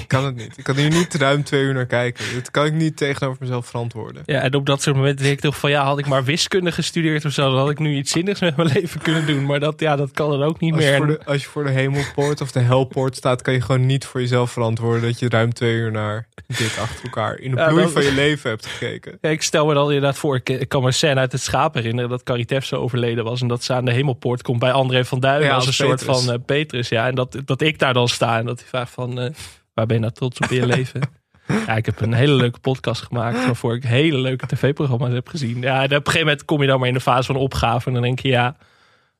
[0.00, 0.58] Ik kan het niet.
[0.58, 2.24] Ik kan hier niet ruim twee uur naar kijken.
[2.34, 4.22] Dat kan ik niet tegenover mezelf verantwoorden.
[4.26, 6.72] Ja, en op dat soort momenten denk ik toch van ja, had ik maar wiskunde
[6.72, 9.46] gestudeerd of zo, dan had ik nu iets zinnigs met mijn leven kunnen doen.
[9.46, 10.96] Maar dat, ja, dat kan dan ook niet Als je, meer.
[10.98, 14.04] voor de, als je voor de hemelpoort of de helpoort staat, kan je gewoon niet
[14.04, 17.68] voor jezelf verantwoorden dat je ruim twee uur naar dit achter elkaar in de Ja,
[17.68, 19.18] bloei dat- van je leven hebt gekeken.
[19.20, 21.40] Ja, ik stel me dan inderdaad voor, ik, ik kan me een scène uit het
[21.42, 24.72] schaap herinneren dat Carrie Tefse overleden was en dat ze aan de hemelpoort komt bij
[24.72, 26.88] André van Duin Ja, als een soort van eh, Petrus.
[26.88, 29.30] Ja, en dat, dat ik daar dan sta en dat hij vraagt van, eh,
[29.74, 31.00] waar ben je nou trots op in je leven?
[31.46, 35.60] Ja, ik heb een hele leuke podcast gemaakt waarvoor ik hele leuke tv-programma's heb gezien.
[35.60, 37.86] Ja, en op een gegeven moment kom je dan maar in de fase van opgave
[37.86, 38.56] en dan denk je, ja,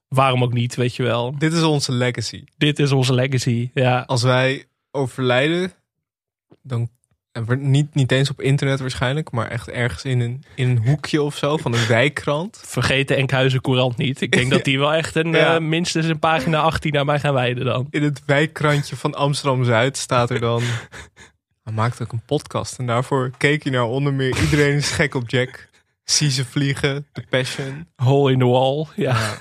[0.09, 1.39] waarom ook niet, weet je wel.
[1.39, 2.45] Dit is onze legacy.
[2.57, 4.05] Dit is onze legacy, ja.
[4.07, 5.73] Als wij overlijden,
[6.63, 6.89] dan
[7.35, 11.23] en niet, niet eens op internet waarschijnlijk, maar echt ergens in een, in een hoekje
[11.23, 12.61] of zo van een wijkkrant.
[12.65, 14.21] Vergeet de Enkhuizen Courant niet.
[14.21, 15.55] Ik denk dat die wel echt een, Ja.
[15.55, 17.87] eh, minstens een pagina 18 naar mij gaan wijden dan.
[17.91, 20.63] In het wijkkrantje van Amsterdam Zuid staat er dan.
[21.65, 25.15] Hij maakt ook een podcast en daarvoor keek je naar onder meer iedereen is gek
[25.15, 25.69] op Jack.
[26.05, 27.87] Zie ze vliegen, The Passion.
[27.97, 29.37] Hole in the wall, ja.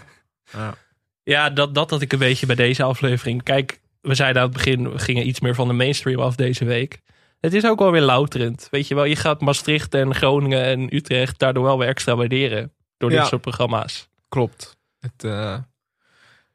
[0.51, 0.75] Ja.
[1.23, 3.43] Ja, dat, dat had ik een beetje bij deze aflevering.
[3.43, 6.65] Kijk, we zeiden aan het begin, we gingen iets meer van de mainstream af deze
[6.65, 6.99] week.
[7.43, 8.67] Het is ook wel weer louterend.
[8.71, 12.71] Weet je wel, je gaat Maastricht en Groningen en Utrecht daardoor wel weer extra waarderen.
[12.97, 14.09] Door dit soort programma's.
[14.29, 14.77] Klopt.
[14.99, 15.57] Het, eh,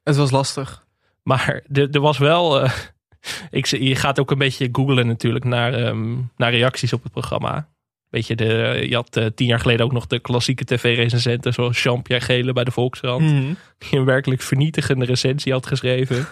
[0.03, 0.87] het was lastig.
[1.23, 2.63] Maar er, er was wel.
[2.63, 2.73] eh,
[3.51, 7.69] ik, je gaat ook een beetje googlen natuurlijk naar, ehm, naar reacties op het programma.
[8.11, 11.83] Weet je, de, je had eh, tien jaar geleden ook nog de klassieke tv-recensenten zoals
[11.83, 13.23] Jean-Pierre Gele bij de Volkskrant.
[13.23, 13.55] Mhm.
[13.79, 16.27] Die een werkelijk vernietigende recensie had geschreven.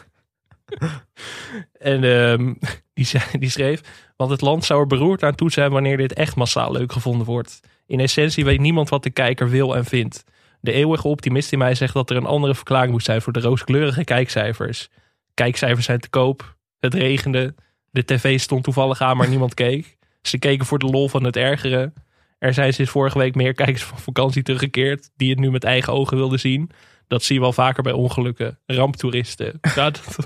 [1.79, 2.55] en ehm,
[2.95, 3.81] die, zei, die schreef,
[4.17, 7.27] want het land zou er beroerd aan toe zijn wanneer dit echt massaal leuk gevonden
[7.27, 7.61] wordt.
[7.87, 10.25] In essentie weet niemand wat de kijker wil en vindt.
[10.61, 13.41] De eeuwige optimist in mij zegt dat er een andere verklaring moet zijn voor de
[13.41, 14.89] rooskleurige kijkcijfers.
[15.35, 17.55] Kijkcijfers zijn te koop, het regende,
[17.91, 19.97] de tv stond toevallig aan maar niemand keek.
[20.23, 21.95] Ze keken voor de lol van het ergeren.
[22.39, 25.93] Er zijn sinds vorige week meer kijkers van vakantie teruggekeerd die het nu met eigen
[25.93, 26.71] ogen wilden zien.
[27.09, 28.59] Dat zie je wel vaker bij ongelukken.
[28.67, 29.59] Ramptoeristen.
[29.75, 30.17] Ja, dat,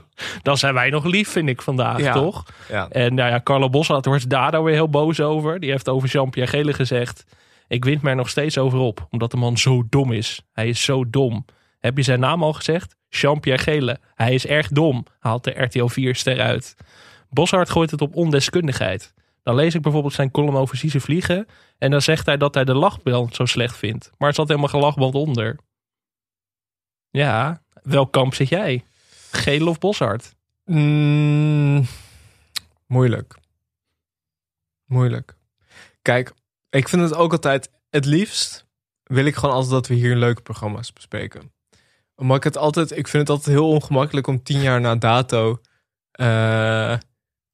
[0.43, 2.13] dan zijn wij nog lief, vind ik vandaag, Ja.
[2.13, 2.45] toch?
[2.69, 2.89] Ja.
[2.89, 5.61] En nou ja, Carlo Bossart wordt daar dan weer heel boos over.
[5.61, 7.25] Die heeft over Jean-Pierre Gele gezegd.
[7.69, 10.43] Ik wind mij er nog steeds over op, omdat de man zo dom is.
[10.53, 11.45] Hij is zo dom.
[11.79, 12.97] Heb je zijn naam al gezegd?
[13.09, 13.99] Jean-Pierre Gele.
[14.15, 16.77] Hij is erg dom, haalt de RTL 4 ster uit.
[17.31, 19.15] Boshart gooit het op ondeskundigheid.
[19.43, 21.47] Dan lees ik bijvoorbeeld zijn column over Zieze vliegen.
[21.79, 24.11] En dan zegt hij dat hij de lachband zo slecht vindt.
[24.19, 25.59] Maar er zat helemaal geen lachband onder.
[27.11, 28.85] Ja, welk kamp zit jij?
[29.31, 30.35] Gele of Boshart?
[30.65, 31.87] Mm,
[32.87, 33.35] moeilijk.
[34.85, 35.35] Moeilijk.
[36.03, 36.33] Kijk,
[36.71, 38.67] ik vind het ook altijd het liefst
[39.05, 41.53] wil ik gewoon altijd dat we hier leuke programma's bespreken.
[42.15, 45.61] Omdat ik het altijd, ik vind het altijd heel ongemakkelijk om tien jaar na dato.
[46.11, 46.99] eh,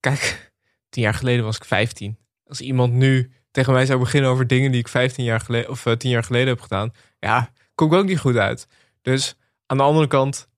[0.00, 0.52] kijk,
[0.90, 2.18] tien jaar geleden was ik 15.
[2.44, 5.86] Als iemand nu tegen mij zou beginnen over dingen die ik 15 jaar geleden of
[5.86, 8.66] eh, 10 jaar geleden heb gedaan, ja, kom ik ook niet goed uit.
[9.02, 9.36] Dus
[9.66, 10.48] aan de andere kant,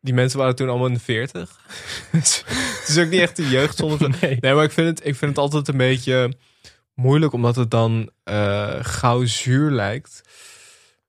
[0.00, 1.60] die mensen waren toen allemaal in de 40.
[2.12, 3.96] Dus het is ook niet echt de jeugdzonde.
[4.04, 4.36] van- Nee.
[4.40, 6.32] Nee, maar ik vind, het, ik vind het altijd een beetje
[6.94, 10.20] moeilijk, omdat het dan eh, gauw zuur lijkt.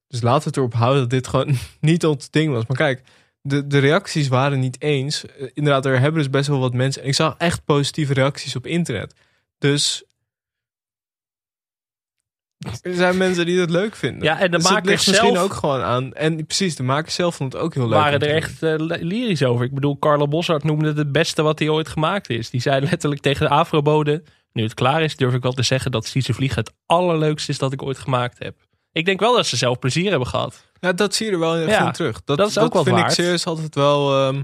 [0.08, 2.66] Dus laten we het erop houden dat dit gewoon niet ons ding was.
[2.68, 3.02] Maar kijk,
[3.42, 5.26] de, de reacties waren niet eens.
[5.26, 7.02] Eh, inderdaad, er hebben dus best wel wat mensen.
[7.02, 9.14] En ik zag echt positieve reacties op internet.
[9.58, 10.04] Dus
[12.82, 14.24] er zijn mensen die dat leuk vinden.
[14.24, 16.14] Ja, en de Dus ligt misschien ook gewoon aan.
[16.14, 17.94] En precies, de makers zelf vond het ook heel leuk.
[18.00, 19.66] waren er echt eh, lyrisch over.
[19.66, 22.50] Ik bedoel, Carlo Bossart noemde het het beste wat hij ooit gemaakt is.
[22.50, 24.24] Die zei letterlijk tegen de Afrobode...
[24.54, 27.58] Nu het klaar is, durf ik wel te zeggen dat Sietse Vliegen het allerleukste is
[27.58, 28.56] dat ik ooit gemaakt heb.
[28.92, 30.66] Ik denk wel dat ze zelf plezier hebben gehad.
[30.80, 32.22] Ja, dat zie je er wel Ja, in terug.
[32.24, 33.10] Dat, dat is ook wel vind waard.
[33.10, 34.44] ik serieus altijd wel, ehm,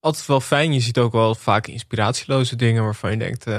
[0.00, 0.72] altijd wel fijn.
[0.72, 3.46] Je ziet ook wel vaak inspiratieloze dingen waarvan je denkt...
[3.46, 3.54] eh,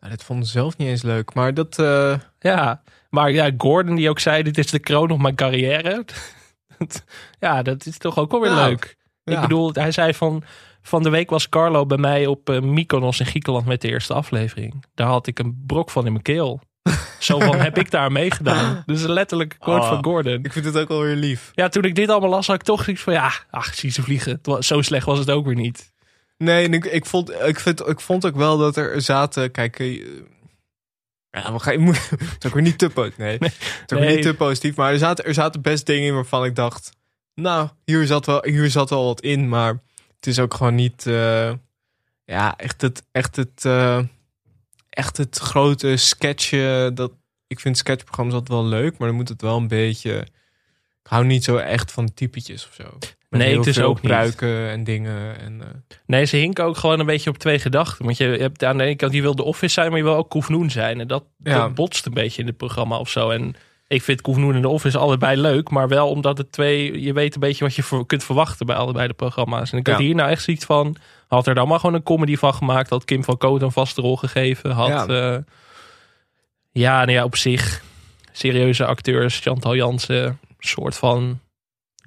[0.00, 1.34] nou, dit vonden ze zelf niet eens leuk.
[1.34, 1.78] Maar dat...
[1.78, 6.04] eh, Ja, maar ja, Gordon die ook zei, dit is de kroon op mijn carrière.
[7.40, 8.96] ja, dat is toch ook wel weer Nou, leuk.
[9.24, 10.42] Ik bedoel, hij zei van,
[10.82, 14.14] van de week was Carlo bij mij op eh, Mykonos in Griekenland met de eerste
[14.14, 14.84] aflevering.
[14.94, 16.60] Daar had ik een brok van in mijn keel.
[17.18, 18.82] Zo van, heb ik daar meegedaan?
[18.86, 20.38] Dus een letterlijke quote Oh, van Gordon.
[20.44, 21.50] Ik vind het ook wel weer lief.
[21.54, 24.02] Ja, toen ik dit allemaal las, had ik toch zoiets van, ja, ach, zie ze
[24.02, 24.38] vliegen.
[24.42, 25.92] Was- Zo slecht was het ook weer niet.
[26.36, 29.50] Nee, ik, vond, ik, vind, ik vond ook wel dat er zaten...
[29.50, 30.06] Kijk, eh,
[31.30, 32.10] ja, we gaan, je moet,
[32.46, 33.18] ook weer niet te positief.
[33.18, 33.38] Nee,
[33.86, 34.14] ook Nee.
[34.14, 34.76] niet te positief.
[34.76, 36.90] Maar er zaten, er zaten best dingen in waarvan ik dacht...
[37.34, 39.48] Nou, hier zat wel, hier zat wel wat in.
[39.48, 39.68] Maar
[40.16, 41.06] het is ook gewoon niet...
[41.06, 41.52] eh,
[42.24, 43.02] ja, echt het...
[43.12, 43.98] Echt het eh,
[44.90, 46.94] echt het grote sketchen.
[46.94, 47.12] Dat,
[47.46, 50.26] ik vind sketchprogramma's altijd wel leuk, maar dan moet het wel een beetje.
[51.08, 52.84] Ik hou niet zo echt van typetjes of zo.
[53.28, 54.10] Met Nee, is veel ook niet.
[54.10, 55.40] pruiken en dingen.
[55.40, 55.66] En, eh,
[56.06, 58.04] Nee, ze hinken ook gewoon een beetje op twee gedachten.
[58.04, 60.14] Want je hebt aan de ene kant, je wil de office zijn, maar je wil
[60.16, 61.00] ook Koefnoen zijn.
[61.00, 61.58] En dat, Ja.
[61.58, 63.30] dat botst een beetje in het programma of zo.
[63.30, 63.54] En
[63.86, 65.70] ik vind Koefnoen en de office allebei leuk.
[65.70, 68.76] Maar wel omdat het twee, je weet een beetje wat je voor, kunt verwachten bij
[68.76, 69.72] allebei de programma's.
[69.72, 70.04] En ik had Ja.
[70.04, 70.96] hier nou echt zoiets van,
[71.28, 72.90] had er dan maar gewoon een comedy van gemaakt.
[72.90, 74.70] Had Kim van Koot een vaste rol gegeven.
[74.70, 75.04] Had, Ja.
[75.08, 75.44] ja,
[76.72, 77.82] ja, nou ja, op zich
[78.32, 79.38] serieuze acteurs.
[79.40, 81.40] Chantal Jansen, soort van...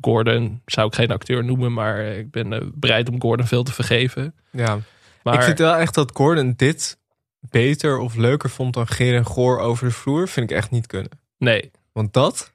[0.02, 3.74] Gordon zou ik geen acteur noemen, maar ik ben eh, bereid om Gordon veel te
[3.74, 4.36] vergeven.
[4.52, 4.80] ja.
[5.24, 6.98] Maar Ik vind wel echt dat Gordon dit
[7.40, 10.28] beter of leuker vond dan Geer en Goor over de vloer.
[10.28, 11.10] Vind ik echt niet kunnen.
[11.38, 12.54] nee, Want dat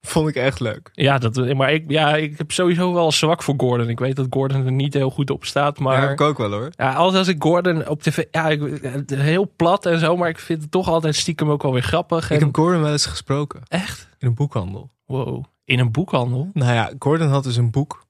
[0.00, 0.90] vond ik echt leuk.
[0.92, 3.88] ja, dat, maar ik, ja, ik heb sowieso wel zwak voor Gordon.
[3.88, 6.50] Ik weet dat Gordon er niet heel goed op staat, Maar maar ik ook wel
[6.50, 6.68] hoor.
[6.76, 8.60] ja, altijd als ik Gordon op tv, ja, ik,
[9.08, 12.30] heel plat en zo, maar ik vind het toch altijd stiekem ook wel weer grappig.
[12.30, 13.60] En, Ik heb Gordon wel eens gesproken.
[13.68, 14.08] Echt?
[14.18, 14.90] In een boekhandel.
[15.06, 16.50] Wow, in een boekhandel?
[16.52, 18.06] Nou ja, Gordon had dus een boek.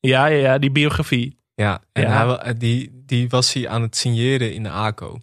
[0.00, 1.38] Ja, ja, ja, die biografie.
[1.54, 2.08] Ja, en Ja.
[2.16, 5.18] Hij, wa- die, die was hij aan het signeren in de ACO.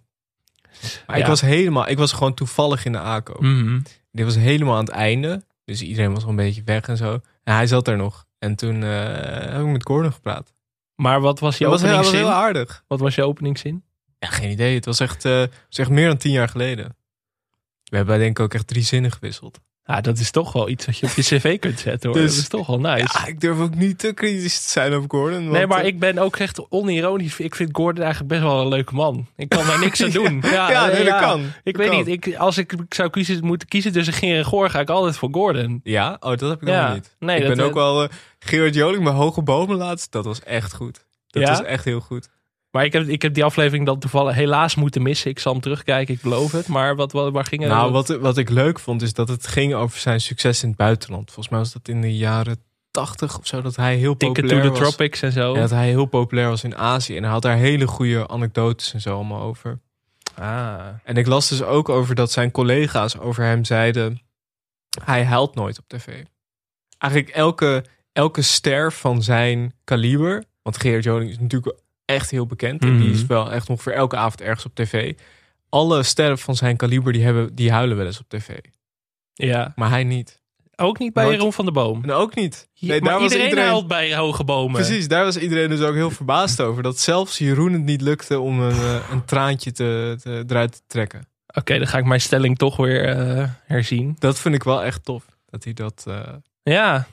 [1.06, 1.28] Maar ik Ja.
[1.28, 3.34] was helemaal, ik was gewoon toevallig in de ACO.
[3.40, 3.80] Mhm.
[4.12, 5.44] Die was helemaal aan het einde.
[5.70, 7.20] Dus iedereen was al een beetje weg en zo.
[7.42, 8.26] En hij zat er nog.
[8.38, 10.52] En toen eh, heb ik met Gordon gepraat.
[10.94, 12.84] Maar wat was je Dat was, heel, dat was heel aardig.
[12.86, 13.84] Wat was je openingszin?
[14.18, 14.74] Ja, geen idee.
[14.74, 16.96] Het was echt, eh, het was echt meer dan tien jaar geleden.
[17.84, 19.60] We hebben denk ik ook echt drie zinnen gewisseld.
[19.90, 22.18] Ja, dat is toch wel iets wat je op je cv kunt zetten hoor.
[22.18, 23.18] Dus- dat is toch wel nice.
[23.18, 25.38] Ja, ik durf ook niet te kritisch te zijn op Gordon.
[25.40, 27.38] want, Nee, maar eh, ik ben ook echt onironisch.
[27.40, 29.26] Ik vind Gordon eigenlijk best wel een leuke man.
[29.36, 30.42] Ik kan daar niks aan doen.
[30.52, 31.40] Ja, Ja, nee, dat kan.
[31.40, 31.96] Ik Dat weet kan.
[31.96, 32.26] niet.
[32.26, 35.28] Ik, als ik zou kiezen, moeten kiezen tussen Geer en Goor, ga ik altijd voor
[35.32, 35.80] Gordon.
[35.82, 36.16] Ja?
[36.20, 37.16] Oh, dat heb ik nog niet.
[37.18, 38.08] Nee, ik dat- ben ook wel...
[38.38, 40.12] Gerard Joling bij Hoge Bomen laatst.
[40.12, 41.04] Dat was echt goed.
[41.26, 42.28] Dat was echt heel goed.
[42.70, 45.30] Maar ik heb, ik heb die aflevering dan toevallig helaas moeten missen.
[45.30, 46.68] Ik zal hem terugkijken, ik beloof het.
[46.68, 47.70] Maar wat, wat, waar ging het?
[47.70, 50.78] Nou, wat, wat ik leuk vond is dat het ging over zijn succes in het
[50.78, 51.24] buitenland.
[51.24, 52.56] Volgens mij was dat in de jaren
[52.90, 53.60] tachtig of zo.
[53.60, 54.78] Dat hij heel Ticket to populair the was.
[54.78, 55.54] Tropics en zo.
[55.54, 57.16] Ja, dat hij heel populair was in Azië.
[57.16, 59.80] En hij had daar hele goede anekdotes en zo allemaal over.
[60.34, 60.86] Ah.
[61.04, 64.22] En ik las dus ook over dat zijn collega's over hem zeiden...
[65.04, 66.24] Hij huilt nooit op tv.
[66.98, 70.44] Eigenlijk elke, elke ster van zijn kaliber...
[70.62, 71.76] Want Gerard Joling is natuurlijk
[72.10, 72.82] echt heel bekend.
[72.82, 73.14] En die Mhm.
[73.14, 75.14] is wel echt ongeveer elke avond ergens op tv.
[75.68, 78.48] Alle sterren van zijn kaliber die, hebben, die huilen wel eens op tv.
[79.34, 79.72] Ja.
[79.76, 80.38] Maar hij niet.
[80.76, 81.30] Ook niet bij.
[81.30, 82.02] Jeroen van der Boom.
[82.02, 82.68] En ook niet.
[82.80, 83.68] Nee, maar daar was iedereen, iedereen...
[83.70, 84.82] huilt bij hoge bomen.
[84.82, 86.82] Precies, daar was iedereen dus ook heel verbaasd over.
[86.82, 90.80] Dat zelfs Jeroen het niet lukte om een, eh, een traantje te, te, eruit te
[90.86, 91.28] trekken.
[91.54, 94.16] Oké, dan ga ik mijn stelling toch weer eh, herzien.
[94.18, 95.24] Dat vind ik wel echt tof.
[95.46, 96.04] Dat hij dat...
[96.08, 96.20] eh,
[96.62, 97.06] Ja.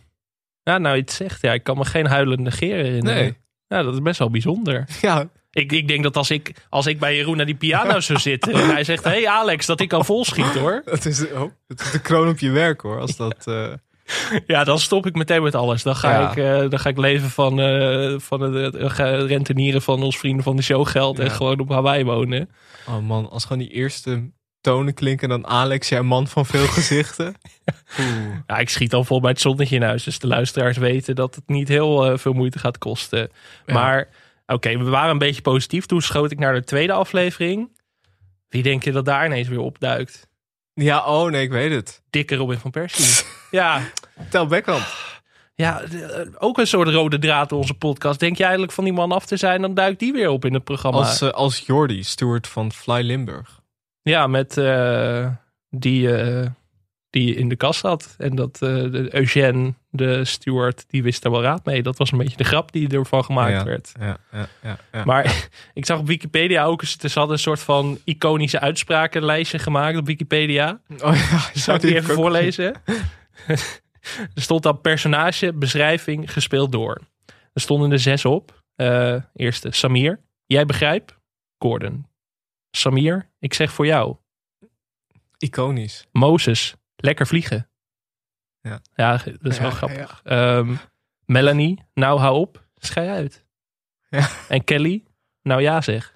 [0.63, 1.41] Ja, nou, iets zegt.
[1.41, 3.21] Ja, ik kan me geen huilende negeren herinneren.
[3.23, 3.35] Nee.
[3.67, 4.87] Ja, dat is best wel bijzonder.
[5.01, 8.19] Ja, Ik, ik denk dat als ik, als ik bij Jeroen naar die piano zou
[8.19, 10.81] zitten en hij zegt: hey Alex, dat ik al vol schiet hoor.
[10.85, 12.99] Dat is, oh, is de kroon op je werk hoor.
[12.99, 13.73] Als dat, eh,
[14.47, 15.83] Ja, dan stop ik meteen met alles.
[15.83, 16.31] Dan ga, Ja.
[16.31, 18.75] ik, eh, dan ga ik leven van, eh, van het
[19.27, 21.31] rentenieren van ons vrienden van de show geld en Ja.
[21.31, 22.49] gewoon op Hawaii wonen.
[22.87, 24.29] Oh man, als gewoon die eerste
[24.67, 27.35] tonen klinken, dan Alex, jij man van veel gezichten.
[28.47, 30.03] Ja, ik schiet al vol bij het zonnetje in huis.
[30.03, 33.29] Dus de luisteraars weten dat het niet heel eh, veel moeite gaat kosten.
[33.65, 33.73] Ja.
[33.73, 34.07] Maar
[34.45, 35.85] oké, we waren een beetje positief.
[35.85, 37.69] Toen schoot ik naar de tweede aflevering.
[38.49, 40.27] Wie denk je dat daar ineens weer opduikt?
[40.73, 42.01] Ja, oh nee, ik weet het.
[42.09, 43.25] Dikke Robin van Persie.
[43.51, 43.81] ja,
[44.29, 44.47] Tel
[45.55, 48.19] ja, eh, ook een soort rode draad in onze podcast.
[48.19, 50.53] Denk je eigenlijk van die man af te zijn, dan duikt die weer op in
[50.53, 50.97] het programma.
[50.97, 53.56] Als, eh, als Jordi, steward van Fly Limburg.
[54.07, 55.29] Ja, met eh,
[55.69, 56.47] die, eh,
[57.09, 58.15] die in de kast zat.
[58.17, 61.83] En dat eh, de Eugène, de steward, die wist er wel raad mee.
[61.83, 63.91] Dat was een beetje de grap die ervan gemaakt ja, werd.
[63.99, 65.03] Ja, ja, ja, ja.
[65.03, 69.97] Maar ik zag op Wikipedia ook eens, ze hadden een soort van iconische uitsprakenlijstje gemaakt
[69.97, 70.81] op Wikipedia.
[71.03, 71.15] oh
[71.55, 72.73] ja, ik die even ook- voorlezen?
[74.35, 77.01] er stond dan personage, beschrijving, gespeeld door.
[77.53, 78.63] Er stonden er zes op.
[79.33, 80.19] Eerste, Samir.
[80.45, 81.15] Jij begrijpt?
[81.57, 82.05] Gordon.
[82.71, 84.15] Samir, ik zeg voor jou.
[85.37, 86.07] Iconisch.
[86.11, 87.69] Mozes, lekker vliegen.
[88.61, 88.81] Ja.
[88.95, 90.21] Ja, dat is wel Ja, grappig.
[90.23, 90.75] Ehm,
[91.25, 93.45] Melanie, nou hou op, schei uit.
[94.09, 94.29] Ja.
[94.49, 95.03] En Kelly,
[95.41, 96.15] nou ja zeg.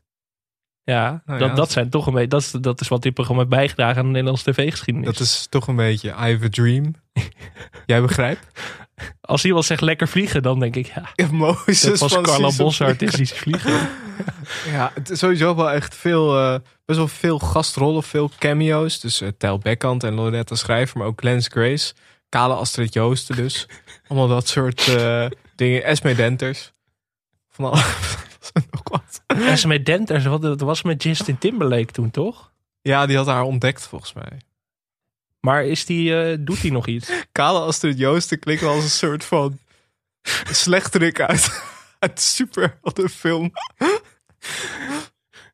[0.83, 3.41] Ja, Nou dat, dat zijn toch een beetje, dat is, dat is wat dit programma
[3.41, 5.07] heeft bijgedragen aan de Nederlandse tv-geschiedenis.
[5.07, 6.93] Dat is toch een beetje I have a dream.
[7.85, 8.59] Jij begrijpt?
[9.21, 13.01] Als iemand zegt lekker vliegen, dan denk ik, ja, Ja, Mozes dat was Season Boshart
[13.01, 13.21] is Vliegen.
[13.21, 13.89] iets vliegen.
[14.71, 18.99] Ja, het is sowieso wel echt veel, eh, best wel veel gastrollen, veel cameo's.
[18.99, 21.93] Dus eh Tel Beckhand en Loretta Schrijver, maar ook Glens Grace.
[22.29, 23.67] Kale Astrid Joosten dus.
[24.07, 25.25] Allemaal dat soort eh,
[25.55, 25.83] dingen.
[25.83, 26.71] Esme Denters.
[27.49, 27.75] Van al,
[28.71, 29.65] nog wat.
[29.65, 32.51] Met Denters, wat dat was met Justin Timberlake toen, toch?
[32.81, 34.41] Ja, die had haar ontdekt volgens mij.
[35.41, 37.11] Maar is die, eh, doet hij nog iets?
[37.31, 39.59] Kale Astrid Joosten klinkt wel als een soort van
[40.51, 41.63] slechterik uit,
[41.99, 42.37] uit
[43.11, 43.51] film.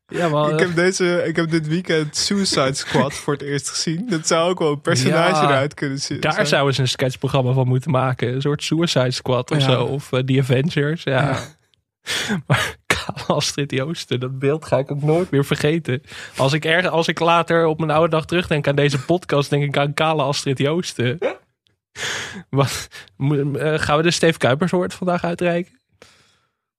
[0.06, 4.06] Ja, maar, Ik heb, deze, ik heb dit weekend Suicide Squad voor het eerst gezien.
[4.08, 6.30] Dat zou ook wel een personage Ja, eruit kunnen zitten.
[6.30, 8.34] Daar zouden ze een sketchprogramma van moeten maken.
[8.34, 9.64] Een soort Suicide Squad of Ja.
[9.64, 9.84] zo.
[9.84, 11.02] Of eh, The Avengers.
[11.02, 11.38] Ja.
[12.46, 12.76] Maar
[13.26, 16.02] Astrid Joosten, dat beeld ga ik ook nooit meer vergeten.
[16.36, 19.64] Als ik, erg, als ik later op mijn oude dag terugdenk aan deze podcast, denk
[19.64, 21.18] ik aan Kale Astrid Joosten.
[22.50, 22.88] Wat,
[23.18, 25.78] eh, gaan we de Steve Kuipers woord vandaag uitreiken?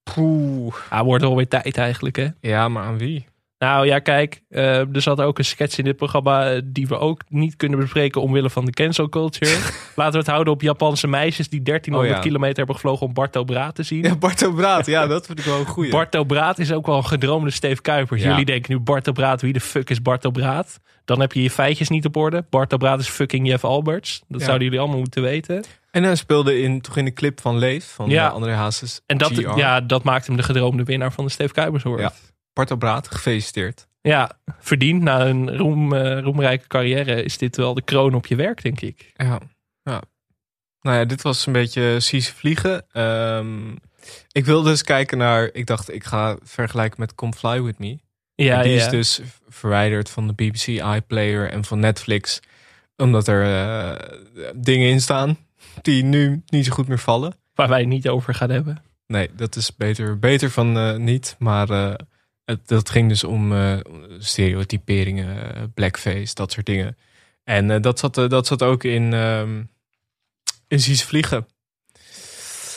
[0.03, 0.75] Poeh.
[0.89, 2.27] Ah, wordt alweer tijd eigenlijk, hè?
[2.41, 3.25] Ja, maar aan wie?
[3.59, 6.97] Nou ja, kijk, eh, er zat ook een sketch in dit programma eh, die we
[6.97, 9.51] ook niet kunnen bespreken omwille van de cancel culture.
[9.95, 12.29] Laten we het houden op Japanse meisjes die 1300 Oh ja.
[12.29, 14.03] kilometer hebben gevlogen om Barto Braat te zien.
[14.03, 14.85] Ja, Barto Braat.
[14.85, 15.91] Ja, dat vind ik wel een goeie.
[15.91, 18.21] Barto Braat is ook wel een gedroomde Steve Kuipers.
[18.21, 18.29] Ja.
[18.29, 20.79] Jullie denken nu Barto Braat, wie de fuck is Barto Braat?
[21.05, 22.45] Dan heb je je feitjes niet op orde.
[22.49, 24.23] Barto Braat is fucking Jeff Alberts.
[24.27, 24.45] Dat Ja.
[24.45, 25.63] zouden jullie allemaal moeten weten.
[25.91, 28.27] En hij speelde in, toch in de clip van Leef van ja.
[28.27, 29.01] André Hazes.
[29.05, 29.57] En dat, GR.
[29.57, 31.99] ja, dat maakt hem de gedroomde winnaar van de Steve Kuipers hoor.
[31.99, 32.11] Ja.
[32.53, 33.87] Barto Braat, gefeliciteerd.
[34.01, 38.35] Ja, verdiend na een roem, eh, roemrijke carrière is dit wel de kroon op je
[38.35, 39.11] werk, denk ik.
[39.15, 39.39] Ja.
[39.83, 40.01] ja.
[40.81, 42.85] Nou ja, dit was een beetje Sies Vliegen.
[42.91, 43.71] Ehm,
[44.31, 45.49] ik wilde dus kijken naar...
[45.53, 47.99] Ik dacht, ik ga vergelijken met Come Fly With Me.
[48.35, 48.85] Ja, die ja.
[48.85, 52.39] is dus verwijderd van de BBC iPlayer en van Netflix.
[52.95, 54.17] Omdat er eh,
[54.55, 55.37] dingen in staan
[55.81, 57.33] die nu niet zo goed meer vallen.
[57.53, 58.83] Waar wij het niet over gaan hebben.
[59.07, 61.35] Nee, dat is beter, beter van eh, niet.
[61.39, 61.95] Maar
[62.49, 63.77] het, dat ging dus om eh,
[64.17, 66.97] stereotyperingen, eh, blackface, dat soort dingen.
[67.43, 69.61] En eh, dat, zat, dat zat ook in, ehm
[70.67, 71.47] in Zies Vliegen.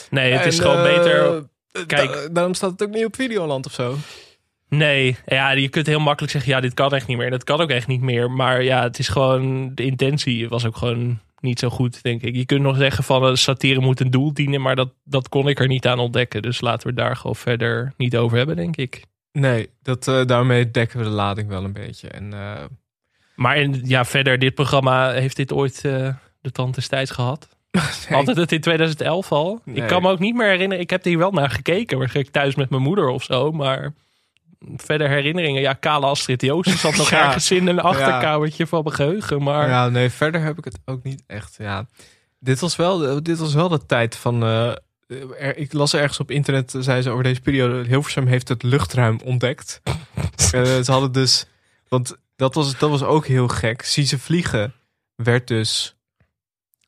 [0.09, 1.43] Nee, het is En, gewoon beter.
[1.87, 2.13] Kijk.
[2.13, 3.95] da- daarom staat het ook niet op Videoland of zo.
[4.69, 7.29] Nee, ja, je kunt heel makkelijk zeggen, ja, dit kan echt niet meer.
[7.29, 8.31] Dat kan ook echt niet meer.
[8.31, 12.35] Maar ja, het is gewoon, de intentie was ook gewoon niet zo goed, denk ik.
[12.35, 15.59] Je kunt nog zeggen van, satire moet een doel dienen, maar dat, dat kon ik
[15.59, 16.41] er niet aan ontdekken.
[16.41, 19.03] Dus laten we daar gewoon verder niet over hebben, denk ik.
[19.33, 22.07] Nee, dat, eh, daarmee dekken we de lading wel een beetje.
[22.07, 22.63] En eh,
[23.35, 26.09] Maar in, ja, verder, dit programma, heeft dit ooit eh,
[26.41, 27.47] de tand des tijds gehad?
[28.09, 28.17] nee.
[28.17, 29.61] Altijd het in 2011 al?
[29.65, 29.75] Nee.
[29.75, 30.83] Ik kan me ook niet meer herinneren.
[30.83, 31.97] Ik heb er hier wel naar gekeken.
[31.97, 33.51] Waarschijnlijk thuis met mijn moeder of zo.
[33.51, 33.93] Maar
[34.75, 35.61] verder herinneringen.
[35.61, 37.25] Ja, Kale Astrid Joosten zat nog Ja.
[37.25, 39.43] ergens in een achterkamertje van mijn geheugen.
[39.43, 41.55] Maar Ja, nee, verder heb ik het ook niet echt.
[41.57, 41.85] Ja.
[42.39, 44.43] Dit, was wel, dit was wel de tijd van.
[45.19, 47.87] Eh, er- ik las ergens op internet, zei ze over deze periode.
[47.87, 49.81] Hilversum heeft het luchtruim ontdekt.
[50.53, 51.45] Eh, ze hadden dus.
[51.87, 53.81] Want dat was, dat was ook heel gek.
[53.85, 54.73] Zie ze vliegen
[55.15, 55.95] werd dus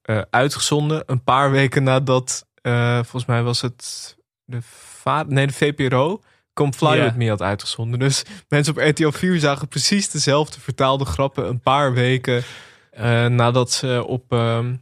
[0.02, 2.46] eh, uitgezonden een paar weken nadat.
[2.62, 4.58] eh, volgens mij was het de,
[5.02, 6.22] va- nee, de VPRO
[6.54, 7.02] Come Fly.
[7.02, 8.00] With Me had uitgezonden.
[8.00, 12.44] Dus mensen op RTL 4 zagen precies dezelfde vertaalde grappen een paar weken
[12.92, 14.76] eh, nadat ze op, ehm,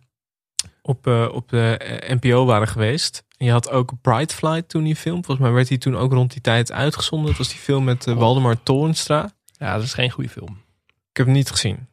[0.81, 3.23] op, eh, op de eh, NPO waren geweest.
[3.43, 5.25] En je had ook Bright Flight toen die film.
[5.25, 7.27] Volgens mij werd die toen ook rond die tijd uitgezonden.
[7.27, 9.31] Dat was die film met eh, Waldemar Torenstra.
[9.57, 10.61] Ja, dat is geen goede film.
[11.09, 11.87] Ik heb hem niet gezien.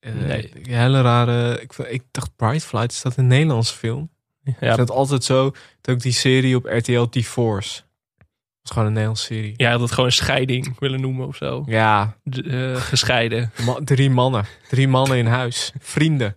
[0.00, 0.52] Eh, Nee.
[0.62, 1.60] hele rare.
[1.60, 4.10] Ik, ik dacht Bright Flight is dat een Nederlandse film?
[4.42, 5.50] Ja, vind het altijd zo.
[5.80, 7.80] Dat ook die serie op RTL T-Force.
[8.16, 8.26] Dat
[8.62, 9.54] is gewoon een Nederlandse serie.
[9.56, 11.62] ja, dat gewoon een scheiding willen noemen of zo.
[11.66, 13.52] Ja, D- eh, gescheiden.
[13.66, 14.44] ma- drie mannen.
[14.68, 15.72] Drie mannen in huis.
[15.78, 16.36] Vrienden.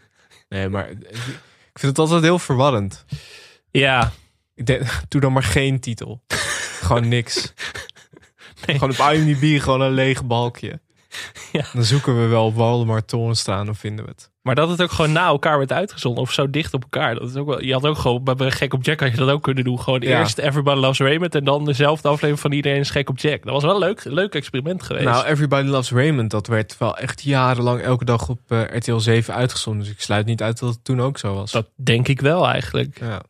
[0.50, 3.06] Nee, maar ik vind het altijd heel verwarrend.
[3.72, 4.12] Ja,
[4.62, 6.22] Ik denk, doe dan maar geen titel.
[6.82, 7.36] gewoon niks.
[8.66, 8.78] Nee.
[8.80, 10.80] Gewoon op IMDb gewoon een leeg balkje.
[11.52, 11.64] Ja.
[11.74, 14.30] Dan zoeken we wel Waldemar Torenstra en dan vinden we het.
[14.42, 16.24] maar dat het ook gewoon na elkaar werd uitgezonden.
[16.24, 17.16] Of zo dicht op elkaar.
[17.16, 19.30] Dat is ook wel, je had ook gewoon bij Gek op Jack had je dat
[19.30, 19.80] ook kunnen doen.
[19.80, 20.20] Gewoon Ja.
[20.20, 21.36] eerst Everybody Loves Raymond.
[21.36, 23.44] En dan dezelfde aflevering van Iedereen is Gek op Jack.
[23.44, 25.06] Dat was wel een leuk, leuk experiment geweest.
[25.06, 29.34] Nou, Everybody Loves Raymond, dat werd wel echt jarenlang elke dag op eh, RTL 7
[29.34, 29.84] uitgezonden.
[29.84, 31.52] Dus ik sluit niet uit dat het toen ook zo was.
[31.52, 33.00] dat denk ik wel eigenlijk.
[33.00, 33.22] Ja.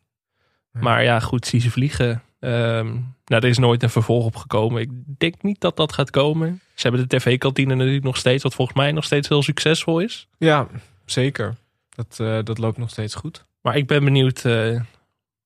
[0.72, 2.22] Maar ja, goed, zie ze vliegen.
[2.40, 2.86] Ehm,
[3.24, 4.82] nou, er is nooit een vervolg op gekomen.
[4.82, 6.60] Ik denk niet dat dat gaat komen.
[6.74, 10.28] Ze hebben de tv-kantine natuurlijk nog steeds, wat volgens mij nog steeds heel succesvol is.
[10.38, 10.66] ja,
[11.04, 11.54] zeker.
[11.94, 13.44] Dat, eh, dat loopt nog steeds goed.
[13.60, 14.80] Maar ik ben benieuwd eh,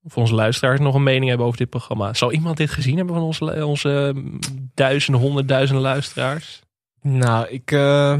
[0.03, 2.13] of onze luisteraars nog een mening hebben over dit programma.
[2.13, 4.39] Zal iemand dit gezien hebben van onze, onze mm,
[4.73, 6.61] duizenden, honderdduizenden luisteraars?
[7.01, 8.19] Nou, ik, eh,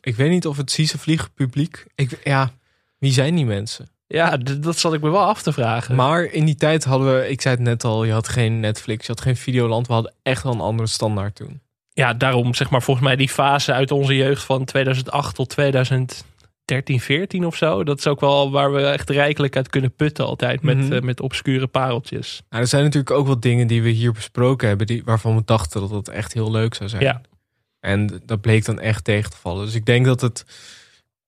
[0.00, 1.86] ik weet niet of het Zie ze vliegen publiek.
[1.94, 2.50] Ik, ja,
[2.98, 3.88] wie zijn die mensen?
[4.12, 5.94] Ja, dat zat ik me wel af te vragen.
[5.94, 9.06] Maar in die tijd hadden we, ik zei het net al, je had geen Netflix,
[9.06, 9.86] je had geen Videoland.
[9.86, 11.60] We hadden echt wel een andere standaard toen.
[11.92, 17.00] ja, daarom zeg maar volgens mij die fase uit onze jeugd van 2008 tot 2013,
[17.00, 17.84] 14 of zo.
[17.84, 20.92] Dat is ook wel waar we echt rijkelijk uit kunnen putten altijd met, Mhm.
[20.92, 22.42] eh, met obscure pareltjes.
[22.48, 25.42] Nou, er zijn natuurlijk ook wat dingen die we hier besproken hebben, die, waarvan we
[25.44, 27.02] dachten dat het echt heel leuk zou zijn.
[27.02, 27.20] Ja.
[27.80, 29.64] En dat bleek dan echt tegen te vallen.
[29.64, 30.44] Dus ik denk dat het.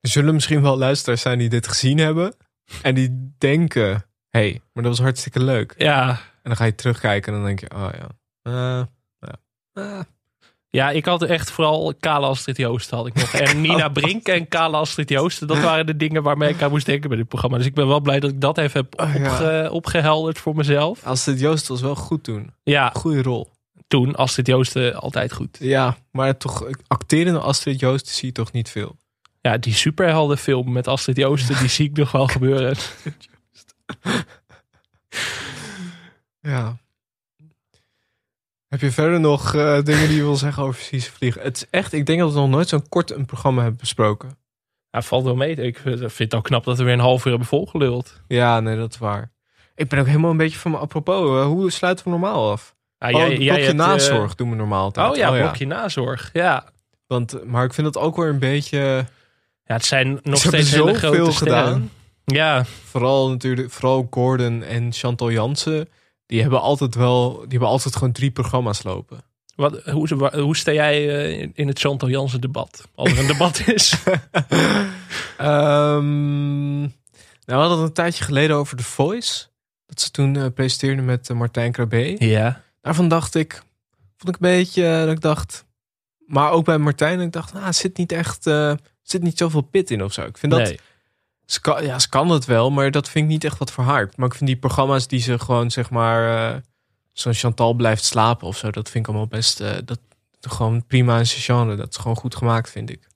[0.01, 2.35] Er zullen misschien wel luisteraars zijn die dit gezien hebben.
[2.83, 3.89] En die denken:
[4.29, 5.75] hé, hey, maar dat was hartstikke leuk.
[5.77, 8.09] Ja, En dan ga je terugkijken en dan denk je: oh ja.
[8.43, 8.87] eh,
[9.21, 9.35] ja.
[9.73, 10.01] eh.
[10.69, 13.33] Ja, ik had echt vooral Kale Astrid Joosten had ik nog.
[13.33, 15.47] En Nina Brink en Kale Astrid Joosten.
[15.47, 17.57] Dat waren de dingen waarmee ik aan moest denken bij dit programma.
[17.57, 19.69] Dus ik ben wel blij dat ik dat even heb Oh, ja.
[19.71, 21.05] opgehelderd voor mezelf.
[21.05, 22.53] Astrid Joost was wel goed toen.
[22.62, 23.51] Ja, Goede rol.
[23.87, 25.57] toen Astrid Joosten altijd goed.
[25.61, 28.97] Ja, maar toch, acterende Astrid Joost zie je toch niet veel.
[29.45, 32.76] Ja, die superheldenfilm met Astrid Joosten, die zie ik nog wel gebeuren.
[36.40, 36.76] Ja.
[38.68, 41.42] Heb je verder nog eh, dingen die je wil zeggen over ze vliegen?
[41.42, 44.38] Het is echt, ik denk dat we nog nooit zo'n kort een programma hebben besproken.
[44.90, 45.55] Ja, valt wel mee.
[45.55, 48.20] Ik vind het ook knap dat we weer een half uur hebben volgeluld.
[48.28, 49.32] Ja, nee, dat is waar.
[49.74, 50.76] Ik ben ook helemaal een beetje van me.
[50.76, 52.74] Apropos, eh, hoe sluiten we normaal af?
[52.99, 55.11] Ah, oh, jij- blokje hebt, eh, nazorg doen we normaal altijd.
[55.11, 56.30] Oh ja, blokje nazorg.
[56.32, 56.64] Ja.
[57.07, 59.07] Want, maar ik vind dat ook weer een beetje...
[59.65, 61.33] ja, het zijn nog Ze steeds hele grote sterren.
[61.65, 61.91] gedaan.
[62.25, 65.89] Ja, Vooral natuurlijk, vooral Gordon en Chantal Jansen.
[66.27, 69.25] Die hebben altijd wel, die hebben altijd gewoon drie programma's lopen.
[69.57, 72.89] Wat, hoe, hoe sta jij eh, in- het Chantal Jansen debat?
[72.95, 73.95] Als er een debat is.
[75.37, 76.91] Ehm, nou,
[77.45, 79.47] we hadden het een tijdje geleden over The Voice.
[79.87, 82.17] Dat ze toen eh, presenteerde met eh, Martijn Krabbe.
[82.27, 82.62] Ja.
[82.81, 83.53] Daarvan dacht ik,
[84.17, 85.65] vond ik een beetje, dat ik dacht...
[86.27, 88.47] Maar ook bij Martijn, ik dacht, nou, er zit niet echt,
[89.11, 90.23] zit niet zoveel pit in of zo.
[90.23, 90.79] Ik vind dat, Nee.
[91.47, 93.85] ze kan, ja, ze kan het wel, maar dat vind ik niet echt wat voor
[93.85, 94.09] haar.
[94.17, 96.61] Maar ik vind die programma's die ze gewoon, zeg maar, eh,
[97.13, 99.99] zo'n Chantal blijft slapen of zo, dat vind ik allemaal best, eh, dat
[100.41, 101.77] gewoon prima in zijn genre.
[101.77, 103.09] Dat is gewoon goed gemaakt, vind ik.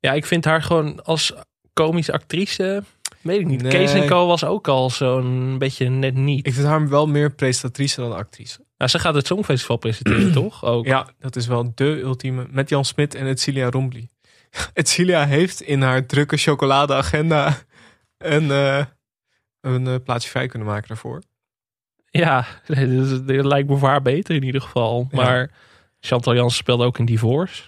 [0.00, 1.32] Ja, ik vind haar gewoon als
[1.72, 2.82] komische actrice.
[3.20, 3.62] Weet ik niet.
[3.62, 3.70] Nee.
[3.72, 6.46] Kees en Co was ook al zo'n beetje net niet.
[6.46, 8.58] Ik vind haar wel meer presentatrice dan actrice.
[8.76, 10.64] Nou, ze gaat het Songfestival presenteren, toch?
[10.64, 10.86] Ook.
[10.86, 12.46] Ja, dat is wel de ultieme.
[12.50, 14.08] Met Jan Smit en Etcilia Rombly.
[14.72, 17.56] Etcilia heeft in haar drukke chocoladeagenda
[18.18, 18.84] een, eh,
[19.60, 21.22] een eh, plaatsje vrij kunnen maken daarvoor.
[22.10, 25.08] Ja, het lijkt me voor haar beter in ieder geval.
[25.10, 25.16] Ja.
[25.16, 25.50] Maar
[26.00, 27.62] Chantal Jansen speelde ook in Divorce.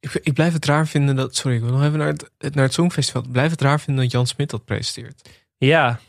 [0.00, 1.36] Ik, ik blijf het raar vinden dat...
[1.36, 3.22] Sorry, ik wil nog even naar het, naar het Songfestival.
[3.22, 5.28] Ik blijf het raar vinden dat Jan Smit dat presenteert.
[5.56, 6.00] Ja.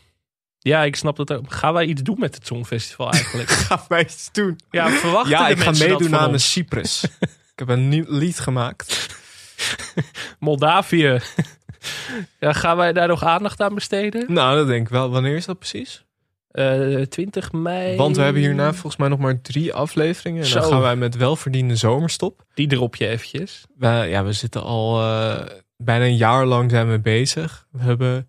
[0.58, 1.52] Ja, ik snap dat ook.
[1.52, 3.50] Gaan wij iets doen met het Songfestival eigenlijk?
[3.68, 4.60] Ga wij iets doen?
[4.70, 6.52] ja, verwachten Ja, ik ga meedoen namens?
[6.52, 7.04] Cyprus.
[7.20, 8.90] ik heb een nieuw lied gemaakt.
[10.38, 11.18] Moldavië.
[12.40, 14.32] ja, gaan wij daar nog aandacht aan besteden?
[14.32, 15.10] Nou, dat denk ik wel.
[15.10, 16.04] Wanneer is dat precies?
[16.50, 17.96] Eh 20 mei.
[17.96, 20.44] Want we hebben hierna volgens mij nog maar drie afleveringen.
[20.44, 22.44] En dan gaan wij met welverdiende zomerstop.
[22.54, 23.64] Die drop je eventjes.
[23.76, 25.46] We, ja, we zitten al eh,
[25.76, 27.66] bijna een jaar lang zijn we bezig.
[27.70, 28.28] We hebben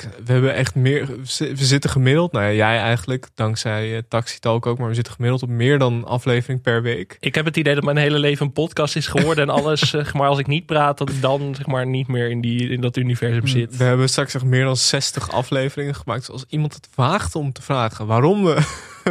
[0.00, 1.06] We hebben echt meer.
[1.38, 2.32] We zitten gemiddeld.
[2.32, 4.78] Nou ja, jij eigenlijk, dankzij uh, Taxi Talk ook.
[4.78, 7.16] Maar we zitten gemiddeld op meer dan aflevering per week.
[7.20, 9.44] Ik heb het idee dat mijn hele leven een podcast is geworden.
[9.44, 12.30] en alles, zeg maar, als ik niet praat, dat ik dan zeg maar niet meer
[12.30, 13.76] in, die, in dat universum zit.
[13.76, 16.20] We hebben straks echt meer dan 60 afleveringen gemaakt.
[16.20, 18.58] Dus als iemand het waagt om te vragen waarom we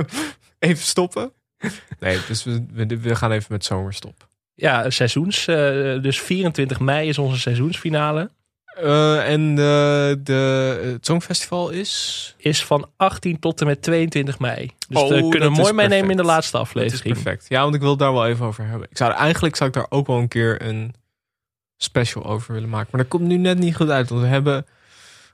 [0.59, 1.31] even stoppen.
[1.99, 4.29] Nee, dus we, we, we gaan even met zomerstop.
[4.55, 5.47] Ja, seizoens.
[5.47, 5.55] Uh,
[6.01, 8.29] dus 24 mei is onze seizoensfinale.
[8.79, 10.33] Uh, en de, de,
[10.93, 12.35] het Songfestival is?
[12.37, 14.71] Is van 18 tot en met 22 mei.
[14.89, 17.03] Dus oh, we kunnen mooi meenemen in de laatste aflevering.
[17.03, 17.45] Dat is perfect.
[17.49, 18.87] Ja, want ik wil het daar wel even over hebben.
[18.91, 20.93] Ik zou, eigenlijk zou ik daar ook wel een keer een
[21.77, 22.87] special over willen maken.
[22.91, 24.09] Maar dat komt nu net niet goed uit.
[24.09, 24.65] Want we hebben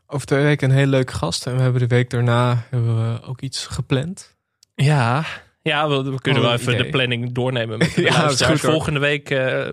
[0.07, 1.47] over twee weken een hele leuke gast.
[1.47, 4.35] En we hebben de week daarna hebben we ook iets gepland.
[4.75, 5.25] Ja,
[5.61, 6.83] ja we, we kunnen oh, wel even idee.
[6.83, 7.77] de planning doornemen.
[7.77, 9.29] Met de ja, goed, volgende week...
[9.29, 9.67] Uh,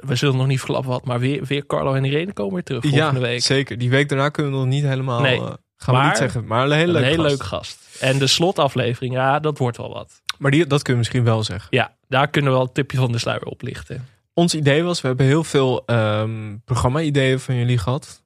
[0.00, 2.82] we zullen nog niet verklappen wat, maar weer, weer Carlo en Irene komen weer terug
[2.82, 3.42] volgende ja, week.
[3.42, 3.78] zeker.
[3.78, 5.20] Die week daarna kunnen we nog niet helemaal...
[5.20, 7.28] Nee, uh, gaan maar, we niet zeggen, maar een hele leuke gast.
[7.28, 7.96] leuke gast.
[8.00, 10.22] En de slotaflevering, ja, dat wordt wel wat.
[10.38, 11.66] Maar die, dat kunnen we misschien wel zeggen.
[11.70, 14.06] Ja, daar kunnen we wel het tipje van de sluier oplichten.
[14.32, 18.22] Ons idee was, we hebben heel veel um, programma-ideeën van jullie gehad.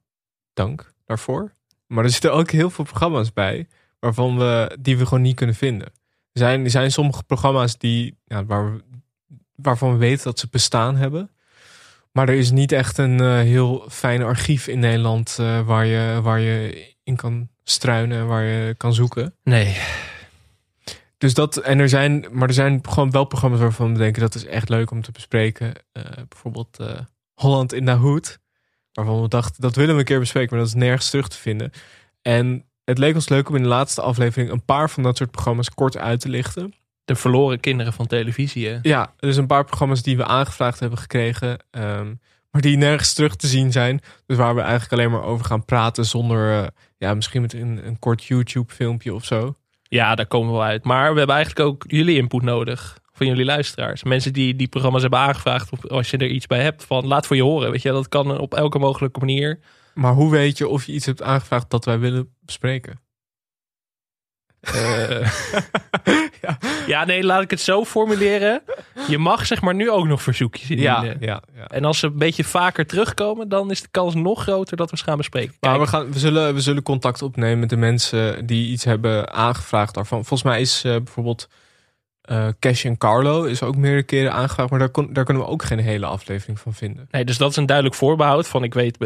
[0.55, 1.53] Dank daarvoor.
[1.87, 5.55] Maar er zitten ook heel veel programma's bij, waarvan we, die we gewoon niet kunnen
[5.55, 5.87] vinden.
[6.33, 8.83] Er zijn, er zijn sommige programma's die, ja, waar we,
[9.55, 11.31] waarvan we weten dat ze bestaan hebben.
[12.13, 16.21] Maar er is niet echt een uh, heel fijn archief in Nederland uh, waar, je,
[16.23, 19.35] waar je in kan struinen en waar je kan zoeken.
[19.43, 19.77] Nee.
[21.19, 24.35] Dus dat, en er zijn, maar er zijn gewoon wel programma's waarvan we denken dat
[24.35, 25.73] is echt leuk om te bespreken.
[25.93, 26.79] Uh, bijvoorbeeld
[27.35, 28.39] Holland in de Hoed.
[28.93, 31.37] Waarvan we dachten, dat willen we een keer bespreken, maar dat is nergens terug te
[31.37, 31.73] vinden.
[32.23, 35.31] En het leek ons leuk om in de laatste aflevering een paar van dat soort
[35.31, 36.75] programma's kort uit te lichten.
[37.11, 38.69] De verloren kinderen van televisie.
[38.69, 38.79] Hè?
[38.83, 41.59] Ja, dus een paar programma's die we aangevraagd hebben gekregen.
[41.71, 44.01] Um, maar die nergens terug te zien zijn.
[44.27, 46.67] Dus waar we eigenlijk alleen maar over gaan praten zonder, uh,
[46.99, 49.55] ja, misschien met een, een kort YouTube filmpje of zo.
[49.83, 50.85] Ja, daar komen we wel uit.
[50.85, 52.99] Maar we hebben eigenlijk ook jullie input nodig.
[53.13, 54.05] Van jullie luisteraars.
[54.05, 55.73] Mensen die die programma's hebben aangevraagd.
[55.73, 56.85] Of als je er iets bij hebt.
[56.85, 57.71] Van laat voor je horen.
[57.71, 59.61] Weet je, dat kan op elke mogelijke manier.
[59.95, 63.01] Maar hoe weet je of je iets hebt aangevraagd dat wij willen bespreken?
[64.75, 65.33] Uh,
[66.87, 67.05] ja.
[67.05, 68.63] nee, laat ik het zo formuleren.
[69.09, 71.05] Je mag zeg maar nu ook nog verzoekjes indienen.
[71.05, 71.67] Ja, ja, ja.
[71.67, 74.97] En als ze een beetje vaker terugkomen, dan is de kans nog groter dat we
[74.97, 75.55] ze gaan bespreken.
[75.61, 75.73] Kijk.
[75.73, 79.33] Maar we, gaan, we, zullen, we zullen contact opnemen met de mensen die iets hebben
[79.33, 80.19] aangevraagd daarvan.
[80.19, 81.49] Volgens mij is uh, bijvoorbeeld
[82.31, 85.49] uh, Cash en Carlo is ook meerdere keren aangevraagd, maar daar, kon, daar kunnen we
[85.49, 87.09] ook geen hele aflevering van vinden.
[87.11, 88.97] Nee, dus dat is een duidelijk voorbehoud van, ik weet,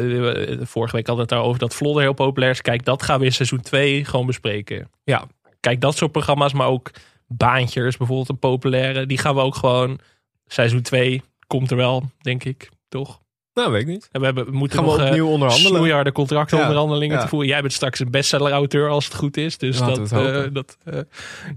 [0.63, 2.63] vorige week hadden we het daarover dat Vlodder heel populair is.
[2.63, 4.91] Kijk, dat gaan we in seizoen 2 gewoon bespreken.
[5.05, 5.25] Ja.
[5.61, 6.91] Kijk, dat soort programma's, maar ook
[7.27, 9.99] Baantjes, bijvoorbeeld een populaire, die gaan we ook gewoon,
[10.47, 13.23] seizoen 2 komt er wel, denk ik, toch?
[13.55, 14.09] Nou, weet ik niet.
[14.13, 16.13] En we, hebben, we moeten Gaan nog we opnieuw onderhandelen.
[16.13, 17.49] contractonderhandelingen Ja, te voeren.
[17.49, 19.59] Jij bent straks een bestseller-auteur als het goed is.
[19.59, 21.01] Dus Laten we dat, eh, dat, eh,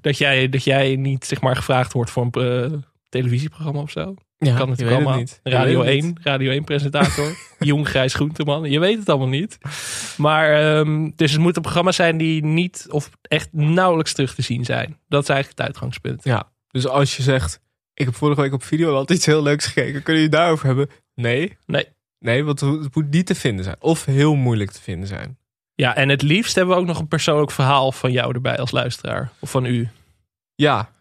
[0.01, 2.77] dat, jij, dat jij niet zeg maar, gevraagd wordt voor een eh,
[3.09, 4.15] televisieprogramma of zo.
[4.37, 5.17] Ja, kan het allemaal.
[5.17, 5.39] niet.
[5.43, 7.37] Radio weet het 1, Radio 1 presentator.
[7.59, 8.71] Jong Grijs Groenteman.
[8.71, 9.57] Je weet het allemaal niet.
[10.17, 14.65] Maar ehm, dus het moeten programma's zijn die niet of echt nauwelijks terug te zien
[14.65, 14.99] zijn.
[15.07, 16.23] Dat is eigenlijk het uitgangspunt.
[16.23, 17.59] Ja, dus als je zegt,
[17.93, 20.89] ik heb vorige week op Videoland iets heel leuks gekeken, kunnen jullie daarover hebben?
[21.15, 21.57] Nee.
[21.65, 21.85] Nee.
[22.19, 23.75] Nee, want het moet niet te vinden zijn.
[23.79, 25.37] Of heel moeilijk te vinden zijn.
[25.75, 28.71] Ja, en het liefst hebben we ook nog een persoonlijk verhaal van jou erbij als
[28.71, 29.31] luisteraar.
[29.39, 29.89] Of van u.
[30.55, 30.91] Ja.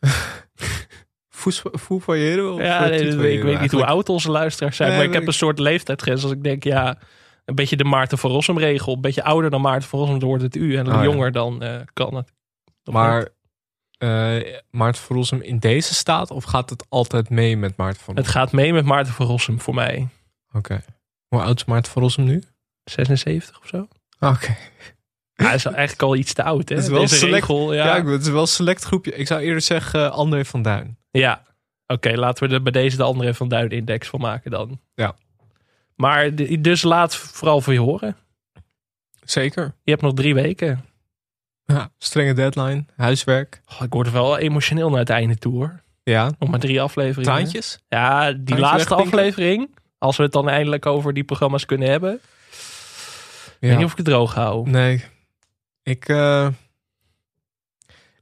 [1.79, 2.53] Foefailleren?
[2.53, 4.89] Of Ja, nee, titoeëren ik weet niet hoe oud onze luisteraars zijn.
[4.89, 6.23] Nee, maar ik heb een soort leeftijdsgrens.
[6.23, 6.99] Als ik denk, ja,
[7.45, 8.95] een beetje de Maarten van Rossum regel.
[8.95, 10.77] Een beetje ouder dan Maarten van Rossum, dan wordt het u.
[10.77, 11.03] En ja.
[11.03, 12.33] jonger dan eh, kan het.
[12.85, 13.29] Maar
[13.99, 14.37] eh
[14.71, 16.31] Maarten van Rossum in deze staat?
[16.31, 19.61] Of gaat het altijd mee met Maarten van Het gaat mee met Maarten van Rossum
[19.61, 20.09] voor mij.
[20.53, 20.85] Oké.
[21.29, 22.43] Hoe oud is Maarten van Rossum nu?
[22.85, 23.89] 76 of zo.
[24.21, 24.57] Oké.
[25.37, 26.75] Hij is eigenlijk al iets te oud, hè?
[26.75, 27.85] Het is wel Deze select, regel, ja.
[27.87, 27.97] ja.
[27.97, 29.15] ik- het is wel een select groepje.
[29.15, 30.97] Ik zou eerder zeggen eh, André van Duin.
[31.11, 31.43] Ja,
[31.87, 34.81] oké, laten we er bij deze de andere van Duin index van maken dan.
[34.95, 35.15] Ja.
[35.95, 36.31] Maar
[36.61, 38.17] dus laat vooral voor je horen.
[39.25, 39.75] Zeker.
[39.83, 40.85] Je hebt nog drie weken.
[41.65, 43.61] Ja, strenge deadline, huiswerk.
[43.73, 45.83] Oh, ik word er wel emotioneel naar het einde toe hoor.
[46.03, 46.31] Ja.
[46.39, 47.23] Nog maar drie afleveringen.
[47.35, 47.79] Traantjes?
[47.89, 49.69] Ja, die laatste aflevering.
[49.99, 52.13] Als we het dan eindelijk over die programma's kunnen hebben.
[52.15, 52.21] Ik
[53.61, 53.69] Ja.
[53.69, 54.71] weet niet of ik het droog hou.
[54.71, 55.05] Nee.
[55.87, 56.49] Ik, eh,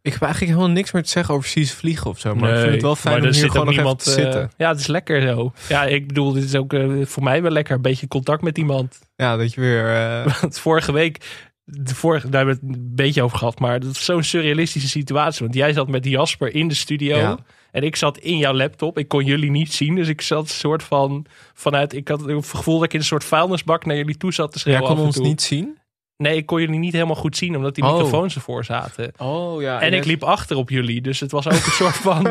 [0.04, 2.34] ik heb eigenlijk helemaal niks meer te zeggen over Cies Vliegen of zo.
[2.34, 4.50] Maar ik vind het wel fijn om er hier gewoon nog even te eh, zitten.
[4.56, 5.52] ja, het is lekker zo.
[5.68, 7.74] Ja, ik bedoel, dit is ook eh, voor mij wel lekker.
[7.74, 8.98] Een beetje contact met iemand.
[9.16, 9.94] Ja, dat je weer...
[9.94, 13.58] eh, Want vorige week, de vorige, daar hebben we het een beetje over gehad.
[13.58, 15.44] Maar dat is zo'n surrealistische situatie.
[15.44, 17.16] Want jij zat met Jasper in de studio.
[17.16, 17.38] Ja.
[17.70, 18.98] En ik zat in jouw laptop.
[18.98, 19.94] Ik kon jullie niet zien.
[19.94, 21.94] Dus ik zat een soort van vanuit.
[21.94, 24.60] Ik had het gevoel dat ik in een soort vuilnisbak naar jullie toe zat te
[24.64, 24.96] jij schreeuwen.
[24.96, 25.26] kon ons toe.
[25.26, 25.78] niet zien.
[26.16, 27.92] Nee, ik kon jullie niet helemaal goed zien, omdat die Oh.
[27.92, 29.12] microfoons ervoor zaten.
[29.18, 29.80] Oh ja.
[29.80, 31.00] En ik liep achter op jullie.
[31.00, 32.26] Dus het was ook een soort van.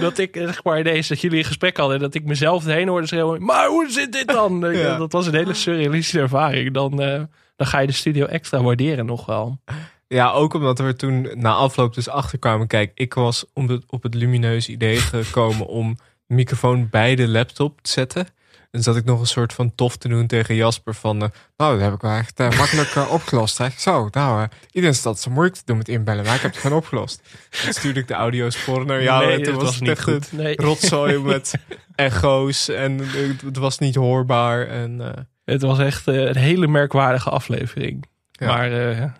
[0.00, 1.96] dat ik eh, zeg maar ineens dat jullie een gesprek hadden.
[1.96, 3.44] En dat ik mezelf erheen hoorde schreeuwen.
[3.44, 4.58] Maar hoe zit dit dan?
[4.76, 4.96] Ja.
[4.98, 6.72] Dat was een hele surrealistische ervaring.
[6.74, 7.22] Dan, eh,
[7.56, 9.60] dan ga je de studio extra waarderen nog wel.
[10.06, 12.66] Ja, ook omdat we toen na afloop dus achterkwamen.
[12.66, 15.96] Kijk, ik was om het, op het lumineuze idee gekomen om
[16.26, 18.26] microfoon bij de laptop te zetten.
[18.70, 21.22] En zat ik nog een soort van tof te doen tegen Jasper van...
[21.22, 23.58] eh, nou, dat heb ik wel echt eh, makkelijk eh, opgelost.
[23.58, 23.68] Hè.
[23.76, 26.76] Zo, nou, iedereen staat zo moeilijk te doen met inbellen, maar ik heb het gewoon
[26.76, 27.22] opgelost.
[27.62, 30.02] Toen stuurde ik de audiosporen naar jou Nee, en toen was was het niet echt
[30.02, 30.32] goed.
[30.32, 30.56] Nee.
[30.56, 31.54] rotzooi met
[31.94, 32.98] echo's en
[33.44, 34.68] het, was niet hoorbaar.
[34.68, 38.06] En, Het was echt een hele merkwaardige aflevering.
[38.30, 38.46] Ja.
[38.46, 38.70] Maar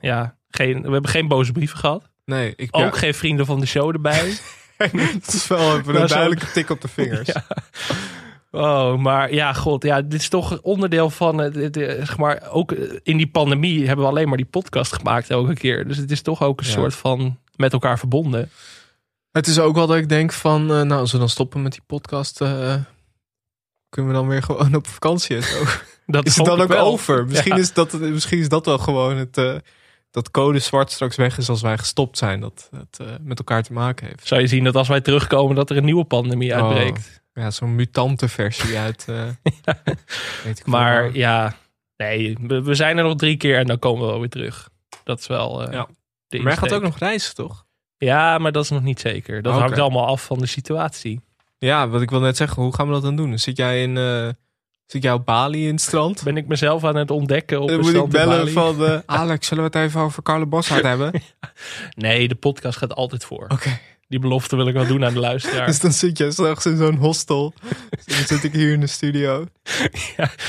[0.00, 2.10] ja, geen, we hebben geen boze brieven gehad.
[2.24, 4.32] nee, ik Ook ja, geen vrienden van de show erbij.
[4.88, 7.28] Het is wel even een duidelijke tik op de vingers.
[7.32, 7.44] Ja.
[8.50, 12.72] Oh, maar ja, god, ja, dit is toch onderdeel van, het, eh, zeg maar, ook
[12.72, 15.88] eh, in die pandemie hebben we alleen maar die podcast gemaakt elke keer.
[15.88, 16.72] Dus het is toch ook een Ja.
[16.72, 18.50] soort van met elkaar verbonden.
[19.32, 21.72] Het is ook wel dat ik denk van, eh, nou, als we dan stoppen met
[21.72, 22.38] die podcast,
[23.88, 25.64] kunnen we dan weer gewoon op vakantie en zo.
[26.06, 26.86] Dat is het dan ook wel.
[26.86, 27.26] over?
[27.26, 27.60] Misschien, Ja.
[27.60, 29.54] is dat, misschien is dat wel gewoon het, eh,
[30.10, 32.40] dat code zwart straks weg is als wij gestopt zijn.
[32.40, 34.26] Dat het met elkaar te maken heeft.
[34.26, 37.22] Zou je zien dat als wij terugkomen dat er een nieuwe pandemie uitbreekt.
[37.40, 39.04] Ja, zo'n mutante versie uit.
[39.08, 39.24] eh,
[40.44, 41.54] weet ik Maar ja,
[41.96, 44.68] nee, we, we zijn er nog drie keer en dan komen we wel weer terug.
[45.04, 45.88] Dat is wel eh Ja.
[46.28, 47.64] Maar jij gaat ook nog reizen, toch?
[47.96, 49.42] Ja, maar dat is nog niet zeker.
[49.42, 49.62] Dat Oké.
[49.62, 51.20] hangt allemaal af van de situatie.
[51.58, 53.38] Ja, wat ik wil net zeggen, hoe gaan we dat dan doen?
[53.38, 54.28] Zit jij in, eh,
[54.86, 56.22] zit jij op Bali in het strand?
[56.22, 58.76] Ben ik mezelf aan het ontdekken op Dan een moet ik bellen van,
[59.06, 61.22] Alex, zullen we het even over Carlo Bossard hebben?
[61.96, 63.44] Nee, de podcast gaat altijd voor.
[63.48, 63.78] Oké.
[64.10, 65.66] Die belofte wil ik wel doen aan de luisteraar.
[65.66, 67.54] Dus dan zit jij straks in zo'n hostel.
[68.06, 69.46] dan zit ik hier in de studio.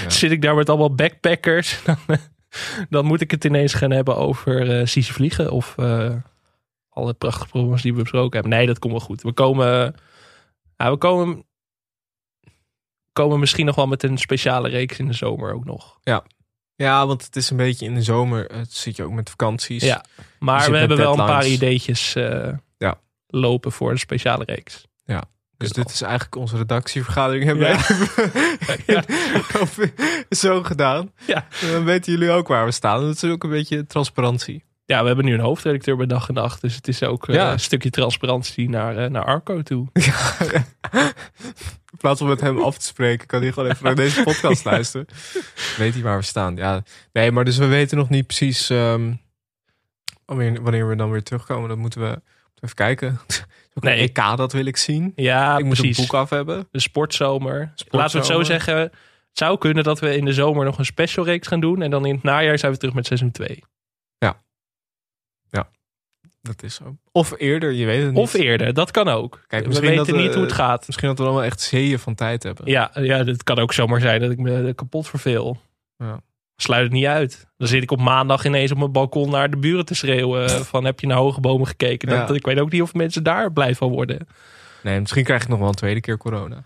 [0.08, 1.98] Zit ik daar met allemaal backpackers, dan,
[2.90, 6.16] dan moet ik het ineens gaan hebben over eh Sisi Vliegen of eh,
[6.90, 8.58] alle prachtige programma's die we besproken hebben.
[8.58, 9.22] Nee, dat komt wel goed.
[9.22, 9.96] We komen,
[10.78, 11.46] ja, we komen,
[13.14, 15.98] komen misschien nog wel met een speciale reeks in de zomer ook nog.
[16.04, 16.24] Ja.
[16.76, 18.50] Ja, want het is een beetje in de zomer.
[18.50, 19.84] eh, zit je ook met vakanties.
[19.84, 22.60] Ja, Je maar we hebben wel een paar ideetjes eh, Ja.
[23.32, 24.86] Lopen voor een speciale reeks.
[25.06, 25.24] Ja.
[25.58, 27.44] Dus dit is eigenlijk onze redactievergadering.
[27.46, 27.78] Hebben Ja.
[28.86, 29.04] wij
[30.30, 31.12] zo gedaan.
[31.26, 31.48] Ja.
[31.62, 33.02] En dan weten jullie ook waar we staan.
[33.02, 34.64] Dat is ook een beetje transparantie.
[34.86, 36.62] Ja, we hebben nu een hoofdredacteur bij dag en nacht.
[36.62, 39.88] Dus het is ook eh, een stukje transparantie naar, eh, naar Arco toe.
[41.92, 44.66] In plaats van met hem af te spreken, kan hij gewoon even naar deze podcast
[44.66, 45.08] luisteren.
[45.78, 46.56] Weet hij waar we staan.
[46.56, 49.14] Ja, nee, maar dus we weten nog niet precies ehm,
[50.26, 51.70] wanneer, wanneer we dan weer terugkomen.
[51.70, 52.22] Dat moeten we
[52.62, 53.20] even kijken.
[53.74, 53.94] Nee.
[54.02, 55.12] een EK, dat wil ik zien.
[55.16, 55.98] Ja, ik moet precies.
[55.98, 56.68] een boek af hebben.
[56.72, 57.74] De sportzomer.
[57.90, 58.76] Laten we het zo zeggen.
[58.78, 58.92] Het
[59.32, 61.82] zou kunnen dat we in de zomer nog een special reeks gaan doen.
[61.82, 63.64] En dan in het najaar zijn we terug met seizoen 2.
[66.44, 66.98] Dat is zo.
[67.12, 68.20] Of eerder, je weet het niet.
[68.20, 69.44] Of eerder, dat kan ook.
[69.48, 70.88] Kijk, we weten dat we- niet hoe het gaat.
[70.88, 72.66] Misschien dat we dan wel echt zeeën van tijd hebben.
[72.70, 75.62] Ja, ja, het kan ook zomaar zijn dat ik me kapot verveel.
[75.98, 76.22] Ja.
[76.62, 77.48] Sluit het niet uit.
[77.58, 80.66] Dan zit ik op maandag ineens op mijn balkon naar de buren te schreeuwen.
[80.66, 82.08] Van heb je naar hoge bomen gekeken?
[82.10, 82.36] Dat, Ja.
[82.36, 84.28] Ik weet ook niet of mensen daar blij van worden.
[84.84, 86.64] Nee, misschien krijg ik nog wel een tweede keer corona.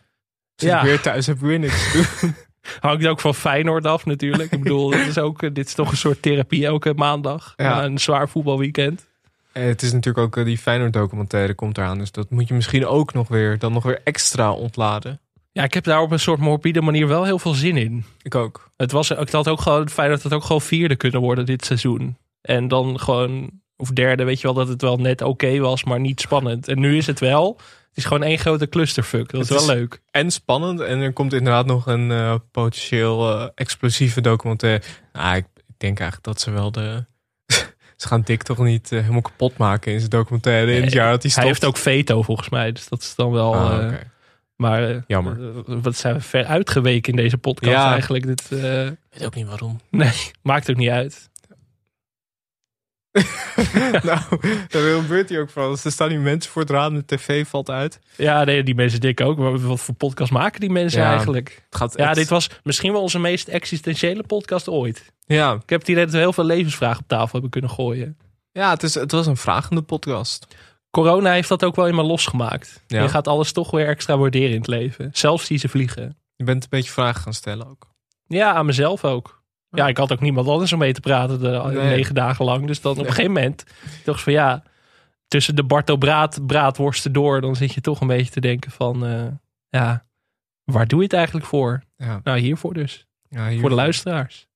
[0.56, 0.78] Zit Ja.
[0.80, 2.36] ik weer thuis, heb ik weer niks te doen.
[2.80, 4.52] Hangt ook van Feyenoord af natuurlijk.
[4.52, 7.54] Ik bedoel, dit is, ook, dit is toch een soort therapie elke maandag.
[7.56, 7.70] Ja.
[7.76, 9.06] Na een zwaar voetbalweekend.
[9.52, 11.98] En het is natuurlijk ook eh, die Feyenoord documentaire komt eraan.
[11.98, 15.20] Dus dat moet je misschien ook nog weer, dan nog weer extra ontladen.
[15.56, 18.06] Ja, ik heb daar op een soort morbide manier wel heel veel zin in.
[18.22, 18.70] Ik ook.
[18.78, 21.66] Het was, ik had ook gewoon fijn dat het ook gewoon vierde kunnen worden dit
[21.66, 22.18] seizoen.
[22.42, 26.00] En dan gewoon, of derde, weet je wel, dat het wel net oké was, maar
[26.00, 26.68] niet spannend.
[26.68, 27.56] En nu is het wel.
[27.88, 29.32] Het is gewoon één grote clusterfuck.
[29.32, 30.02] Dat is Het wel leuk.
[30.12, 30.80] En spannend.
[30.80, 34.84] En er komt inderdaad nog een eh, potentieel eh, explosieve documentaire.
[35.14, 37.06] Nou, ik, ik denk eigenlijk dat ze wel de...
[37.98, 41.12] ze gaan Dick toch niet eh, helemaal kapot maken in zijn documentaire in het jaar
[41.12, 41.46] dat hij stopt.
[41.46, 43.56] Hij heeft ook veto volgens mij, dus dat is dan wel.
[43.56, 43.94] Ah.
[44.56, 45.38] Maar eh, Jammer.
[45.68, 47.92] eh, wat zijn we ver uitgeweken in deze podcast Ja.
[47.92, 48.26] eigenlijk?
[48.28, 49.80] Dit, eh, Ik weet ook niet waarom.
[49.90, 51.30] nee, maakt ook niet uit.
[54.04, 54.20] nou,
[54.70, 55.72] daar gebeurt hij ook van.
[55.84, 58.00] Er staan nu mensen voor het raam, de tv valt uit.
[58.18, 59.38] Ja, nee, die mensen dik ook.
[59.38, 61.64] Maar wat voor podcast maken die mensen Ja, eigenlijk?
[61.70, 65.12] Het gaat Ja, echt- dit was misschien wel onze meest existentiële podcast ooit.
[65.26, 68.18] Ja, Ik heb het idee dat we heel veel levensvragen op tafel hebben kunnen gooien.
[68.52, 70.48] ja het, is, het was een vragende podcast.
[70.96, 72.84] Corona heeft dat ook wel in me losgemaakt.
[72.88, 73.02] Ja.
[73.02, 75.10] Je gaat alles toch weer extra waarderen in het leven.
[75.14, 76.18] Zelfs die ze vliegen.
[76.36, 77.88] Je bent een beetje vragen gaan stellen ook.
[78.28, 79.44] Ja, aan mezelf ook.
[79.70, 81.88] Ja, ik had ook niemand anders om mee te praten de Nee.
[81.88, 82.68] negen dagen lang.
[82.68, 83.64] Dus dan op een gegeven moment
[84.04, 84.64] toch van ja,
[85.28, 89.06] tussen de Barto Braat, braadworsten door, dan zit je toch een beetje te denken van
[89.06, 89.26] eh,
[89.70, 90.06] ja,
[90.64, 91.84] waar doe je het eigenlijk voor?
[91.98, 92.20] Ja.
[92.24, 93.06] Nou, hiervoor dus.
[93.30, 94.48] Ja, Voor de luisteraars.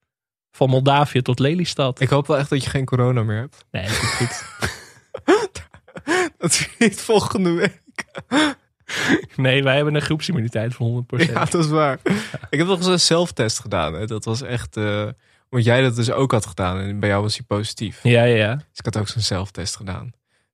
[0.52, 2.00] Van Moldavië tot Lelystad.
[2.00, 3.66] Ik hoop wel echt dat je geen corona meer hebt.
[3.72, 4.44] Nee, dat is goed.
[6.40, 7.82] Dat is niet volgende week.
[9.36, 11.26] Nee, wij hebben een groepsimmuniteit van 100%.
[11.32, 12.00] Ja, dat is waar.
[12.50, 13.94] Ik heb nog eens een zelftest gedaan.
[13.94, 14.06] Hè.
[14.06, 14.78] Dat was echt...
[14.78, 15.08] eh
[15.50, 16.80] omdat jij dat dus ook had gedaan.
[16.80, 18.00] En bij jou was hij positief.
[18.04, 18.56] Ja, ja, ja.
[18.56, 20.12] Dus ik had ook zo'n zelftest gedaan.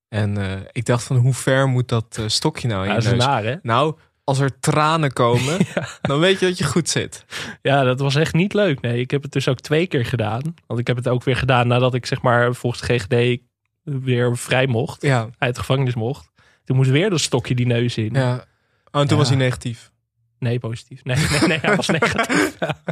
[0.09, 3.15] En eh, ik dacht van hoe ver moet dat eh, stokje nou in Ja, je
[3.15, 3.55] naar, hè?
[3.61, 5.57] Nou, als er tranen komen,
[6.01, 7.25] dan weet je dat je goed zit.
[7.61, 8.81] Ja, dat was echt niet leuk.
[8.81, 10.41] Nee, ik heb het dus ook twee keer gedaan.
[10.67, 13.41] Want ik heb het ook weer gedaan nadat ik zeg maar volgens de GGD
[13.85, 15.01] weer vrij mocht.
[15.01, 15.29] Ja.
[15.37, 16.29] Uit de gevangenis mocht.
[16.63, 18.13] Toen moest weer dat stokje die neus in.
[18.13, 18.33] Ja.
[18.33, 19.15] Oh, en toen Ja.
[19.15, 19.91] was hij negatief.
[20.39, 21.03] Nee, positief.
[21.03, 22.55] Nee, nee, nee hij was negatief.
[22.59, 22.77] Ja.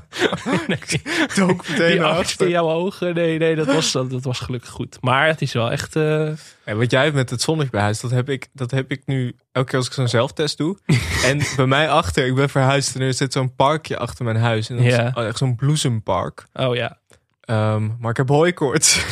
[0.68, 0.80] Nee.
[1.90, 3.14] Die angst in jouw ogen.
[3.14, 4.98] Nee, nee, dat was, dat, dat was gelukkig goed.
[5.02, 5.96] Maar het is wel echt...
[5.96, 6.28] eh,
[6.64, 9.02] En wat jij hebt met het zonnetje bij huis, dat heb ik, dat heb ik
[9.06, 10.78] nu elke keer als ik zo'n zelftest doe.
[11.26, 14.70] en bij mij achter, ik ben verhuisd en er zit zo'n parkje achter mijn huis.
[14.70, 15.08] En dat Ja.
[15.16, 16.46] is echt zo'n bloesempark.
[16.54, 16.98] Oh ja.
[17.42, 19.06] Ehm, maar ik heb hooikoorts.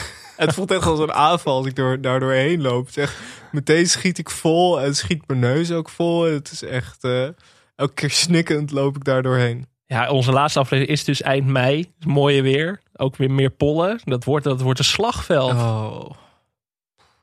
[0.45, 2.85] Het voelt echt als een aanval als ik door, daar doorheen loop.
[2.85, 3.15] Het is echt,
[3.51, 6.23] meteen schiet ik vol en schiet mijn neus ook vol.
[6.23, 7.27] Het is echt, eh,
[7.75, 9.67] elke keer snikkend loop ik daar doorheen.
[9.85, 11.91] Ja, onze laatste aflevering is dus eind mei.
[12.05, 12.81] Mooie weer.
[12.95, 13.99] Ook weer meer pollen.
[14.03, 15.51] Dat wordt, dat wordt een slagveld.
[15.51, 16.09] Oh.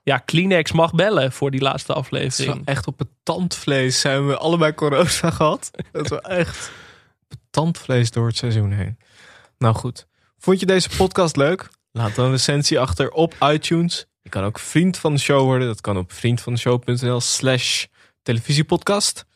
[0.02, 2.66] Ja, Kleenex mag bellen voor die laatste aflevering.
[2.66, 5.70] echt op het tandvlees zijn we allebei corona gehad.
[5.92, 6.70] Dat is wel echt
[7.50, 8.98] tandvlees door het seizoen heen.
[9.58, 10.06] Nou goed,
[10.38, 11.68] vond je deze podcast leuk?
[11.92, 14.06] Laat dan een recensie achter op iTunes.
[14.22, 15.66] Je kan ook vriend van de show worden.
[15.66, 17.84] Dat kan op vriendvandeshow.nl slash
[18.22, 19.26] televisiepodcast.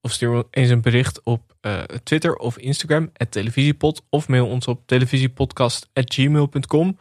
[0.00, 4.02] Of stuur eens een bericht op eh, Twitter of Instagram, televisiepod.
[4.08, 6.98] Of mail ons op televisiepodcast.gmail.com.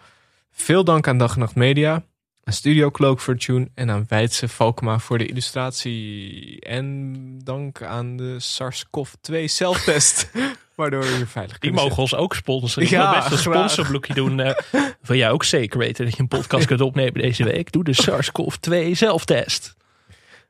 [0.51, 2.03] Veel dank aan Dag en Nacht Media,
[2.43, 6.59] aan Studio Cloak voor de tune en aan Weidse Valkma voor de illustratie.
[6.59, 10.31] En dank aan de SARS-CoV-2 zelftest,
[10.81, 12.83] waardoor we hier veilig Die mogen ons ook sponsoren.
[12.83, 13.55] Ik Ja, wil best een graag.
[13.55, 14.39] sponsorblokje doen.
[14.39, 14.55] eh,
[15.01, 17.71] wil jij ook zeker weten dat je een podcast kunt opnemen deze week?
[17.71, 19.75] Doe de SARS-CoV-2 zelftest.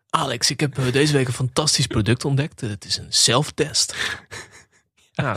[0.10, 2.62] Alex, ik heb eh, deze week een fantastisch product ontdekt.
[2.62, 3.96] Het is een zelftest.
[5.14, 5.32] Ja,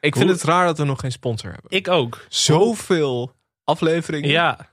[0.00, 1.70] ik vind Hoe- het raar dat we nog geen sponsor hebben.
[1.70, 2.24] Ik ook.
[2.28, 3.32] Zoveel
[3.64, 4.28] afleveringen.
[4.30, 4.72] Ja.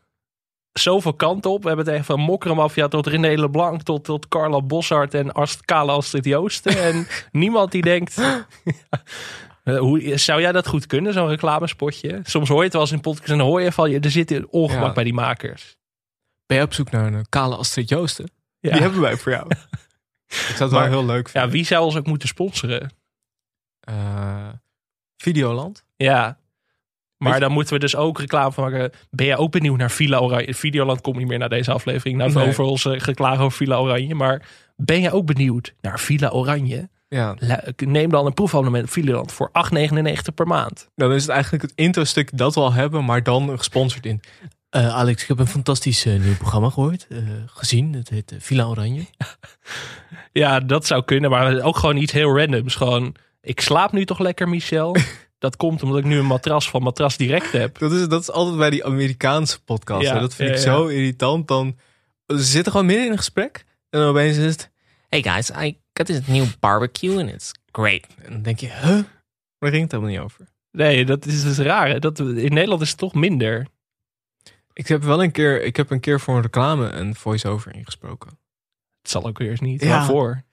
[0.71, 1.61] Zoveel kanten op.
[1.61, 5.65] We hebben het echt van Mokkermafia tot René Leblanc tot, tot Carla Boshart en Ast,
[5.65, 6.83] Kale Astrid Joosten.
[6.83, 8.15] En niemand die denkt...
[9.63, 12.19] Eh, Hoe, zou jij dat goed kunnen, zo'n reclamespotje?
[12.23, 13.89] Soms hoor je het wel eens in podcast en dan hoor je van...
[13.91, 14.91] je, Er zit ongemak Ja.
[14.93, 15.75] bij die makers.
[16.45, 18.31] Ben je op zoek naar een kale Astrid Joosten?
[18.59, 18.71] Ja.
[18.71, 19.47] Die hebben wij voor jou.
[20.27, 21.51] ik zou het wel heel leuk Ja, vinden.
[21.51, 22.91] wie zou ons ook moeten sponsoren?
[23.79, 24.49] Eh,
[25.17, 25.83] Videoland.
[25.95, 26.39] Ja.
[27.17, 28.91] Maar dan moeten we dus ook reclame van maken.
[29.09, 30.53] Ben jij ook benieuwd naar Villa Oranje?
[30.53, 32.17] Videoland komt niet meer naar deze aflevering.
[32.17, 32.47] Nou, Nee.
[32.47, 34.15] over ons geklagen over Villa Oranje.
[34.15, 36.89] Maar ben jij ook benieuwd naar Villa Oranje?
[37.15, 37.35] Ja,
[37.75, 40.89] Neem dan een proefabonnement op Videoland voor 8,99 per maand.
[40.95, 44.21] dan is het eigenlijk het intro-stuk dat we al hebben, maar dan gesponsord in.
[44.69, 47.93] Eh, Alex, ik heb een fantastisch eh, nieuw programma gehoord, eh, gezien.
[47.93, 49.05] Het heet Villa Oranje.
[50.33, 51.29] Ja, dat zou kunnen.
[51.29, 52.75] Maar ook gewoon iets heel randoms.
[52.75, 54.95] Gewoon, ik slaap nu toch lekker, Michel?
[55.39, 57.79] Dat komt omdat ik nu een matras van Matras Direct heb.
[57.79, 60.05] Dat is, dat is altijd bij die Amerikaanse podcasts.
[60.05, 60.71] Ja, dat vind ja, ik ja.
[60.71, 61.47] zo irritant.
[61.47, 61.77] Dan,
[62.27, 63.65] ze zitten gewoon midden in een gesprek.
[63.89, 64.71] En dan opeens is het...
[65.09, 68.07] Hey guys, I got this new barbecue and it's great.
[68.23, 69.03] En dan denk je, huh?
[69.59, 70.47] Daar ging het helemaal niet over.
[70.71, 71.87] Nee, dat is dus raar.
[71.87, 71.99] hè.
[71.99, 73.67] Dat, in Nederland is het toch minder.
[74.73, 78.29] Ik heb wel een keer, ik heb een keer voor een reclame een voice-over ingesproken.
[79.01, 79.81] Het zal ook weer eens niet.
[79.81, 79.89] Ja.
[79.89, 80.43] Waarvoor?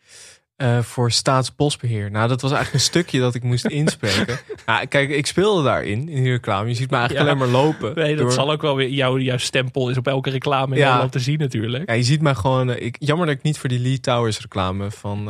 [0.59, 2.11] Eh, voor Staatsbosbeheer.
[2.11, 4.39] Nou, dat was eigenlijk een stukje dat ik moest inspreken.
[4.67, 6.69] nou, kijk, ik speelde daarin, in die reclame.
[6.69, 7.33] Je ziet me eigenlijk Ja.
[7.35, 7.93] alleen maar lopen.
[7.95, 8.89] Nee, dat door- zal ook wel weer.
[8.89, 10.85] Jouw, jouw stempel is op elke reclame in Ja.
[10.85, 11.89] Nederland te zien natuurlijk.
[11.89, 12.71] Ja, je ziet mij gewoon...
[12.71, 15.25] eh, ik, jammer dat ik niet voor die Lee Towers reclame van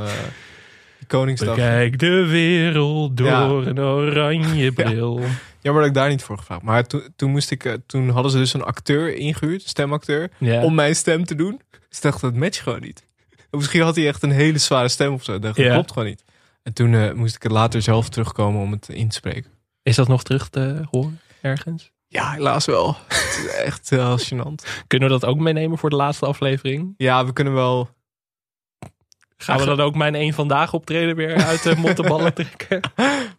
[0.98, 1.54] die Koningsdag...
[1.54, 3.48] Bekijk de wereld door Ja.
[3.48, 5.20] een oranje bril.
[5.60, 6.62] Jammer dat ik daar niet voor gevraagd.
[6.62, 10.96] Maar toen, toen, moest ik, toen hadden ze dus een acteur ingehuurd, stemacteur, om mijn
[10.96, 11.60] stem te doen.
[11.88, 13.06] Dus ik dacht, dat matcht gewoon niet.
[13.56, 15.38] Misschien had hij echt een hele zware stem of zo.
[15.38, 15.72] Dat Ja.
[15.72, 16.24] klopt gewoon niet.
[16.62, 19.50] En toen eh, moest ik er later zelf terugkomen om het in te spreken.
[19.82, 21.92] Is dat nog terug te horen ergens?
[22.06, 22.96] Ja, helaas wel.
[23.08, 24.84] het is echt heel gênant.
[24.86, 26.94] Kunnen we dat ook meenemen voor de laatste aflevering?
[26.96, 27.88] Ja, we kunnen wel...
[29.36, 32.80] Gaan we dan ook mijn één vandaag optreden weer uit de mottenballen trekken?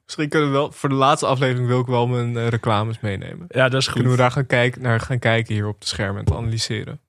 [0.05, 0.71] Misschien kunnen we wel...
[0.71, 3.45] Voor de laatste aflevering wil ik wel mijn eh, reclames meenemen.
[3.49, 4.17] Ja, dat is Kunnen we goed.
[4.17, 6.99] daar gaan kijken, naar gaan kijken hier op de schermen en te analyseren.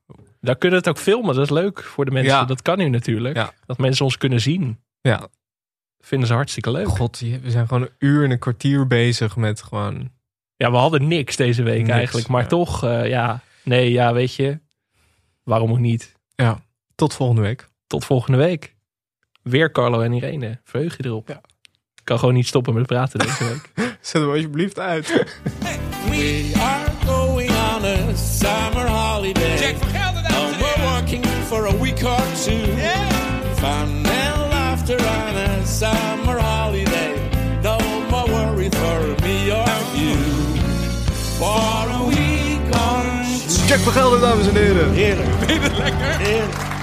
[0.41, 1.35] Dan kunnen we het ook filmen.
[1.35, 2.33] Dat is leuk voor de mensen.
[2.33, 2.45] Ja.
[2.45, 3.35] Dat kan nu natuurlijk.
[3.35, 3.53] Ja.
[3.65, 4.79] Dat mensen ons kunnen zien.
[5.01, 5.27] Ja,
[5.99, 6.87] Vinden ze hartstikke leuk.
[6.87, 10.11] god, we zijn gewoon een uur en een kwartier bezig met gewoon...
[10.55, 12.27] Ja, we hadden niks deze week Niks, eigenlijk.
[12.27, 12.47] Maar ja.
[12.47, 13.39] toch, eh, ja.
[13.63, 14.59] Nee, ja, weet je.
[15.43, 16.15] Waarom ook niet?
[16.35, 16.59] Ja,
[16.95, 17.69] tot volgende week.
[17.87, 18.75] Tot volgende week.
[19.43, 20.59] Weer Carlo en Irene.
[20.63, 21.27] Verheug je erop.
[21.27, 21.41] Ja.
[21.95, 23.71] Ik kan gewoon niet stoppen met praten deze week.
[24.01, 25.07] Zet hem alsjeblieft uit.
[26.09, 28.80] We are going on a summer
[31.51, 32.65] for a week or two.
[33.59, 37.13] Fun and laughter on a summer holiday.
[37.61, 37.77] No
[38.09, 40.15] more worry for me or you.
[41.39, 43.03] For a week or
[43.49, 43.67] two.
[43.67, 44.93] Jack van Gelder, dames en heren.
[44.93, 45.29] Heerlijk.
[45.39, 46.19] Vind je het lekker?
[46.19, 46.80] Heerlijk.